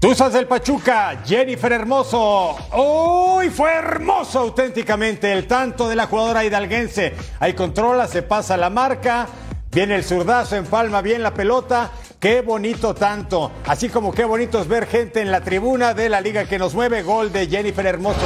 Tuzas 0.00 0.32
del 0.32 0.46
Pachuca, 0.46 1.20
Jennifer 1.26 1.70
Hermoso. 1.72 2.56
¡Uy! 2.74 3.50
Fue 3.50 3.70
hermoso 3.70 4.38
auténticamente 4.38 5.30
el 5.30 5.46
tanto 5.46 5.90
de 5.90 5.96
la 5.96 6.06
jugadora 6.06 6.42
hidalguense. 6.42 7.14
Ahí 7.38 7.52
controla, 7.52 8.08
se 8.08 8.22
pasa 8.22 8.56
la 8.56 8.70
marca. 8.70 9.28
Viene 9.72 9.94
el 9.94 10.02
zurdazo, 10.02 10.56
empalma 10.56 11.00
bien 11.00 11.22
la 11.22 11.32
pelota. 11.32 11.92
Qué 12.18 12.40
bonito 12.40 12.92
tanto. 12.92 13.52
Así 13.66 13.88
como 13.88 14.12
qué 14.12 14.24
bonito 14.24 14.60
es 14.60 14.66
ver 14.66 14.88
gente 14.88 15.20
en 15.20 15.30
la 15.30 15.42
tribuna 15.42 15.94
de 15.94 16.08
la 16.08 16.20
liga 16.20 16.44
que 16.44 16.58
nos 16.58 16.74
mueve. 16.74 17.02
Gol 17.02 17.32
de 17.32 17.46
Jennifer 17.46 17.86
Hermoso. 17.86 18.18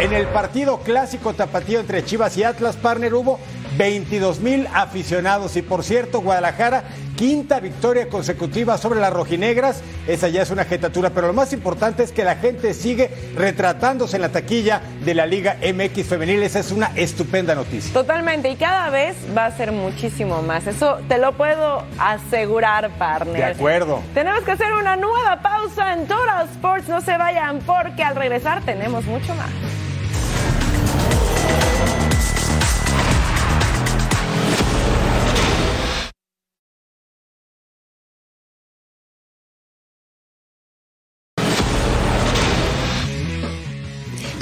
En 0.00 0.12
el 0.12 0.26
partido 0.26 0.80
clásico 0.80 1.34
tapatío 1.34 1.78
entre 1.78 2.04
Chivas 2.04 2.36
y 2.36 2.42
Atlas, 2.42 2.76
partner, 2.76 3.14
hubo 3.14 3.38
22 3.78 4.40
mil 4.40 4.68
aficionados. 4.74 5.56
Y 5.56 5.62
por 5.62 5.84
cierto, 5.84 6.20
Guadalajara, 6.20 6.84
quinta 7.16 7.60
victoria 7.60 8.08
consecutiva 8.08 8.76
sobre 8.76 9.00
las 9.00 9.12
rojinegras. 9.12 9.82
Esa 10.06 10.28
ya 10.28 10.42
es 10.42 10.50
una 10.50 10.64
jetatura, 10.64 11.10
pero 11.10 11.28
lo 11.28 11.32
más 11.32 11.52
importante 11.52 12.02
es 12.02 12.12
que 12.12 12.24
la 12.24 12.36
gente 12.36 12.74
sigue 12.74 13.10
retratándose 13.36 14.16
en 14.16 14.22
la 14.22 14.28
taquilla 14.30 14.82
de 15.04 15.14
la 15.14 15.26
Liga 15.26 15.56
MX 15.62 16.06
Femenil. 16.06 16.42
Esa 16.42 16.58
es 16.58 16.72
una 16.72 16.90
estupenda 16.96 17.54
noticia. 17.54 17.92
Totalmente, 17.92 18.50
y 18.50 18.56
cada 18.56 18.90
vez 18.90 19.16
va 19.36 19.46
a 19.46 19.56
ser 19.56 19.72
muchísimo 19.72 20.42
más. 20.42 20.66
Eso 20.66 20.98
te 21.08 21.18
lo 21.18 21.32
puedo 21.32 21.84
asegurar, 21.98 22.90
partner. 22.98 23.36
De 23.36 23.44
acuerdo. 23.44 24.02
Tenemos 24.12 24.42
que 24.42 24.52
hacer 24.52 24.72
una 24.72 24.96
nueva 24.96 25.40
pausa 25.40 25.92
en 25.92 26.06
Total 26.06 26.48
Sports. 26.48 26.88
No 26.88 27.00
se 27.00 27.16
vayan 27.16 27.60
porque 27.60 28.02
al 28.02 28.16
regresar 28.16 28.62
tenemos 28.64 29.04
mucho 29.04 29.34
más. 29.34 29.50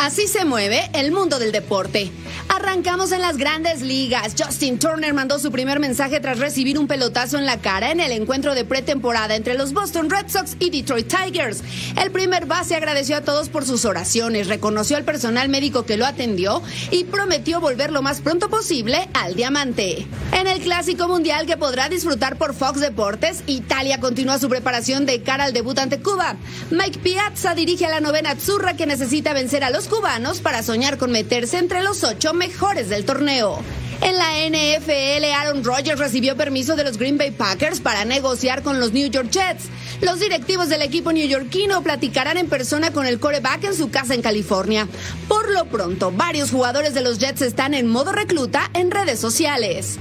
Así 0.06 0.28
se 0.28 0.44
mueve 0.44 0.88
el 0.92 1.10
mundo 1.10 1.40
del 1.40 1.50
deporte. 1.50 2.12
Arrancamos 2.48 3.10
en 3.10 3.20
las 3.20 3.38
grandes 3.38 3.82
ligas. 3.82 4.36
Justin 4.38 4.78
Turner 4.78 5.12
mandó 5.12 5.40
su 5.40 5.50
primer 5.50 5.80
mensaje 5.80 6.20
tras 6.20 6.38
recibir 6.38 6.78
un 6.78 6.86
pelotazo 6.86 7.38
en 7.38 7.44
la 7.44 7.60
cara 7.60 7.90
en 7.90 7.98
el 7.98 8.12
encuentro 8.12 8.54
de 8.54 8.64
pretemporada 8.64 9.34
entre 9.34 9.54
los 9.54 9.72
Boston 9.72 10.08
Red 10.08 10.28
Sox 10.28 10.56
y 10.60 10.70
Detroit 10.70 11.12
Tigers. 11.12 11.64
El 12.00 12.12
primer 12.12 12.46
base 12.46 12.76
agradeció 12.76 13.16
a 13.16 13.22
todos 13.22 13.48
por 13.48 13.66
sus 13.66 13.84
oraciones, 13.84 14.46
reconoció 14.46 14.96
al 14.96 15.04
personal 15.04 15.48
médico 15.48 15.84
que 15.84 15.96
lo 15.96 16.06
atendió 16.06 16.62
y 16.92 17.02
prometió 17.02 17.60
volver 17.60 17.90
lo 17.90 18.00
más 18.00 18.20
pronto 18.20 18.48
posible 18.48 19.08
al 19.12 19.34
diamante. 19.34 20.06
En 20.32 20.46
el 20.46 20.60
Clásico 20.60 21.08
Mundial 21.08 21.46
que 21.46 21.56
podrá 21.56 21.88
disfrutar 21.88 22.36
por 22.36 22.54
Fox 22.54 22.78
Deportes, 22.78 23.42
Italia 23.48 23.98
continúa 23.98 24.38
su 24.38 24.48
preparación 24.48 25.04
de 25.04 25.22
cara 25.22 25.44
al 25.44 25.52
debut 25.52 25.78
ante 25.78 26.00
Cuba. 26.00 26.36
Mike 26.70 27.00
Piazza 27.00 27.56
dirige 27.56 27.86
a 27.86 27.90
la 27.90 28.00
novena 28.00 28.30
Azzurra 28.30 28.76
que 28.76 28.86
necesita 28.86 29.32
vencer 29.32 29.64
a 29.64 29.70
los 29.70 29.88
cubanos 29.96 30.40
para 30.40 30.62
soñar 30.62 30.98
con 30.98 31.10
meterse 31.10 31.56
entre 31.56 31.82
los 31.82 32.04
ocho 32.04 32.34
mejores 32.34 32.90
del 32.90 33.06
torneo. 33.06 33.62
En 34.02 34.16
la 34.16 34.26
NFL, 34.46 35.24
Aaron 35.34 35.64
Rodgers 35.64 35.98
recibió 35.98 36.36
permiso 36.36 36.76
de 36.76 36.84
los 36.84 36.98
Green 36.98 37.16
Bay 37.16 37.30
Packers 37.30 37.80
para 37.80 38.04
negociar 38.04 38.62
con 38.62 38.78
los 38.78 38.92
New 38.92 39.08
York 39.08 39.30
Jets. 39.30 39.70
Los 40.02 40.20
directivos 40.20 40.68
del 40.68 40.82
equipo 40.82 41.12
neoyorquino 41.12 41.82
platicarán 41.82 42.36
en 42.36 42.48
persona 42.48 42.92
con 42.92 43.06
el 43.06 43.18
coreback 43.18 43.64
en 43.64 43.74
su 43.74 43.90
casa 43.90 44.12
en 44.12 44.20
California. 44.20 44.86
Por 45.28 45.50
lo 45.50 45.64
pronto, 45.64 46.12
varios 46.12 46.50
jugadores 46.50 46.92
de 46.92 47.00
los 47.00 47.18
Jets 47.18 47.40
están 47.40 47.72
en 47.72 47.86
modo 47.86 48.12
recluta 48.12 48.70
en 48.74 48.90
redes 48.90 49.18
sociales. 49.18 49.98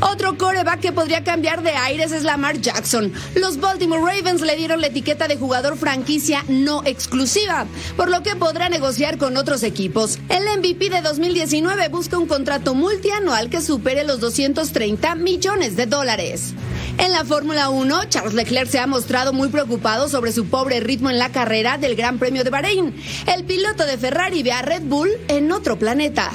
Otro 0.00 0.38
coreback 0.38 0.80
que 0.80 0.92
podría 0.92 1.24
cambiar 1.24 1.62
de 1.62 1.72
aires 1.72 2.12
es 2.12 2.22
Lamar 2.22 2.60
Jackson. 2.60 3.12
Los 3.34 3.58
Baltimore 3.58 4.00
Ravens 4.00 4.42
le 4.42 4.56
dieron 4.56 4.80
la 4.80 4.86
etiqueta 4.86 5.26
de 5.26 5.36
jugador 5.36 5.76
franquicia 5.76 6.44
no 6.48 6.82
exclusiva, 6.84 7.66
por 7.96 8.08
lo 8.08 8.22
que 8.22 8.36
podrá 8.36 8.68
negociar 8.68 9.18
con 9.18 9.36
otros 9.36 9.62
equipos. 9.62 10.18
El 10.28 10.44
MVP 10.58 10.90
de 10.90 11.00
2019 11.00 11.88
busca 11.88 12.16
un 12.16 12.26
contrato 12.26 12.74
multianual 12.74 13.50
que 13.50 13.60
supere 13.60 14.04
los 14.04 14.20
230 14.20 15.16
millones 15.16 15.74
de 15.76 15.86
dólares. 15.86 16.54
En 16.98 17.12
la 17.12 17.24
Fórmula 17.24 17.68
1, 17.68 18.04
Charles 18.08 18.34
Leclerc 18.34 18.70
se 18.70 18.78
ha 18.78 18.86
mostrado 18.86 19.32
muy 19.32 19.48
preocupado 19.48 20.08
sobre 20.08 20.32
su 20.32 20.46
pobre 20.46 20.80
ritmo 20.80 21.10
en 21.10 21.18
la 21.18 21.30
carrera 21.30 21.78
del 21.78 21.96
Gran 21.96 22.18
Premio 22.18 22.44
de 22.44 22.50
Bahrein. 22.50 22.94
El 23.26 23.44
piloto 23.44 23.84
de 23.84 23.98
Ferrari 23.98 24.42
ve 24.42 24.52
a 24.52 24.62
Red 24.62 24.82
Bull 24.82 25.10
en 25.28 25.50
otro 25.52 25.78
planeta. 25.78 26.30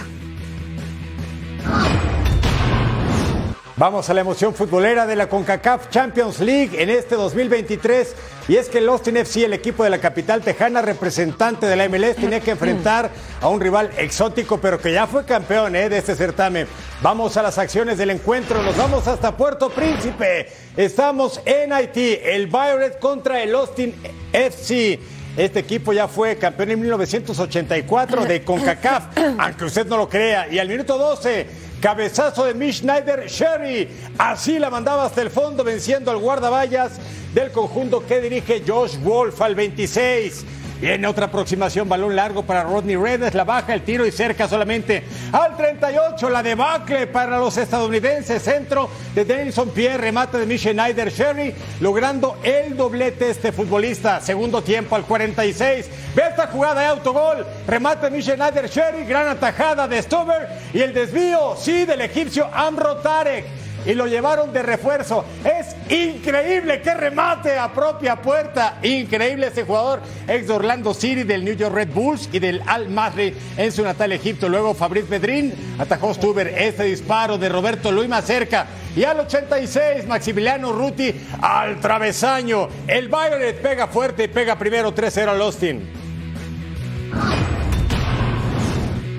Vamos 3.84 4.10
a 4.10 4.14
la 4.14 4.22
emoción 4.22 4.54
futbolera 4.54 5.06
de 5.06 5.18
la 5.18 5.28
CONCACAF 5.28 5.90
Champions 5.90 6.40
League 6.40 6.82
en 6.82 6.90
este 6.90 7.16
2023. 7.16 8.16
Y 8.48 8.56
es 8.56 8.70
que 8.70 8.78
el 8.78 8.88
Austin 8.88 9.18
FC, 9.18 9.44
el 9.44 9.52
equipo 9.52 9.84
de 9.84 9.90
la 9.90 9.98
capital 9.98 10.42
tejana, 10.42 10.82
representante 10.82 11.66
de 11.66 11.76
la 11.76 11.90
MLS, 11.90 12.16
tenía 12.16 12.40
que 12.40 12.52
enfrentar 12.52 13.12
a 13.42 13.50
un 13.50 13.60
rival 13.60 13.92
exótico, 13.98 14.62
pero 14.62 14.80
que 14.80 14.94
ya 14.94 15.06
fue 15.06 15.26
campeón 15.26 15.76
¿eh? 15.76 15.90
de 15.90 15.98
este 15.98 16.16
certamen. 16.16 16.66
Vamos 17.02 17.36
a 17.36 17.42
las 17.42 17.58
acciones 17.58 17.98
del 17.98 18.12
encuentro. 18.12 18.64
Nos 18.64 18.78
vamos 18.78 19.06
hasta 19.06 19.36
Puerto 19.36 19.70
Príncipe. 19.70 20.48
Estamos 20.78 21.42
en 21.44 21.74
Haití. 21.74 22.20
El 22.24 22.48
Violet 22.48 22.98
contra 23.00 23.44
el 23.44 23.54
Austin 23.54 23.94
FC. 24.32 24.98
Este 25.36 25.60
equipo 25.60 25.92
ya 25.92 26.08
fue 26.08 26.38
campeón 26.38 26.72
en 26.72 26.80
1984 26.80 28.24
de 28.24 28.44
CONCACAF, 28.44 29.18
aunque 29.40 29.66
usted 29.66 29.86
no 29.88 29.98
lo 29.98 30.08
crea. 30.08 30.48
Y 30.48 30.60
al 30.60 30.70
minuto 30.70 30.98
12, 30.98 31.73
cabezazo 31.84 32.46
de 32.46 32.54
Mitch 32.54 32.76
Schneider 32.76 33.28
Sherry. 33.28 33.90
Así 34.18 34.58
la 34.58 34.70
mandaba 34.70 35.04
hasta 35.04 35.22
el 35.22 35.30
fondo, 35.30 35.66
venciendo 35.66 36.12
al 36.12 36.18
guardaballas 36.18 36.94
del 37.34 37.52
conjunto 37.52 38.08
que 38.08 38.22
dirige 38.22 38.64
Josh 38.66 38.98
Wolf 39.00 39.42
al 39.42 39.54
26. 39.54 40.46
Viene 40.80 41.08
otra 41.08 41.28
aproximación, 41.28 41.88
balón 41.88 42.16
largo 42.16 42.44
para 42.44 42.64
Rodney 42.64 42.96
Redes, 42.96 43.34
la 43.34 43.44
baja, 43.44 43.74
el 43.74 43.84
tiro 43.84 44.06
y 44.06 44.12
cerca 44.12 44.48
solamente 44.48 45.04
al 45.32 45.56
38, 45.56 46.30
la 46.30 46.44
debacle 46.44 47.08
para 47.08 47.38
los 47.38 47.56
estadounidenses, 47.58 48.42
centro 48.42 48.90
de 49.16 49.24
Denison 49.24 49.70
Pierre, 49.70 49.98
remate 49.98 50.38
de 50.38 50.46
Michel 50.46 50.74
Schneider 50.74 51.12
Sherry, 51.12 51.56
logrando 51.80 52.38
el 52.44 52.76
doblete 52.76 53.30
este 53.30 53.52
futbolista, 53.52 54.20
segundo 54.20 54.62
tiempo 54.62 54.96
al 54.96 55.06
46, 55.06 55.90
ve 56.16 56.24
esta 56.30 56.48
jugada 56.48 56.82
de 56.82 56.88
autogol, 56.88 57.46
remate 57.66 58.10
de 58.10 58.18
Michel 58.18 58.36
Schneider 58.36 58.70
Sherry, 58.70 59.06
gran 59.06 59.28
atajada 59.28 59.88
de 59.88 60.02
Stuber 60.02 60.50
y 60.74 60.82
el 60.82 60.94
desvío, 60.94 61.56
sí, 61.56 61.86
del 61.86 62.02
egipcio 62.02 62.50
Amro 62.54 62.98
Tarek 62.98 63.63
y 63.86 63.94
lo 63.94 64.08
llevaron 64.08 64.54
de 64.54 64.64
refuerzo. 64.64 65.26
Es 65.44 65.76
increíble, 65.92 66.82
qué 66.82 66.94
remate 66.94 67.58
a 67.58 67.72
propia 67.72 68.16
puerta. 68.16 68.80
Increíble 68.82 69.48
ese 69.48 69.64
jugador, 69.64 70.02
ex 70.28 70.48
de 70.48 70.54
Orlando 70.54 70.94
City, 70.94 71.24
del 71.24 71.44
New 71.44 71.56
York 71.56 71.74
Red 71.74 71.90
Bulls 71.90 72.30
y 72.32 72.40
del 72.40 72.62
Al 72.66 72.90
Masry 72.90 73.34
en 73.58 73.72
su 73.72 73.84
natal 73.84 74.12
Egipto. 74.12 74.50
Luego 74.50 74.74
Fabriz 74.74 75.10
Medrín 75.10 75.54
atajó 75.80 76.14
Stuber 76.14 76.48
este 76.48 76.84
disparo 76.84 77.38
de 77.38 77.50
Roberto 77.50 77.92
Luis 77.92 78.10
más 78.10 78.26
cerca. 78.26 78.68
Y 78.96 79.04
al 79.04 79.20
86, 79.20 80.08
Maximiliano 80.08 80.72
Ruti 80.72 81.14
al 81.42 81.80
travesaño. 81.80 82.68
El 82.88 83.08
Violet 83.08 83.62
pega 83.62 83.88
fuerte 83.88 84.26
y 84.26 84.28
pega 84.28 84.58
primero 84.58 84.94
3-0 84.94 85.30
al 85.30 85.42
Austin. 85.42 85.90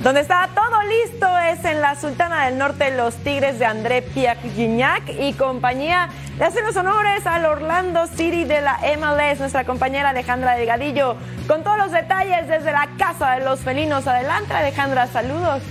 Donde 0.04 0.20
está 0.20 0.50
todo 0.54 0.82
listo 0.82 1.26
es 1.38 1.64
en 1.64 1.80
la 1.80 1.94
Sultana 1.94 2.44
del 2.44 2.58
Norte 2.58 2.94
los 2.94 3.14
Tigres 3.14 3.58
de 3.58 3.64
André 3.64 4.02
Pierre 4.02 4.50
Gignac 4.54 5.08
y 5.08 5.32
compañía. 5.32 6.10
Le 6.38 6.44
hacen 6.44 6.62
los 6.62 6.76
honores 6.76 7.26
al 7.26 7.46
Orlando 7.46 8.06
City 8.08 8.44
de 8.44 8.60
la 8.60 8.80
MLS, 8.98 9.40
nuestra 9.40 9.64
compañera 9.64 10.10
Alejandra 10.10 10.56
Delgadillo, 10.56 11.16
con 11.48 11.64
todos 11.64 11.78
los 11.78 11.90
detalles 11.90 12.46
desde 12.48 12.72
la 12.72 12.90
Casa 12.98 13.30
de 13.36 13.46
los 13.46 13.60
Felinos. 13.60 14.06
Adelante, 14.06 14.52
Alejandra, 14.52 15.06
saludos. 15.06 15.62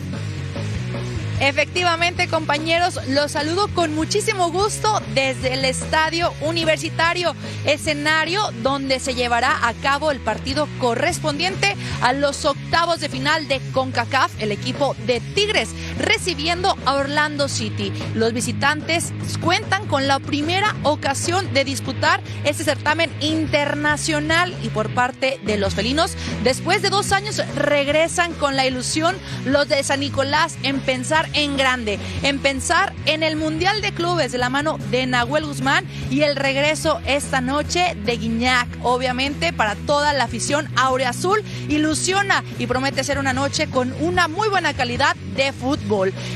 Efectivamente, 1.39 2.27
compañeros, 2.27 2.99
los 3.09 3.31
saludo 3.31 3.67
con 3.69 3.93
muchísimo 3.95 4.51
gusto 4.51 5.01
desde 5.13 5.55
el 5.55 5.65
Estadio 5.65 6.31
Universitario, 6.41 7.35
escenario 7.65 8.41
donde 8.61 8.99
se 8.99 9.15
llevará 9.15 9.67
a 9.67 9.73
cabo 9.73 10.11
el 10.11 10.19
partido 10.19 10.67
correspondiente 10.79 11.75
a 12.01 12.13
los 12.13 12.45
octavos 12.45 12.99
de 12.99 13.09
final 13.09 13.47
de 13.47 13.59
CONCACAF, 13.73 14.31
el 14.41 14.51
equipo 14.51 14.95
de 15.05 15.19
Tigres, 15.19 15.69
recibiendo 15.97 16.77
a 16.85 16.93
Orlando 16.93 17.47
City. 17.47 17.91
Los 18.15 18.33
visitantes 18.33 19.13
cuentan 19.41 19.87
con 19.87 20.07
la 20.07 20.19
primera 20.19 20.75
ocasión 20.83 21.53
de 21.53 21.63
disputar 21.63 22.21
este 22.43 22.63
certamen 22.63 23.11
internacional 23.21 24.53
y 24.63 24.69
por 24.69 24.89
parte 24.93 25.39
de 25.45 25.57
los 25.57 25.73
felinos, 25.73 26.15
después 26.43 26.81
de 26.81 26.89
dos 26.89 27.11
años 27.11 27.41
regresan 27.55 28.33
con 28.33 28.55
la 28.55 28.65
ilusión 28.65 29.15
los 29.45 29.67
de 29.67 29.83
San 29.83 29.99
Nicolás 29.99 30.57
en 30.63 30.79
pensar 30.79 31.29
en 31.33 31.57
grande, 31.57 31.99
en 32.21 32.39
pensar 32.39 32.93
en 33.05 33.23
el 33.23 33.35
Mundial 33.35 33.81
de 33.81 33.93
Clubes 33.93 34.31
de 34.31 34.37
la 34.37 34.49
mano 34.49 34.77
de 34.91 35.05
Nahuel 35.05 35.45
Guzmán 35.45 35.85
y 36.09 36.21
el 36.21 36.35
regreso 36.35 37.01
esta 37.05 37.41
noche 37.41 37.95
de 38.05 38.17
Guiñac, 38.17 38.67
obviamente 38.83 39.53
para 39.53 39.75
toda 39.75 40.13
la 40.13 40.25
afición 40.25 40.67
aureazul, 40.75 41.43
ilusiona 41.69 42.43
y 42.59 42.67
promete 42.67 43.03
ser 43.03 43.19
una 43.19 43.33
noche 43.33 43.67
con 43.69 43.93
una 43.99 44.27
muy 44.27 44.49
buena 44.49 44.73
calidad 44.73 45.15
de 45.35 45.51
fútbol. 45.51 45.82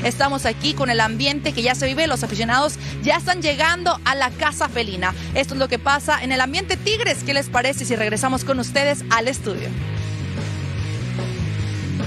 Estamos 0.04 0.46
aquí 0.46 0.74
con 0.74 0.90
el 0.90 1.00
ambiente 1.00 1.52
que 1.52 1.62
ya 1.62 1.74
se 1.74 1.86
vive, 1.86 2.06
los 2.06 2.22
aficionados 2.22 2.78
ya 3.02 3.16
están 3.16 3.40
llegando 3.40 3.98
a 4.04 4.14
la 4.14 4.30
casa 4.30 4.68
felina. 4.68 5.14
Esto 5.34 5.54
es 5.54 5.60
lo 5.60 5.68
que 5.68 5.78
pasa 5.78 6.22
en 6.22 6.32
el 6.32 6.40
ambiente 6.40 6.76
Tigres. 6.76 7.22
¿Qué 7.24 7.32
les 7.34 7.48
parece 7.48 7.84
si 7.84 7.96
regresamos 7.96 8.44
con 8.44 8.58
ustedes 8.58 9.04
al 9.10 9.26
estudio? 9.26 9.68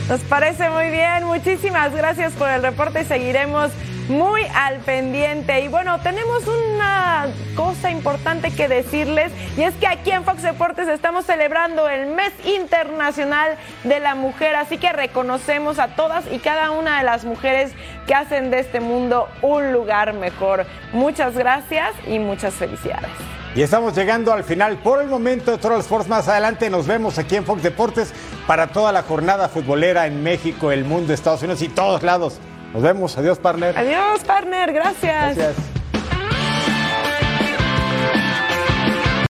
Nos 0.07 0.21
parece 0.21 0.69
muy 0.69 0.89
bien. 0.89 1.25
Muchísimas 1.25 1.93
gracias 1.93 2.33
por 2.33 2.49
el 2.49 2.61
reporte. 2.61 3.05
Seguiremos 3.05 3.71
muy 4.09 4.43
al 4.55 4.79
pendiente. 4.79 5.61
Y 5.61 5.67
bueno, 5.67 5.99
tenemos 6.01 6.43
una 6.47 7.27
cosa 7.55 7.91
importante 7.91 8.51
que 8.51 8.67
decirles 8.67 9.31
y 9.57 9.63
es 9.63 9.73
que 9.75 9.87
aquí 9.87 10.11
en 10.11 10.23
Fox 10.23 10.41
Deportes 10.43 10.87
estamos 10.87 11.25
celebrando 11.25 11.87
el 11.89 12.07
mes 12.07 12.31
internacional 12.45 13.57
de 13.83 13.99
la 13.99 14.15
mujer, 14.15 14.55
así 14.55 14.77
que 14.77 14.91
reconocemos 14.91 15.79
a 15.79 15.89
todas 15.89 16.25
y 16.31 16.39
cada 16.39 16.71
una 16.71 16.99
de 16.99 17.03
las 17.03 17.25
mujeres 17.25 17.71
que 18.07 18.13
hacen 18.13 18.51
de 18.51 18.59
este 18.59 18.79
mundo 18.79 19.27
un 19.41 19.71
lugar 19.71 20.13
mejor. 20.13 20.65
Muchas 20.93 21.35
gracias 21.35 21.93
y 22.07 22.19
muchas 22.19 22.53
felicidades. 22.53 23.09
Y 23.53 23.61
estamos 23.61 23.93
llegando 23.93 24.31
al 24.31 24.45
final 24.45 24.77
por 24.77 25.01
el 25.01 25.09
momento 25.09 25.51
de 25.51 25.57
Total 25.57 25.81
Sports. 25.81 26.07
Más 26.07 26.27
adelante 26.29 26.69
nos 26.69 26.87
vemos 26.87 27.17
aquí 27.19 27.35
en 27.35 27.45
Fox 27.45 27.61
Deportes 27.61 28.13
para 28.47 28.67
toda 28.67 28.93
la 28.93 29.03
jornada 29.03 29.49
futbolera 29.49 30.07
en 30.07 30.23
México, 30.23 30.71
el 30.71 30.85
mundo, 30.85 31.13
Estados 31.13 31.41
Unidos 31.41 31.61
y 31.61 31.67
todos 31.67 32.01
lados. 32.01 32.39
Nos 32.73 32.81
vemos. 32.81 33.17
Adiós, 33.17 33.37
partner. 33.37 33.77
Adiós, 33.77 34.23
partner. 34.23 34.71
Gracias. 34.73 35.35
Gracias. 35.35 35.80